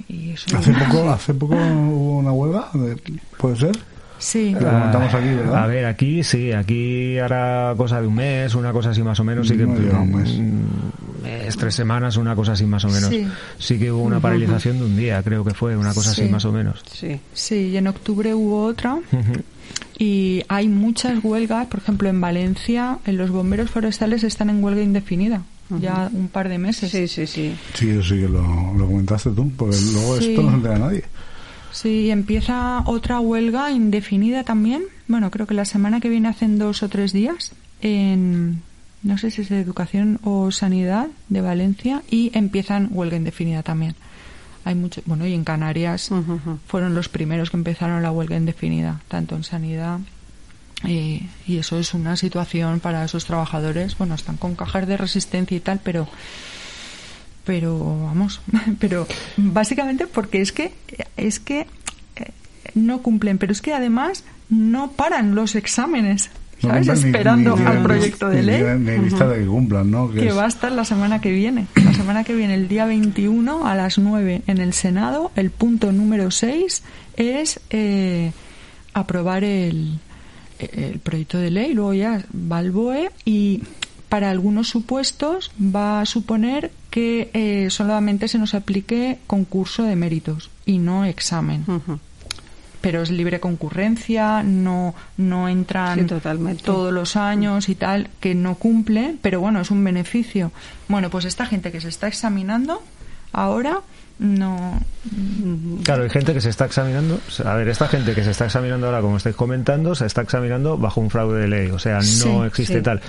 [0.09, 0.57] y eso.
[0.57, 2.97] hace poco, hace poco hubo una huelga, de-
[3.39, 3.79] ¿puede ser?
[4.19, 4.53] Sí.
[4.59, 5.65] Lo comentamos aquí, ¿verdad?
[5.65, 9.25] A ver, aquí sí, aquí hará cosa de un mes, una cosa así más o
[9.25, 10.39] menos, sí que No llega un mes.
[10.39, 13.11] mm, mes, tres semanas, una cosa así más o menos.
[13.11, 13.27] Sí.
[13.59, 16.23] Sí, que hubo una paralización de un día, creo que fue, una cosa Sí.
[16.23, 16.83] así más o menos.
[16.93, 17.21] Sí.
[17.35, 18.97] Sí, y en octubre hubo otra
[19.99, 24.83] y hay muchas huelgas, por ejemplo en Valencia, en los bomberos forestales están en huelga
[24.83, 25.43] indefinida,
[25.81, 26.91] ya un par de meses.
[26.91, 27.55] Sí, sí, sí.
[27.75, 30.31] Sí, eso sí que lo, lo comentaste tú, porque luego Sí.
[30.31, 31.05] esto no se entera nadie.
[31.73, 34.83] Sí, empieza otra huelga indefinida también.
[35.09, 37.53] Bueno, creo que la semana que viene hacen dos o tres días
[37.83, 38.63] en,
[39.03, 43.95] no sé si es de educación o sanidad de Valencia y empiezan huelga indefinida también.
[44.67, 46.11] Hay mucho, bueno, y en Canarias
[46.67, 50.01] fueron los primeros que empezaron la huelga indefinida, tanto en sanidad
[50.85, 53.97] y, y eso es una situación para esos trabajadores.
[53.97, 56.09] Bueno, están con cajas de resistencia y tal, pero
[57.45, 58.41] pero vamos,
[58.81, 59.07] pero
[59.37, 60.75] básicamente porque es que
[61.17, 61.61] es que
[62.17, 62.33] eh,
[62.75, 66.31] no cumplen, pero es que además no paran los exámenes,
[66.61, 66.89] ¿sabes?
[66.89, 70.11] Esperando ni al proyecto de ley Ni lista de que cumplan, ¿no?
[70.11, 71.67] que es- va a estar la semana que viene.
[71.85, 75.93] La semana que viene, el día 21 a las 9 en el Senado, el punto
[75.93, 76.83] número 6
[77.17, 78.33] es eh,
[78.95, 79.99] aprobar el,
[80.59, 83.63] el proyecto de ley, luego ya va al BOE y
[84.09, 90.49] para algunos supuestos va a suponer que eh, solamente se nos aplique concurso de méritos
[90.65, 91.65] y no examen.
[92.87, 96.63] Pero es libre concurrencia, no, no entran Sí, totalmente.
[96.63, 100.53] todos los años y tal, que no cumple, pero bueno, es un beneficio.
[100.87, 102.81] Bueno, pues esta gente que se está examinando
[103.33, 103.81] ahora
[104.21, 104.81] no.
[105.83, 107.19] Claro, hay gente que se está examinando.
[107.45, 110.79] A ver, esta gente que se está examinando ahora, como estáis comentando, se está examinando
[110.79, 111.71] bajo un fraude de ley.
[111.71, 112.83] O sea, no Sí, existe sí.
[112.83, 113.01] tal.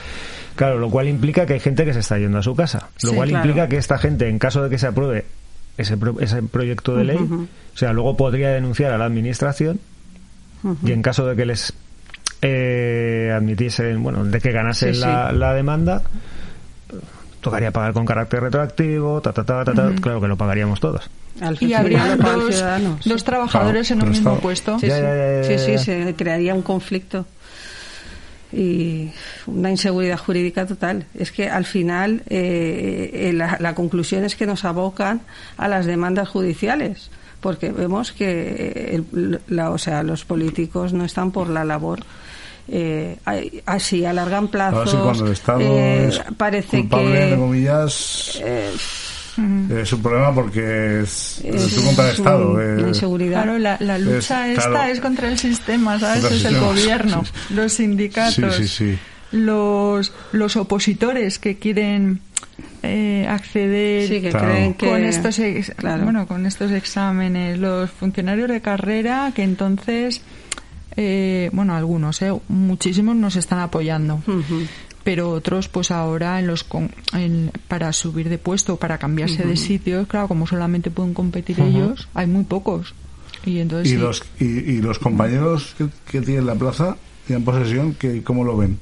[0.56, 2.90] Claro, lo cual implica que hay gente que se está yendo a su casa.
[3.04, 3.46] Lo Sí, cual claro.
[3.46, 5.26] implica que esta gente, en caso de que se apruebe
[5.78, 9.80] ese, pro- ese proyecto de ley, o sea, luego podría denunciar a la administración
[10.84, 11.74] y en caso de que les
[12.42, 15.06] eh, admitiesen, bueno, de que ganasen Sí, sí.
[15.08, 16.02] la, la demanda,
[17.42, 19.92] tocaría pagar con carácter retroactivo, ta, ta, ta, ta, ta.
[20.02, 21.10] claro que lo pagaríamos todos.
[21.40, 23.06] Al Y final habría dos, ciudadanos.
[23.06, 24.80] dos trabajadores Claro, en un mismo puesto.
[24.80, 25.02] Sí, Ya, sí.
[25.02, 27.26] ya, ya, ya, Sí, se crearía un conflicto
[28.54, 29.10] y
[29.46, 31.06] una inseguridad jurídica total.
[31.14, 35.22] Es que al final eh, eh, la, la conclusión es que nos abocan
[35.58, 37.10] a las demandas judiciales,
[37.42, 42.00] porque vemos que el- la- o sea, los políticos no están por la labor.
[42.70, 43.18] Eh,
[43.66, 44.92] así alargan Ahora plazos.
[44.92, 48.42] sí, cuando el Estado eh, es parece culpable, que entre comillas,
[49.38, 52.62] eh, es un problema porque es, Es es contra el Estado.
[52.62, 53.44] eh, inseguridad.
[53.44, 54.92] Claro, la, la lucha Es- esta claro.
[54.92, 56.24] es contra el sistema, ¿sabes?
[56.24, 56.68] El es el sistema.
[56.68, 59.00] gobierno, Sí, los sindicatos, Sí, sí, sí.
[59.32, 62.22] los los opositores que quieren
[62.84, 64.46] eh, acceder Sí, que Claro.
[64.52, 66.04] creen que con estos ex- claro.
[66.04, 70.22] bueno con estos exámenes, los funcionarios de carrera que entonces
[70.96, 74.22] eh, bueno algunos, eh, muchísimos nos están apoyando.
[75.08, 79.56] Pero otros pues ahora en los con- en- para subir de puesto para cambiarse de
[79.56, 82.94] sitios claro como solamente pueden competir ellos hay muy pocos
[83.46, 84.02] y entonces y, sí.
[84.02, 86.98] los, y, y los compañeros que, que tienen la plaza
[87.30, 88.80] y en posesión, que, ¿cómo lo ven?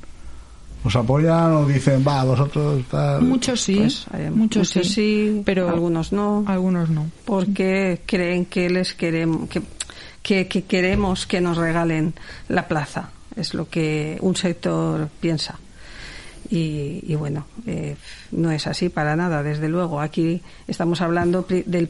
[0.84, 3.22] ¿Os apoyan o dicen, va, vosotros tal?
[3.22, 6.44] muchos sí Pues, muchos, sí, sí, pero algunos no.
[6.48, 9.62] algunos no porque creen que les queremos que,
[10.24, 12.16] que, que queremos que nos regalen
[12.50, 15.60] la plaza es lo que un sector piensa
[16.50, 17.96] y, y bueno eh,
[18.32, 21.90] no es así para nada desde luego aquí estamos hablando pri- del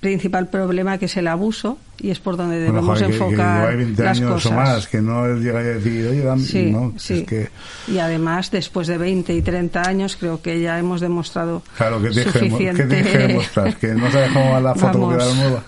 [0.00, 3.24] principal problema que es el abuso y es por donde Bueno, debemos joder, que- que,
[3.24, 6.42] enfocar lleváis 20 las años cosas o más, que no llega a decir, oye, dame",
[6.42, 7.14] Sí, no, sí.
[7.20, 7.48] es que,
[7.88, 12.10] y además después de 20 y 30 años creo que ya hemos demostrado claro, que
[12.10, 13.76] que, demo- suficiente ¿qué tienes que demostrar?
[13.76, 14.04] ¿Que no
[14.52, 15.14] va la foto Vamos.
[15.14, 15.64] porque era nueva?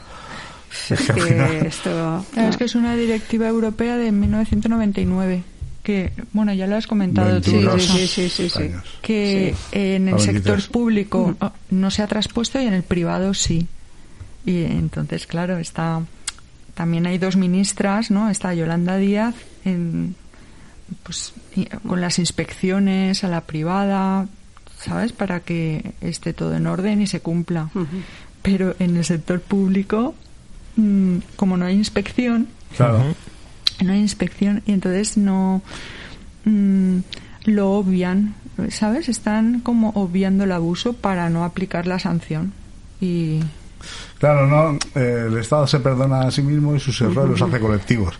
[0.90, 5.42] Es que que esto Claro, es que es una directiva europea de 1999
[5.86, 8.70] que bueno ya lo has comentado tú 22 Rosa, sí, sí, sí,
[9.02, 10.66] que en el sector 23.
[10.66, 13.68] público oh, no se ha traspuesto y en el privado sí.
[14.44, 16.02] Y entonces, claro, está
[16.74, 18.28] también hay dos ministras, ¿no?
[18.30, 20.16] Está Yolanda Díaz en
[21.04, 21.32] pues
[21.86, 24.26] con las inspecciones a la privada,
[24.78, 25.12] ¿sabes?
[25.12, 27.70] Para que esté todo en orden y se cumpla.
[28.42, 30.16] Pero en el sector público
[30.74, 33.14] mm, como no hay inspección, Claro.
[33.84, 35.62] No hay inspección y entonces no
[36.44, 36.98] mm,
[37.46, 38.34] lo obvian,
[38.70, 39.08] ¿sabes?
[39.08, 42.52] Están como obviando el abuso para no aplicar la sanción.
[43.00, 43.40] Y
[44.18, 47.60] Claro, no, eh, el Estado se perdona a sí mismo y sus errores los hace
[47.60, 48.18] colectivos,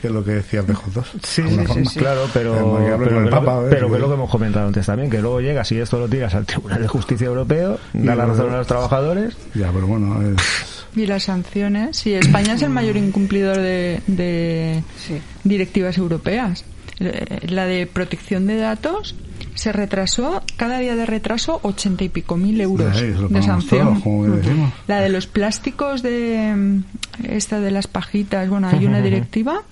[0.00, 1.04] que es lo que decía PJ2.
[1.22, 1.90] Sí, de alguna sí, forma.
[1.90, 3.74] sí, claro, pero, Eh, pero, el Papa, que- ¿ves?
[3.74, 6.08] pero que es lo que hemos comentado antes también, que luego llegas y esto lo
[6.08, 9.36] tiras al Tribunal de Justicia Europeo, da la razón a los trabajadores.
[9.54, 10.73] Ya, pero bueno, es...
[10.96, 11.96] Y las sanciones.
[11.96, 15.14] Sí, España es el mayor incumplidor de, de Sí.
[15.42, 16.64] directivas europeas.
[17.00, 19.14] Eh, La de protección de datos
[19.56, 23.86] se retrasó, cada día de retraso, ochenta y pico mil euros Ahí, de sanción.
[23.88, 24.72] todos, como bien decimos.
[24.86, 26.84] La de los plásticos de mm,
[27.28, 29.62] esta de las pajitas, bueno, hay una directiva,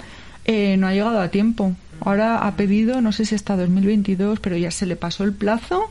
[0.44, 1.74] eh, no ha llegado a tiempo.
[2.00, 5.84] Ahora ha pedido, no sé si hasta 2022, pero ya se le pasó el plazo.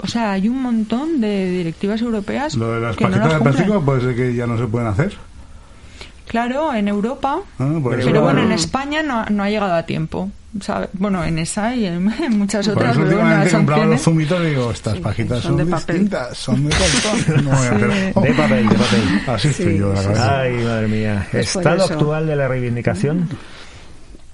[0.00, 3.38] O sea, hay un montón de directivas europeas Lo de las que no pajitas las
[3.38, 5.12] de plástico puede ser que ya no se pueden hacer.
[6.28, 9.74] Claro, en Europa, Ah, por eso- pero bueno, en España no, ha- no ha llegado
[9.74, 10.30] a tiempo.
[10.60, 10.88] ¿sabe?
[10.92, 12.92] Bueno, en esa y en, en muchas Por otras.
[12.92, 15.94] eso pero bueno, últimamente compraba los zumitos y digo, estas pajitas son son, de papel.
[15.96, 17.44] distintas, son de cartón.
[17.44, 17.74] No voy a Sí.
[17.74, 19.22] hacer- De papel, de papel.
[19.28, 20.40] Así estoy Sí, yo la sí, cabeza.
[20.40, 21.26] Ay, madre mía.
[21.32, 21.94] Es por Estado eso.
[21.94, 23.28] actual de la reivindicación.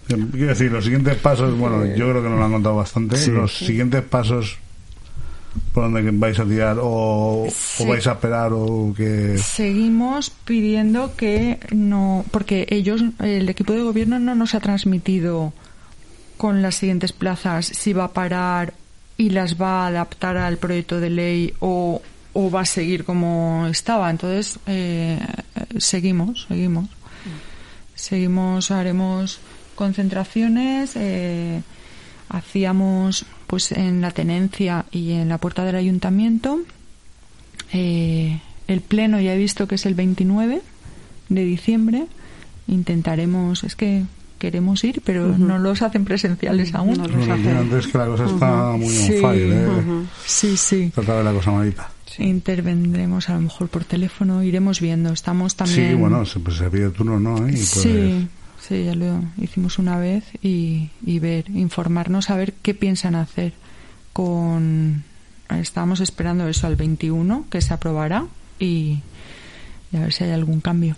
[0.09, 3.17] Quiero decir, los siguientes pasos, bueno, yo creo que nos lo han contado bastante.
[3.17, 3.31] Sí.
[3.31, 4.59] Los siguientes pasos
[5.73, 7.85] por donde vais a tirar o, Sí.
[7.85, 9.39] o vais a esperar o que...
[9.39, 15.53] Seguimos pidiendo que no, porque ellos, el equipo de gobierno no nos ha transmitido
[16.37, 18.75] con las siguientes plazas si va a parar
[19.17, 22.01] y las va a adaptar al proyecto de ley o,
[22.33, 24.09] o va a seguir como estaba.
[24.11, 25.19] Entonces, eh,
[25.79, 26.89] seguimos, seguimos.
[27.95, 29.41] Seguimos, haremos
[29.75, 31.63] concentraciones, eh,
[32.29, 36.61] hacíamos pues en la tenencia y en la puerta del ayuntamiento.
[37.73, 40.62] Eh, el pleno ya he visto que es el 29
[41.29, 42.07] de diciembre
[42.66, 44.05] intentaremos, es que
[44.39, 46.99] queremos ir, pero no los hacen presenciales aún.
[46.99, 47.57] No los Bueno, hacen.
[47.57, 49.12] antes que la cosa está muy on Sí.
[49.20, 49.69] fire, ¿eh?
[50.27, 50.93] Sí, sí.
[50.95, 51.91] Trata de la cosa malita.
[52.19, 55.12] Intervendremos a lo mejor por teléfono, iremos viendo.
[55.12, 55.89] Estamos también.
[55.91, 57.39] Sí, bueno, se, pues se pide turno, ¿no?
[57.49, 58.29] Y pues, Sí,
[58.69, 63.53] sí, ya lo hicimos una vez y, y ver, informarnos a ver qué piensan hacer
[64.12, 65.05] con...
[65.49, 68.27] Estábamos esperando eso al 21, que se aprobará,
[68.59, 69.01] y,
[69.90, 70.97] y a ver si hay algún cambio.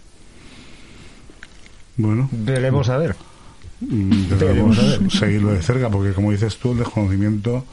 [1.97, 3.15] Bueno, Veremos a ver.
[3.81, 4.77] mm, debemos
[5.13, 7.65] seguirlo de cerca, porque como dices tú, el desconocimiento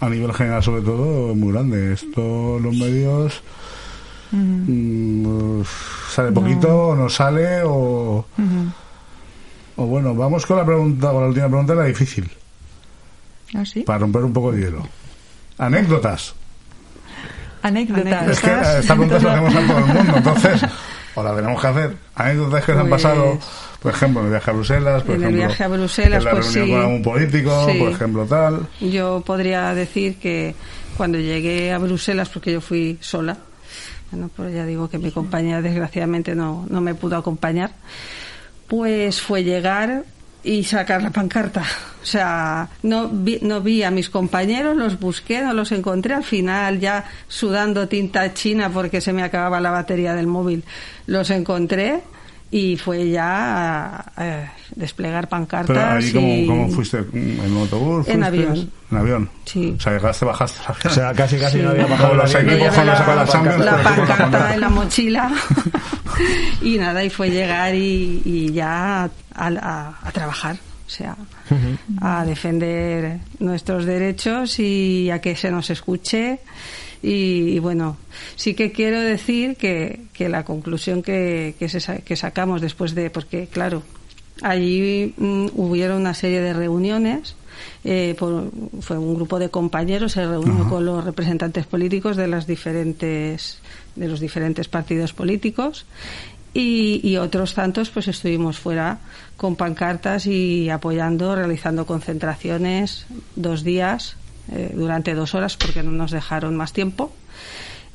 [0.00, 1.92] a nivel general sobre todo es muy grande.
[1.92, 3.42] Esto los medios
[4.30, 5.60] mm,
[6.10, 8.24] sale poquito o no sale o,
[9.78, 12.28] o bueno, vamos con la pregunta, con la última pregunta, la difícil,
[13.54, 13.80] ¿Ah, sí?
[13.82, 14.86] para romper un poco el hielo.
[15.56, 16.34] Anécdotas.
[17.62, 18.28] Anécdotas.
[18.28, 20.62] Es que eh, esta pregunta se la hacemos a todo el mundo, entonces,
[21.14, 21.96] o la tenemos que hacer.
[22.14, 23.38] Anécdotas que se han Pues- pasado,
[23.82, 26.24] por ejemplo, en el viaje a Bruselas, por En el ejemplo, viaje a Bruselas, en
[26.24, 26.72] la pues reunión sí.
[26.72, 27.78] con algún político, Sí.
[27.78, 28.66] por ejemplo, tal.
[28.80, 30.54] Yo podría decir que
[30.96, 33.36] cuando llegué a Bruselas, porque yo fui sola,
[34.10, 37.72] bueno, pues ya digo que mi compañera desgraciadamente no, no me pudo acompañar,
[38.68, 40.04] pues fue llegar
[40.44, 41.64] y sacar la pancarta.
[42.02, 46.14] O sea, no vi, no vi a mis compañeros, los busqué, no los encontré.
[46.14, 50.64] Al final, ya sudando tinta china porque se me acababa la batería del móvil,
[51.06, 52.02] los encontré
[52.50, 55.66] y fue ya a, a desplegar pancartas.
[55.76, 56.98] Pero ahí, ¿cómo, y- cómo fuiste?
[57.12, 58.08] ¿En autobús?
[58.08, 58.70] En avión.
[58.90, 59.30] En avión.
[59.44, 59.74] Sí.
[59.76, 60.60] O sea, llegaste, bajaste.
[60.86, 61.62] O sea, casi casi Sí.
[61.62, 64.54] no había bajado los equipos la, Champions, pancarta pancarta.
[64.54, 65.30] en la mochila
[66.62, 70.56] y nada, y fue llegar y, y ya a, a- a trabajar,
[70.86, 71.16] o sea,
[72.00, 76.40] a defender nuestros derechos y a que se nos escuche.
[77.02, 77.96] Y, y bueno,
[78.36, 82.94] sí que quiero decir que, que la conclusión que, que, se sa- que sacamos después
[82.94, 83.82] de, porque claro,
[84.42, 87.34] allí mm, hubieron una serie de reuniones.
[87.84, 88.50] eh, por-
[88.80, 93.58] fue un grupo de compañeros se reunió con los representantes políticos de las diferentes
[93.96, 95.84] de los diferentes partidos políticos
[96.54, 98.98] y, y otros tantos pues estuvimos fuera
[99.36, 104.14] con pancartas y apoyando realizando concentraciones dos días
[104.52, 107.12] eh, durante dos horas porque no nos dejaron más tiempo.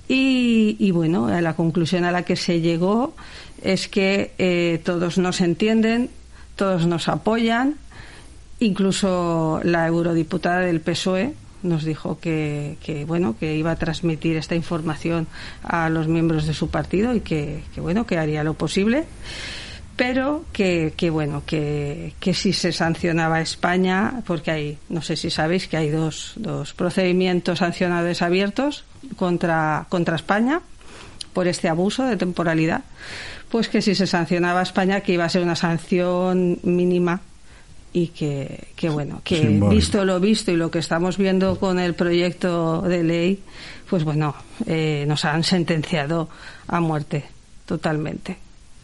[0.08, 3.16] Y, y bueno, a la conclusión a la que se llegó
[3.62, 6.10] es que eh, todos nos entienden,
[6.56, 7.76] todos nos apoyan,
[8.60, 15.28] incluso la eurodiputada del PSOE nos dijo que, bueno que iba a transmitir esta información
[15.64, 19.06] a los miembros de su partido y que, bueno que haría lo posible
[19.96, 25.16] pero que, que bueno que, que si se sancionaba a España porque hay no sé
[25.16, 30.62] si sabéis que hay dos, dos procedimientos sancionados abiertos contra contra España
[31.34, 32.84] por este abuso de temporalidad
[33.50, 37.22] pues que si se sancionaba a España que iba a ser una sanción mínima
[37.94, 39.70] y que, que bueno, que Simbólico.
[39.70, 43.40] visto lo visto y lo que estamos viendo con el proyecto de ley,
[43.88, 44.34] pues bueno,
[44.66, 46.28] eh, nos han sentenciado
[46.68, 47.26] a muerte
[47.68, 48.38] totalmente.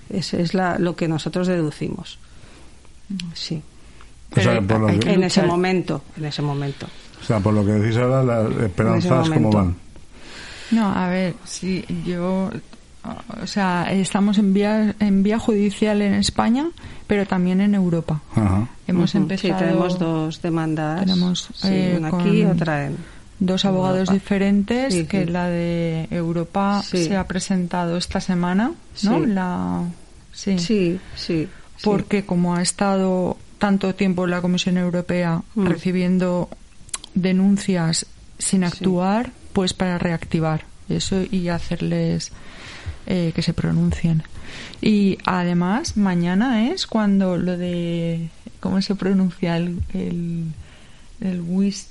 [0.09, 2.17] Eso es la, lo que nosotros deducimos.
[3.33, 3.61] Sí.
[4.35, 6.87] O sea, por hay que- En ese momento, en ese momento.
[7.21, 9.75] O sea, por lo que decís ahora, las esperanzas, ¿cómo van?
[10.71, 12.51] No, a ver, sí, yo,
[13.41, 16.67] o sea, estamos en vía, en vía judicial en España,
[17.07, 18.21] pero también en Europa.
[18.35, 18.67] Ajá.
[18.87, 19.23] Hemos Ujú.
[19.23, 19.57] empezado.
[19.57, 20.99] Sí, tenemos dos demandas.
[21.01, 22.97] Tenemos, Sí, eh, una aquí y otra en.
[23.39, 24.13] Dos abogados Europa.
[24.13, 25.31] diferentes, Sí, que sí.
[25.31, 27.05] la de Europa Sí.
[27.05, 29.19] se ha presentado esta semana, ¿no?
[29.19, 29.25] Sí.
[29.27, 29.83] La,
[30.33, 30.99] sí.
[31.15, 31.47] Sí.
[31.83, 35.65] Porque como ha estado tanto tiempo la Comisión Europea Mm.
[35.67, 36.49] recibiendo
[37.15, 38.05] denuncias
[38.37, 42.31] sin actuar, pues para reactivar eso y hacerles
[43.07, 44.23] eh, que se pronuncien.
[44.81, 48.29] Y además, mañana es cuando lo de.
[48.59, 49.57] ¿Cómo se pronuncia?
[49.57, 49.79] El.
[49.93, 50.45] El,
[51.21, 51.87] el WIS.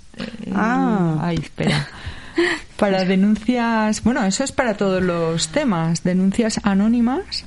[0.55, 1.17] Ah.
[1.21, 1.87] Ay, espera.
[2.77, 4.03] Para denuncias.
[4.05, 6.05] Bueno, eso es para todos los temas.
[6.05, 7.45] Denuncias anónimas.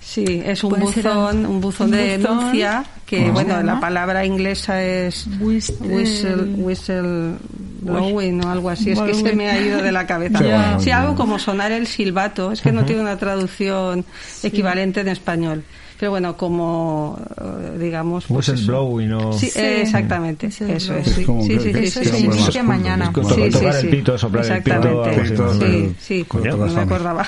[0.00, 2.38] Sí, es un buzón, un- buzón un de buzón.
[2.38, 7.34] denuncia que, ¿Cómo se bueno, la palabra inglesa es whistle, whistle
[7.82, 8.92] blowing o algo así.
[8.92, 10.40] Es que se me ha ido de la cabeza.
[10.44, 10.78] Ya.
[10.78, 12.52] Sí, algo como sonar el silbato.
[12.52, 14.04] Es que no tiene una traducción
[14.44, 15.64] equivalente en español.
[15.98, 18.26] Pero bueno, como, eh, digamos...
[18.26, 19.32] pues o...
[19.32, 19.58] Sí, Sí.
[19.58, 20.48] eh, exactamente.
[20.48, 21.06] Es Eso es.
[21.06, 23.06] Sí, Es sí, sí, sí, sí, inicia mañana.
[23.06, 23.86] Es como Sí, sí, tocar sí.
[23.86, 25.54] el pito, soplar el pito.
[25.54, 27.26] Sí, sí, no me acordaba.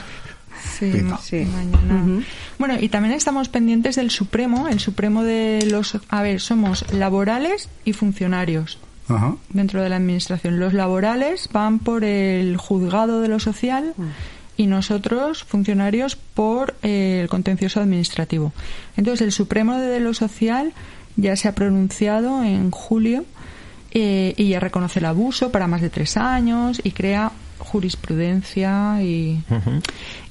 [0.78, 0.93] Sí.
[1.23, 1.47] Sí.
[1.47, 2.23] mañana.
[2.59, 5.99] Bueno, y también estamos pendientes del Supremo, el Supremo de los...
[6.09, 8.78] A ver, somos laborales y funcionarios
[9.09, 9.35] Ajá.
[9.51, 10.61] dentro de la Administración.
[10.61, 13.95] Los laborales van por el juzgado de lo social,
[14.59, 18.52] y nosotros, funcionarios, por eh, el contencioso administrativo.
[18.98, 20.74] Entonces, el Supremo de lo Social
[21.16, 23.24] ya se ha pronunciado en julio
[23.93, 29.43] eh, y ya reconoce el abuso para más de tres años y crea jurisprudencia y,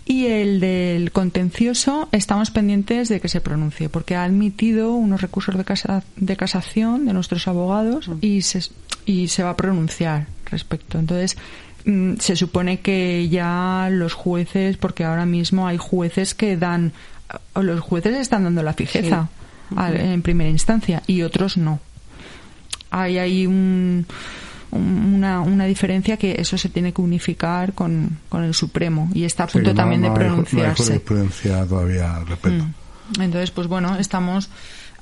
[0.05, 5.57] y el del contencioso estamos pendientes de que se pronuncie porque ha admitido unos recursos
[5.57, 8.61] de, casa- de casación de nuestros abogados y se,
[9.05, 10.97] y se va a pronunciar respecto.
[10.99, 11.37] Entonces,
[12.19, 16.91] se supone que ya los jueces, porque ahora mismo hay jueces que dan,
[17.53, 19.29] o los jueces están dando la fijeza
[19.75, 21.79] al- en primera instancia y otros no.
[22.89, 24.05] Hay ahí un,
[24.71, 29.23] un- una, una diferencia que eso se tiene que unificar con, con el Supremo y
[29.23, 30.83] está a Sí, punto no- también no de hay ju- No hay pronunciarse.
[30.83, 32.63] jurisprudencia todavía al respecto.
[32.65, 33.21] Mm.
[33.21, 34.49] Entonces, pues bueno, estamos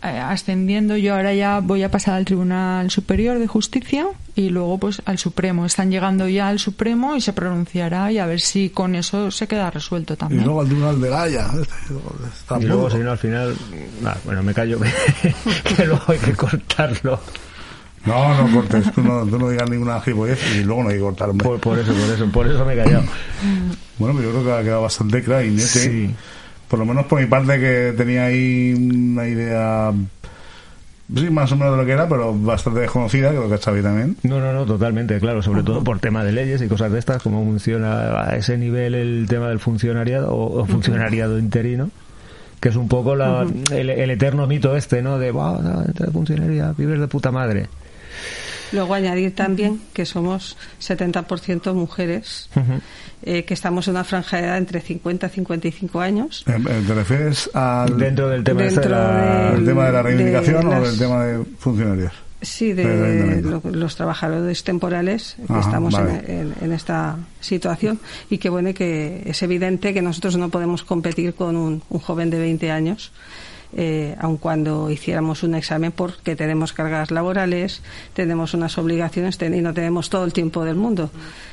[0.09, 0.97] ascendiendo.
[0.97, 5.17] Yo ahora ya voy a pasar al Tribunal Superior de Justicia y luego pues al
[5.17, 5.65] Supremo.
[5.65, 9.47] Están llegando ya al Supremo y se pronunciará y a ver si con eso se
[9.47, 10.43] queda resuelto Y también.
[10.43, 11.47] luego al Tribunal de la Haya.
[12.33, 13.55] Está Y luego, si no, al final.
[14.23, 14.79] bueno, me callo
[15.77, 17.19] que, luego hay que cortarlo.
[18.05, 21.01] No, no cortes, tú no, tú no digas ninguna gilipollez y luego no hay que
[21.01, 21.29] cortar.
[21.29, 21.47] hombre.
[21.47, 23.03] Por, por eso, por eso, por eso me he callado.
[23.97, 25.75] Bueno, pero yo creo que ha quedado bastante claro, Inés.
[25.77, 26.11] ¿eh?
[26.67, 29.91] Por lo menos por mi parte que tenía ahí una idea,
[31.13, 34.17] sí, más o menos de lo que era, pero bastante desconocida, creo que Xavi también.
[34.23, 37.21] No, no, no, totalmente, claro, sobre todo por tema de leyes y cosas de estas,
[37.21, 41.91] cómo funciona a ese nivel el tema del funcionariado o, o funcionariado interino,
[42.59, 45.19] que es un poco la, el, el eterno mito este, ¿no?
[45.19, 47.67] De, wow, de funcionaria, vives de puta madre.
[48.75, 52.49] Luego añadir también que somos 70% mujeres,
[53.23, 56.43] eh, que estamos en una franja de edad entre 50 y 55 años.
[56.47, 59.49] Eh, eh, ¿Te refieres al Dentro del tema este de Dentro la...
[59.49, 62.11] al tema de la reivindicación de o las- del tema de funcionarios?
[62.41, 63.61] Sí, Del de ayuntamiento.
[63.63, 66.41] lo- los trabajadores temporales que Ajá, estamos en- vale.
[66.41, 67.99] en, en esta situación
[68.29, 72.29] y que bueno que es evidente que nosotros no podemos competir con un, un joven
[72.29, 73.11] de 20 años
[73.75, 77.81] eh, aun cuando hiciéramos un examen porque tenemos cargas laborales,
[78.13, 81.11] tenemos unas obligaciones ten- y no tenemos todo el tiempo del mundo.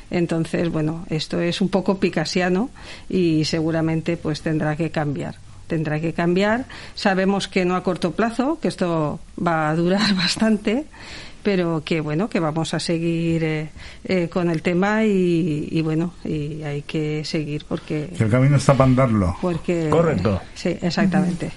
[0.09, 2.69] Entonces, bueno, esto es un poco picasiano
[3.09, 5.35] y seguramente pues tendrá que cambiar
[5.67, 6.65] tendrá que cambiar.
[6.93, 10.85] Sabemos que no a corto plazo, que esto va a durar bastante,
[11.41, 13.69] pero que bueno, que vamos a seguir eh,
[14.03, 18.57] eh, con el tema y, y bueno, y hay que seguir porque Que el camino
[18.57, 19.35] está para andarlo.
[19.41, 20.41] porque Correcto.
[20.53, 21.51] Sí, exactamente.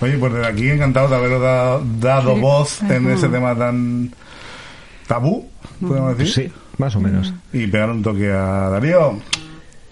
[0.00, 2.40] Oye, pues desde aquí encantado de haberos da- dado Sí.
[2.40, 3.14] voz en Ajá.
[3.14, 4.12] ese tema tan
[5.06, 5.48] tabú,
[5.80, 6.32] podemos decir.
[6.46, 7.32] Sí, más o menos.
[7.52, 9.18] Y pegar un toque a Darío.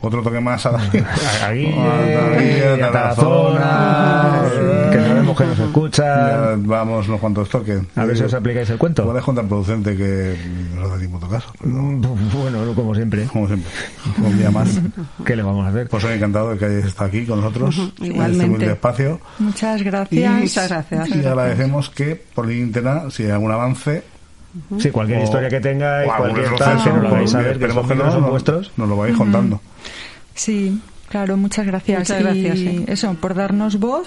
[0.06, 1.04] Otro toque más a Darío.
[1.44, 4.90] A Guille, A Darío, a a Tarazona, Tarazona.
[4.90, 6.04] que sabemos que nos escucha.
[6.04, 7.80] Ya vamos unos cuantos toques.
[7.96, 9.02] A ver si os aplicáis el cuento.
[9.02, 10.36] Igual es contraproducente que
[10.74, 11.52] no nos hace caso.
[11.60, 12.00] Pero, Mm,
[12.32, 13.24] Bueno, como siempre.
[13.24, 13.70] como siempre,
[14.22, 14.80] un día más.
[15.24, 15.88] ¿Qué le vamos a hacer?
[15.88, 18.44] Pues soy encantado de que hayáis estado aquí con nosotros en este Igualmente.
[18.46, 19.20] humilde espacio.
[19.38, 20.32] Muchas Y, gracias.
[20.40, 21.08] Muchas gracias.
[21.08, 24.02] y agradecemos que por línea interna, si hay algún avance,
[24.78, 27.74] Sí, cualquier o- historia que tengáis, cualquier tal, que nos lo hagáis saber, que que
[27.74, 28.72] no, son no- vuestros.
[28.78, 29.60] nos lo vais contando.
[30.36, 31.98] Sí, claro, muchas gracias.
[31.98, 34.06] Muchas gracias, Y eso, por darnos voz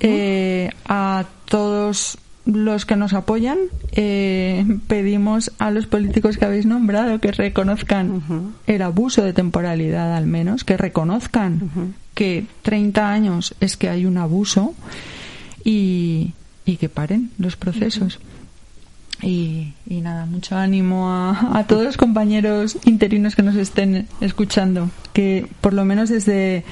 [0.00, 3.58] eh, a todos los que nos apoyan.
[3.92, 10.26] eh, pedimos a los políticos que habéis nombrado que reconozcan el abuso de temporalidad, al
[10.26, 14.74] menos, que reconozcan que 30 años es que hay un abuso
[15.64, 16.32] y,
[16.64, 18.18] y que paren los procesos.
[19.20, 24.90] Y, y nada, mucho ánimo a, a todos los compañeros interinos que nos estén escuchando,
[25.12, 26.64] que por lo menos desde...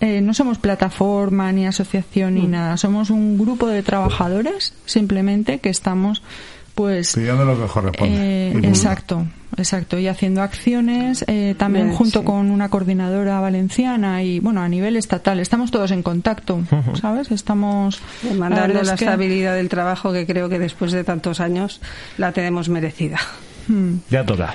[0.00, 5.68] eh, no somos plataforma ni asociación ni nada, somos un grupo de trabajadores simplemente que
[5.68, 6.22] estamos
[6.80, 8.14] pues Pidiendo lo que corresponde.
[8.52, 9.26] eh, Y exacto,
[9.58, 9.98] exacto.
[9.98, 12.24] Y haciendo acciones eh, también Bien, junto sí.
[12.24, 15.40] con una coordinadora valenciana y, bueno, a nivel estatal.
[15.40, 16.62] Estamos todos en contacto,
[17.00, 17.30] ¿sabes?
[17.30, 18.00] Estamos.
[18.22, 21.80] Demandando verdad la, que- estabilidad del trabajo que creo que después de tantos años
[22.16, 23.18] la tenemos merecida.
[23.68, 23.96] Hmm.
[24.10, 24.54] Ya toca.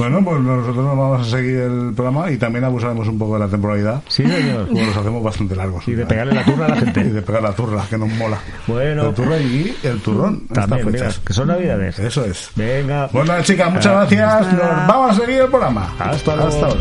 [0.00, 3.40] Bueno, pues nosotros nos vamos a seguir el programa y también abusaremos un poco de
[3.40, 4.02] la temporalidad.
[4.08, 4.66] Sí, señor.
[4.66, 5.86] Porque los hacemos bastante largos.
[5.88, 7.00] Y de pegarle la turra a la gente.
[7.00, 8.38] Y de pegar la turra, que nos mola.
[8.66, 9.04] Bueno.
[9.04, 10.46] La turra y el turrón.
[10.48, 11.18] También, estas mira, fechas.
[11.18, 11.98] que son navidades.
[11.98, 12.50] Eso es.
[12.56, 13.10] Venga.
[13.12, 14.52] Bueno, chicas, muchas gracias.
[14.54, 15.94] Nos vamos a seguir el programa.
[15.98, 16.48] Hasta luego.
[16.48, 16.80] Hasta ahora.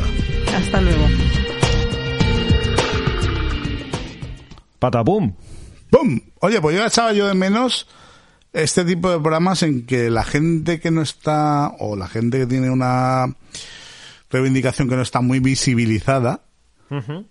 [0.57, 1.05] Hasta luego.
[4.79, 5.33] Patapum.
[5.89, 6.19] ¡Pum!
[6.39, 7.85] Oye, pues yo echaba yo de menos
[8.63, 12.45] este tipo de programas en que la gente que no está, o la gente que
[12.45, 13.33] tiene una
[14.29, 16.41] reivindicación que no está muy visibilizada,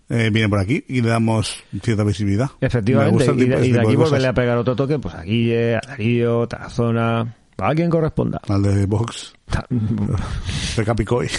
[0.09, 2.51] eh, viene por aquí y le damos cierta visibilidad.
[2.61, 3.25] Me Efectivamente.
[3.25, 5.81] Y tipo- este y de aquí volverle a pegar otro toque, pues a Guille, a
[5.87, 8.41] Darío, Tarazona, a quien corresponda.
[8.49, 9.35] Al de Vox,
[10.77, 11.29] de Capicoy.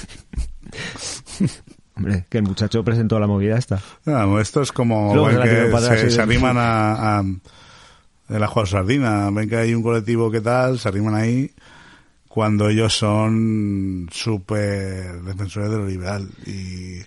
[1.95, 3.81] Hombre, que el muchacho presentó la movida esta.
[4.05, 7.23] No, esto es como que se, arriman a, a
[8.29, 9.29] el ajo a sardina.
[9.31, 11.51] Ven que hay un colectivo que tal, se arriman ahí
[12.29, 16.99] cuando ellos son súper defensores de lo liberal y,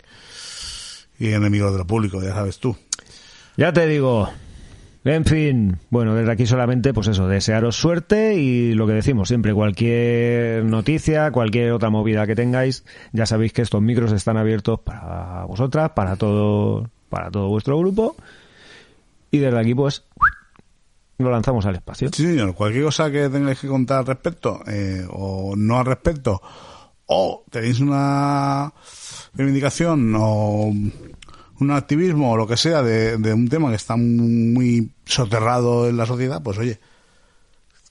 [1.18, 2.76] y enemigos de lo público, ya sabes tú.
[3.56, 4.28] Ya te digo.
[5.04, 9.52] En fin, bueno, desde aquí solamente, pues eso, desearos suerte y lo que decimos siempre,
[9.52, 15.44] cualquier noticia, cualquier otra movida que tengáis, ya sabéis que estos micros están abiertos para
[15.44, 18.16] vosotras, para todo, para todo vuestro grupo.
[19.32, 20.04] Y desde aquí, pues,
[21.18, 22.10] lo lanzamos al espacio.
[22.12, 22.54] Sí, señor.
[22.54, 26.40] Cualquier cosa que tengáis que contar al respecto, eh, o no al respecto,
[27.06, 28.72] o tenéis una
[29.34, 30.72] reivindicación o
[31.60, 35.96] un activismo o lo que sea de, de un tema que está muy soterrado en
[35.96, 36.80] la sociedad, pues oye,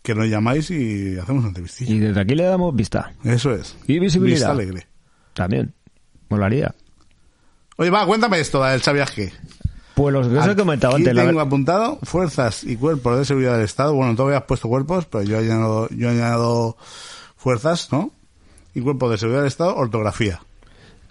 [0.02, 1.94] que nos llamáis y hacemos una entrevistilla.
[1.94, 3.14] Y desde aquí le damos vista.
[3.24, 3.78] Eso es.
[3.88, 4.38] Y visibilidad.
[4.38, 4.88] Vista alegre.
[5.34, 5.74] También.
[6.30, 6.74] Molaría.
[7.78, 9.34] Oye, va, cuéntame esto del viaje.
[9.96, 13.66] Pues los que os he comentado antes, tengo apuntado fuerzas y cuerpos de seguridad del
[13.66, 13.94] Estado.
[13.94, 16.78] Bueno, tú habías puesto cuerpos, pero yo he añadido, yo he añadido
[17.36, 18.12] fuerzas, ¿no?
[18.74, 20.40] Y cuerpos de seguridad del Estado, ortografía.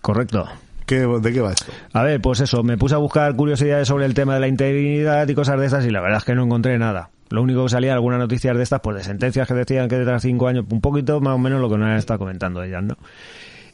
[0.01, 0.47] Correcto.
[0.87, 1.71] ¿Qué, ¿De qué va esto?
[1.93, 5.29] A ver, pues eso, me puse a buscar curiosidades sobre el tema de la integridad
[5.29, 7.11] y cosas de estas y la verdad es que no encontré nada.
[7.29, 10.23] Lo único que salía, algunas noticias de estas, pues de sentencias que decían que tras
[10.23, 12.97] cinco años, un poquito más o menos lo que nos han estado comentando ellas, ¿no?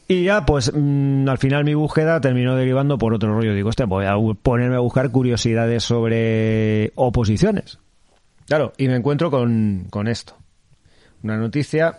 [0.08, 3.54] Y ya, pues mm, al final mi búsqueda terminó derivando por otro rollo.
[3.54, 7.78] Digo, hostia, voy a ponerme a buscar curiosidades sobre oposiciones.
[8.46, 10.36] Claro, y me encuentro con, con esto.
[11.24, 11.98] Una noticia,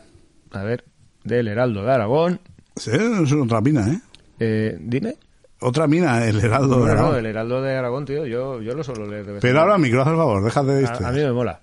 [0.51, 0.85] a ver,
[1.25, 2.39] del Heraldo de Aragón.
[2.77, 3.99] Sí, es otra mina, ¿eh?
[4.39, 5.15] Eh, dime.
[5.59, 7.15] Otra mina, el Heraldo No, de no, Aragón.
[7.17, 10.03] el Heraldo de Aragón, tío, yo, yo lo suelo leer de vez Pero ahora micro,
[10.03, 11.05] haz el favor, déjate de a, esto.
[11.05, 11.59] a mí me mola.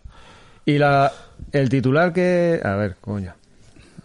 [0.66, 1.10] Y la,
[1.52, 2.60] el titular que...
[2.62, 3.32] A ver, coño.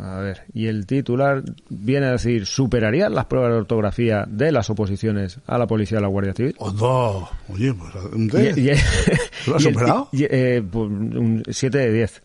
[0.01, 4.69] A ver, y el titular viene a decir, ¿superarían las pruebas de ortografía de las
[4.69, 6.55] oposiciones a la policía y a la Guardia Civil?
[6.57, 8.57] Oye, pues Y- 10.
[8.57, 10.07] y- ¿Lo el- superado?
[10.13, 12.21] y- eh, pues, un 7 de 10.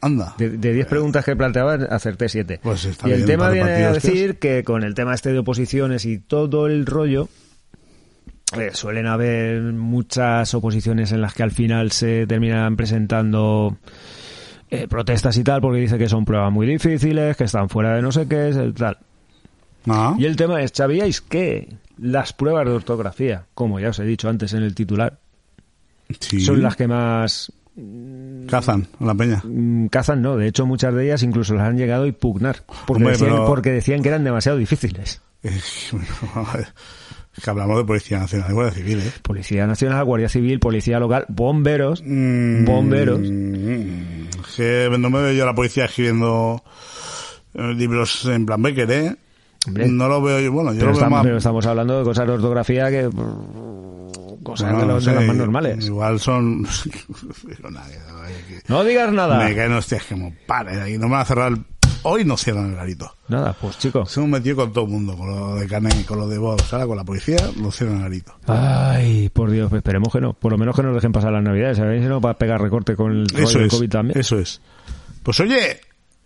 [0.00, 0.34] Anda.
[0.36, 2.58] De, de 10 preguntas que planteaba, acerté 7.
[2.60, 5.38] Pues está y el bien, tema viene a decir que con el tema este de
[5.38, 7.28] oposiciones y todo el rollo,
[8.58, 13.78] eh, suelen haber muchas oposiciones en las que al final se terminan presentando
[14.74, 18.00] eh, protestas y tal, porque dice que son pruebas muy difíciles, que están fuera de
[18.02, 18.96] no sé qué, es el tal.
[19.86, 20.14] Ah.
[20.18, 21.68] Y el tema es, ¿sabíais que
[21.98, 25.18] las pruebas de ortografía, como ya os he dicho antes en el titular,
[26.20, 26.40] Sí.
[26.40, 27.52] son las que más
[28.48, 29.40] Cazan a la peña.
[29.44, 33.02] Mm, cazan no, de hecho muchas de ellas incluso las han llegado a impugnar porque,
[33.02, 35.22] Hombre, decían, pero- porque decían que eran demasiado difíciles.
[37.40, 39.12] Que hablamos de Policía Nacional y Guardia Civil, ¿eh?
[39.22, 42.64] Policía Nacional, Guardia Civil, Policía Local, bomberos, Mm.
[42.64, 43.20] bomberos.
[44.56, 46.62] Que no me veo yo a la policía escribiendo
[47.54, 49.16] eh, libros en plan Becker, ¿eh?
[49.66, 49.88] Hombre.
[49.88, 51.24] No lo veo yo, bueno, yo Pero, lo veo estamos, más...
[51.24, 53.08] pero estamos hablando de cosas de ortografía que
[54.42, 55.86] cosas de, no de sé, las más normales.
[55.86, 56.66] Igual son...
[58.68, 59.38] No digas nada.
[59.44, 60.98] Me caen hostias que pares ahí.
[60.98, 61.64] No me van a cerrar el...
[62.04, 63.14] Hoy no cierran el garito.
[63.28, 64.10] Nada, pues chicos.
[64.10, 66.36] Se hemos metido con todo el mundo, con lo de Canet y con lo de
[66.38, 66.72] Vox.
[66.72, 68.34] Ahora con la policía no cierran el garito.
[68.48, 70.32] Ay, por Dios, esperemos que no.
[70.32, 71.78] Por lo menos que nos dejen pasar las navidades.
[71.78, 74.18] A ver si no va a pegar recorte con el Eso es, COVID también.
[74.18, 74.60] eso es.
[75.22, 75.80] Pues oye,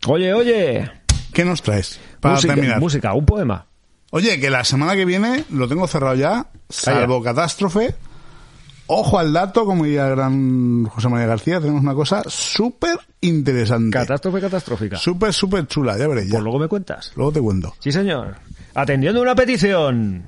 [0.06, 0.90] Oye, oye.
[1.32, 2.00] ¿qué nos traes?
[2.20, 2.80] Para música, terminar.
[2.80, 3.66] música, un poema.
[4.10, 7.94] Oye, que la semana que viene lo tengo cerrado ya, salvo catástrofe.
[8.88, 13.90] Ojo al dato, como diría el gran José María García, tenemos una cosa súper interesante.
[13.90, 14.96] Catástrofe catastrófica.
[14.96, 16.28] Súper, súper chula, ya veréis.
[16.28, 16.32] ya.
[16.34, 17.12] Pues luego me cuentas.
[17.16, 17.74] Luego te cuento.
[17.80, 18.36] Sí, señor.
[18.74, 20.26] Atendiendo una petición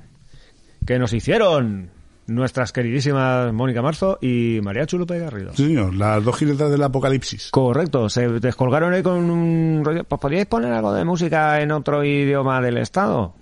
[0.85, 1.90] que nos hicieron
[2.26, 5.52] nuestras queridísimas Mónica Marzo y María Chulupe Garrido.
[5.55, 7.51] Sí, señor, las dos jinetas del apocalipsis.
[7.51, 10.05] Correcto, se descolgaron ahí con un rollo.
[10.05, 13.35] Pues podríais poner algo de música en otro idioma del Estado.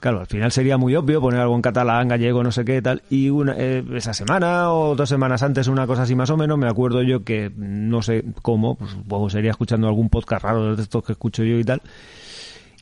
[0.00, 3.02] Claro, al final sería muy obvio poner algo en catalán, gallego, no sé qué tal.
[3.10, 6.56] Y una, eh, esa semana o dos semanas antes, una cosa así más o menos,
[6.56, 10.82] me acuerdo yo que no sé cómo, pues, supongo sería escuchando algún podcast raro de
[10.82, 11.82] estos que escucho yo y tal.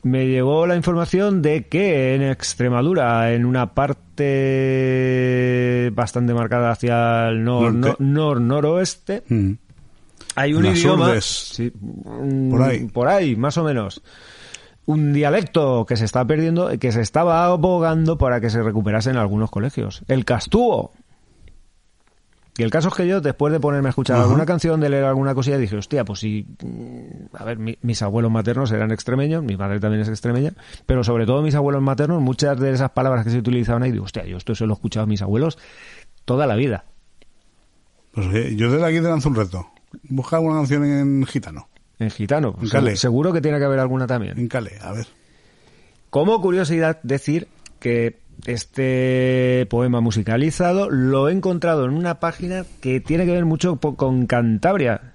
[0.01, 3.73] Me llegó la información de que en Extremadura, en una
[4.49, 7.95] parte bastante marcada hacia el nor, Norte.
[8.01, 9.51] no- nor- noroeste, Mm.
[10.35, 11.13] hay un Las idioma.
[11.19, 12.79] Sí, mm, Por ahí.
[12.87, 14.01] Por ahí, más o menos.
[14.91, 19.17] Un dialecto que se está perdiendo, que se estaba abogando para que se recuperase en
[19.17, 20.01] algunos colegios.
[20.07, 20.91] El castúo.
[22.57, 25.03] Y el caso es que yo, después de ponerme a escuchar alguna canción, de leer
[25.05, 26.45] alguna cosilla, dije, hostia, pues sí.
[26.63, 30.53] mm, A ver, mi- mis abuelos maternos eran extremeños, mi madre también es extremeña,
[30.85, 34.05] pero sobre todo mis abuelos maternos, muchas de esas palabras que se utilizaban ahí, digo,
[34.05, 35.57] hostia, yo esto se lo he escuchado a mis abuelos
[36.25, 36.83] toda la vida.
[38.11, 39.67] Pues oye, yo desde aquí te lanzo un reto.
[40.03, 41.67] Busca alguna canción en gitano.
[41.99, 42.55] En gitano.
[42.61, 42.95] En.
[42.95, 44.37] Seguro que tiene que haber alguna también.
[44.39, 44.47] En
[44.81, 45.07] a ver.
[46.09, 47.47] Como curiosidad decir
[47.79, 53.77] que este poema musicalizado lo he encontrado en una página que tiene que ver mucho
[53.77, 55.13] con Cantabria.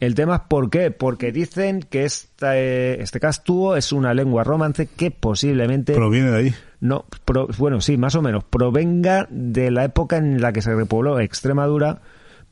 [0.00, 4.44] El tema es por qué, porque dicen que esta, eh, este castuvo es una lengua
[4.44, 6.54] romance que posiblemente Proviene de ahí.
[6.80, 10.74] no, pro- bueno, sí, más o menos, provenga de la época en la que se
[10.74, 12.02] repobló Extremadura,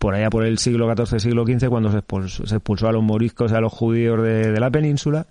[0.03, 3.05] por allá por el siglo XIV, siglo XV, cuando se expulsó, se expulsó a los
[3.05, 5.27] moriscos y a los judíos de, de la península,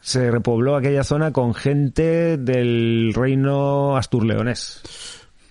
[0.00, 4.82] se repobló aquella zona con gente del reino asturleonés.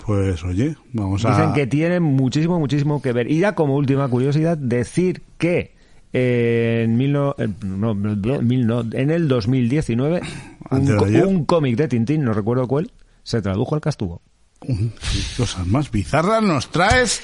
[0.06, 1.30] Pues oye, vamos a...
[1.32, 3.32] Dicen que tiene muchísimo, muchísimo que ver.
[3.32, 5.74] Y ya como última curiosidad, decir que
[6.14, 10.22] eh, en, mil no- eh, no, mil no- en el 2019
[10.70, 10.86] un,
[11.26, 12.92] un cómic de Tintín, no recuerdo cuál,
[13.24, 14.22] se tradujo al castuvo.
[14.62, 14.92] Qué
[15.38, 17.22] cosas más bizarras nos traes.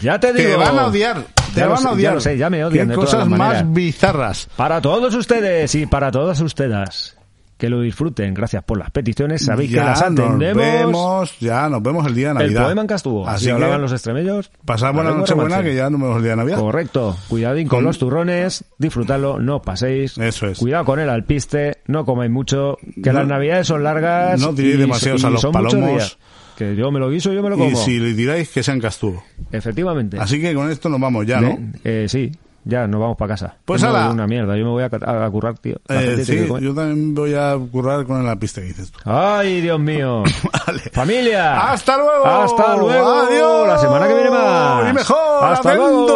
[0.00, 0.58] Ya te Te digo.
[0.58, 1.24] van a odiar.
[1.54, 2.14] Te Ya van a ya odiar.
[2.14, 4.48] lo sé, ya me odian Qué de todas cosas las más bizarras.
[4.56, 7.16] Para todos ustedes y para todas ustedes.
[7.58, 8.32] Que lo disfruten.
[8.32, 9.44] Gracias por las peticiones.
[9.44, 10.56] Sabéis ya que las nos atendemos.
[10.56, 12.62] vemos, ya nos vemos el día de el Navidad.
[12.64, 13.28] poema en.
[13.28, 14.50] Así que hablaban los extremellos.
[14.64, 16.58] pasad buena noche buena que ya nos vemos el día de Navidad.
[16.58, 17.18] Correcto.
[17.28, 18.64] Cuidadín con Con- los turrones.
[18.78, 19.38] Disfrutadlo.
[19.40, 20.16] No paséis.
[20.16, 20.58] Eso es.
[20.58, 21.80] Cuidado con el alpiste.
[21.86, 22.78] No comáis mucho.
[23.02, 24.40] Que No- las navidades son largas.
[24.40, 25.74] no tiréis demasiados a los palomos.
[25.90, 26.18] días.
[26.60, 27.70] Que yo me lo guiso, yo me lo como.
[27.70, 29.24] Y si le tiráis que sean castuvo.
[29.50, 30.18] Efectivamente.
[30.20, 31.58] Así que con esto nos vamos ya, ¿no?
[31.84, 32.30] Eh, sí.
[32.66, 33.56] Ya, nos vamos para casa.
[33.64, 34.54] Pues voy una mierda.
[34.58, 35.76] Yo me voy a, a- a currar, tío.
[35.88, 38.98] Eh, sí, yo también voy a currar con la pista que dices tú.
[39.06, 40.22] Ay, Dios mío.
[40.66, 40.80] Vale.
[40.92, 41.72] Familia.
[41.72, 42.26] ¡Hasta luego!
[42.26, 43.08] Hasta luego.
[43.22, 43.66] ¡Adiós!
[43.66, 44.90] La semana que viene más.
[44.90, 45.44] ¡Y mejor!
[45.44, 46.06] Hasta luego.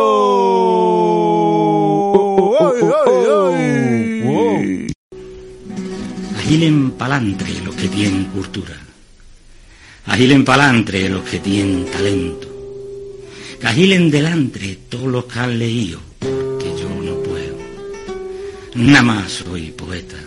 [2.61, 3.25] ¡Ay, ay,
[4.91, 4.93] ay!
[6.39, 8.75] Agilen palantre los que tienen cultura.
[10.07, 12.47] Agilen palantre los que tienen talento.
[13.59, 17.57] Que agilen delante todos los que han leído, que yo no puedo.
[18.75, 20.19] Nada más soy poeta,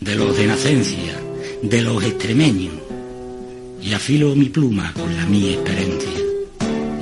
[0.00, 1.20] de los de nacencia,
[1.62, 2.74] de los extremeños.
[3.80, 6.10] Y afilo mi pluma con la mi experiencia.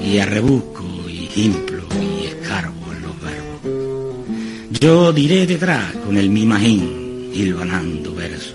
[0.05, 4.79] Y arrebusco y implo y escarbo en los verbos.
[4.79, 8.55] Yo diré detrás con el mi magín, hilvanando verso.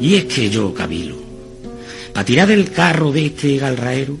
[0.00, 1.29] Y es que yo cabilo.
[2.12, 4.18] Para tirar del carro de este galraero,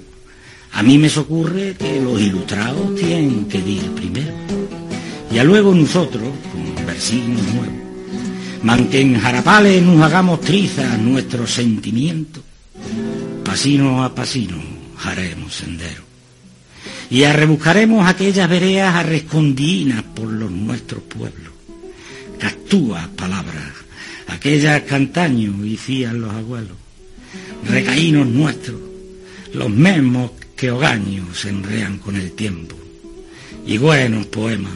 [0.72, 4.32] a mí me ocurre que los ilustrados tienen que ir primero.
[5.32, 7.74] Y a luego nosotros, con versinos nuevos,
[8.62, 12.42] man que en jarapales nos hagamos trizas nuestros sentimientos,
[13.44, 14.56] pasino a pasino
[15.04, 16.02] haremos sendero.
[17.10, 21.52] Y arrebuscaremos aquellas veredas arrescondinas por los nuestros pueblos,
[22.38, 23.72] cactúas palabras,
[24.28, 26.76] aquellas cantaños hicían los abuelos,
[27.66, 28.80] recaínos nuestros,
[29.52, 32.76] los mismos que hogaños se enrean con el tiempo,
[33.66, 34.72] y buenos poemas,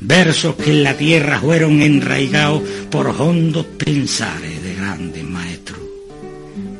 [0.00, 5.80] versos que en la tierra fueron enraigados por hondos pensares de grandes maestros,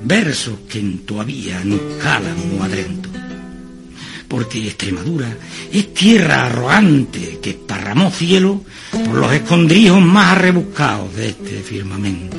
[0.04, 3.12] versos que en todavía nos calan muy adentro,
[4.28, 5.36] porque Extremadura
[5.72, 12.36] es tierra arrogante que esparramó cielo por los escondrijos más rebuscados de este firmamento,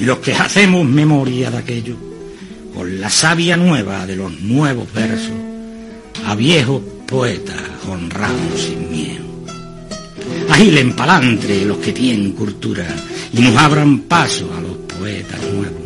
[0.00, 1.94] y los que hacemos memoria de aquello,
[2.74, 5.36] con la savia nueva de los nuevos versos,
[6.26, 9.24] a viejos poetas honrados sin miedo.
[10.48, 12.86] Agilen palantre los que tienen cultura
[13.32, 15.82] y nos abran paso a los poetas nuevos,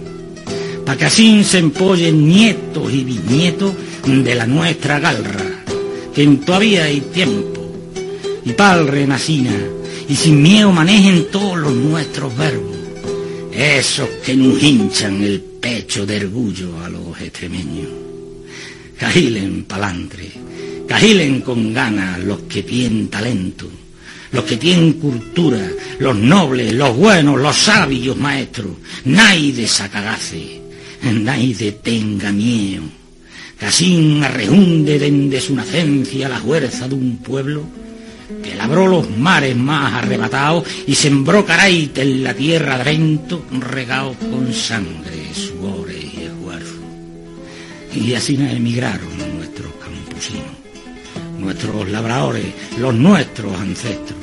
[0.86, 3.74] para que así se empollen nietos y bisnietos
[4.06, 5.64] de la nuestra galra,
[6.14, 7.68] que en todavía hay tiempo,
[8.44, 9.58] y pal renacina,
[10.08, 12.73] y sin miedo manejen todos los nuestros verbos,
[13.54, 17.88] esos que nos hinchan el pecho de orgullo a los extremeños.
[18.98, 20.30] Cajilen palantre,
[20.88, 23.68] cajilen con ganas los que tienen talento,
[24.32, 25.68] los que tienen cultura,
[26.00, 28.72] los nobles, los buenos, los sabios maestros,
[29.04, 30.60] nadie sacagace,
[31.02, 32.82] nadie tenga miedo,
[33.60, 37.83] así arrejunde desde su nacencia la fuerza de un pueblo
[38.42, 44.52] que labró los mares más arrebatados y sembró caraite en la tierra adrento, regados con
[44.52, 46.74] sangre, sudores y esfuerzo.
[47.94, 50.44] Y así emigraron nuestros campesinos,
[51.38, 52.46] nuestros labradores,
[52.78, 54.18] los nuestros ancestros.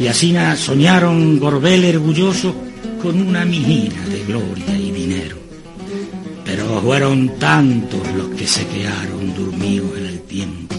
[0.00, 2.54] Y así soñaron Gorbel orgullosos
[3.02, 5.36] con una mijina de gloria y dinero.
[6.44, 10.76] Pero fueron tantos los que se quedaron dormidos en el tiempo.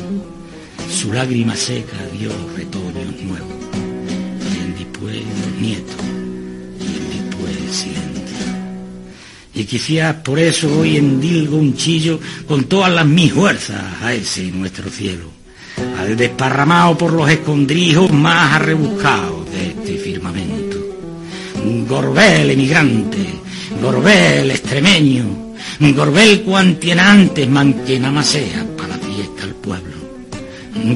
[1.00, 3.56] Su lágrima seca dio retoños nuevos.
[3.74, 5.96] Y en después los nietos.
[6.82, 8.48] Y en después silencio.
[9.54, 14.52] Y quizás por eso hoy endilgo un chillo con todas las mis fuerzas a ese
[14.52, 15.32] nuestro cielo,
[15.98, 20.80] al desparramado por los escondrijos más arrebuscados de este firmamento.
[21.88, 23.40] Gorbel emigrante
[23.82, 29.46] Gorbel extremeño, Gorbel cuantienante, man que nada más sea para la fiesta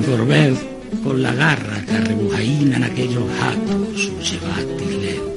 [0.01, 0.17] pueblo.
[0.17, 0.57] Gorbel
[1.03, 5.33] con la garra que arrebujaínan aquellos jatos, su llevati leo.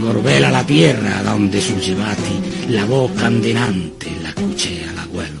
[0.00, 5.38] Gorbel a la tierra donde su llevati la voz candenante la escuché al abuelo.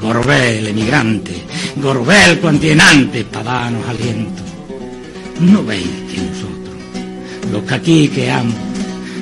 [0.00, 1.32] Gorbel emigrante,
[1.76, 4.42] Gorbel cuantienante, para darnos aliento.
[5.40, 8.54] No veis que nosotros, los que aquí quedamos,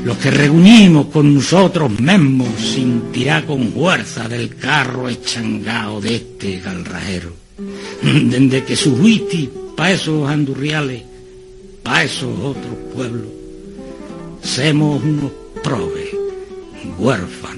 [0.05, 3.02] los que reunimos con nosotros mismos sin
[3.47, 7.47] con fuerza del carro echangao de este galrajero,
[8.02, 11.02] desde que subiste pa' esos andurriales,
[11.82, 13.30] pa' esos otros pueblos,
[14.43, 15.32] semos unos
[15.62, 16.10] probes,
[16.98, 17.57] huérfanos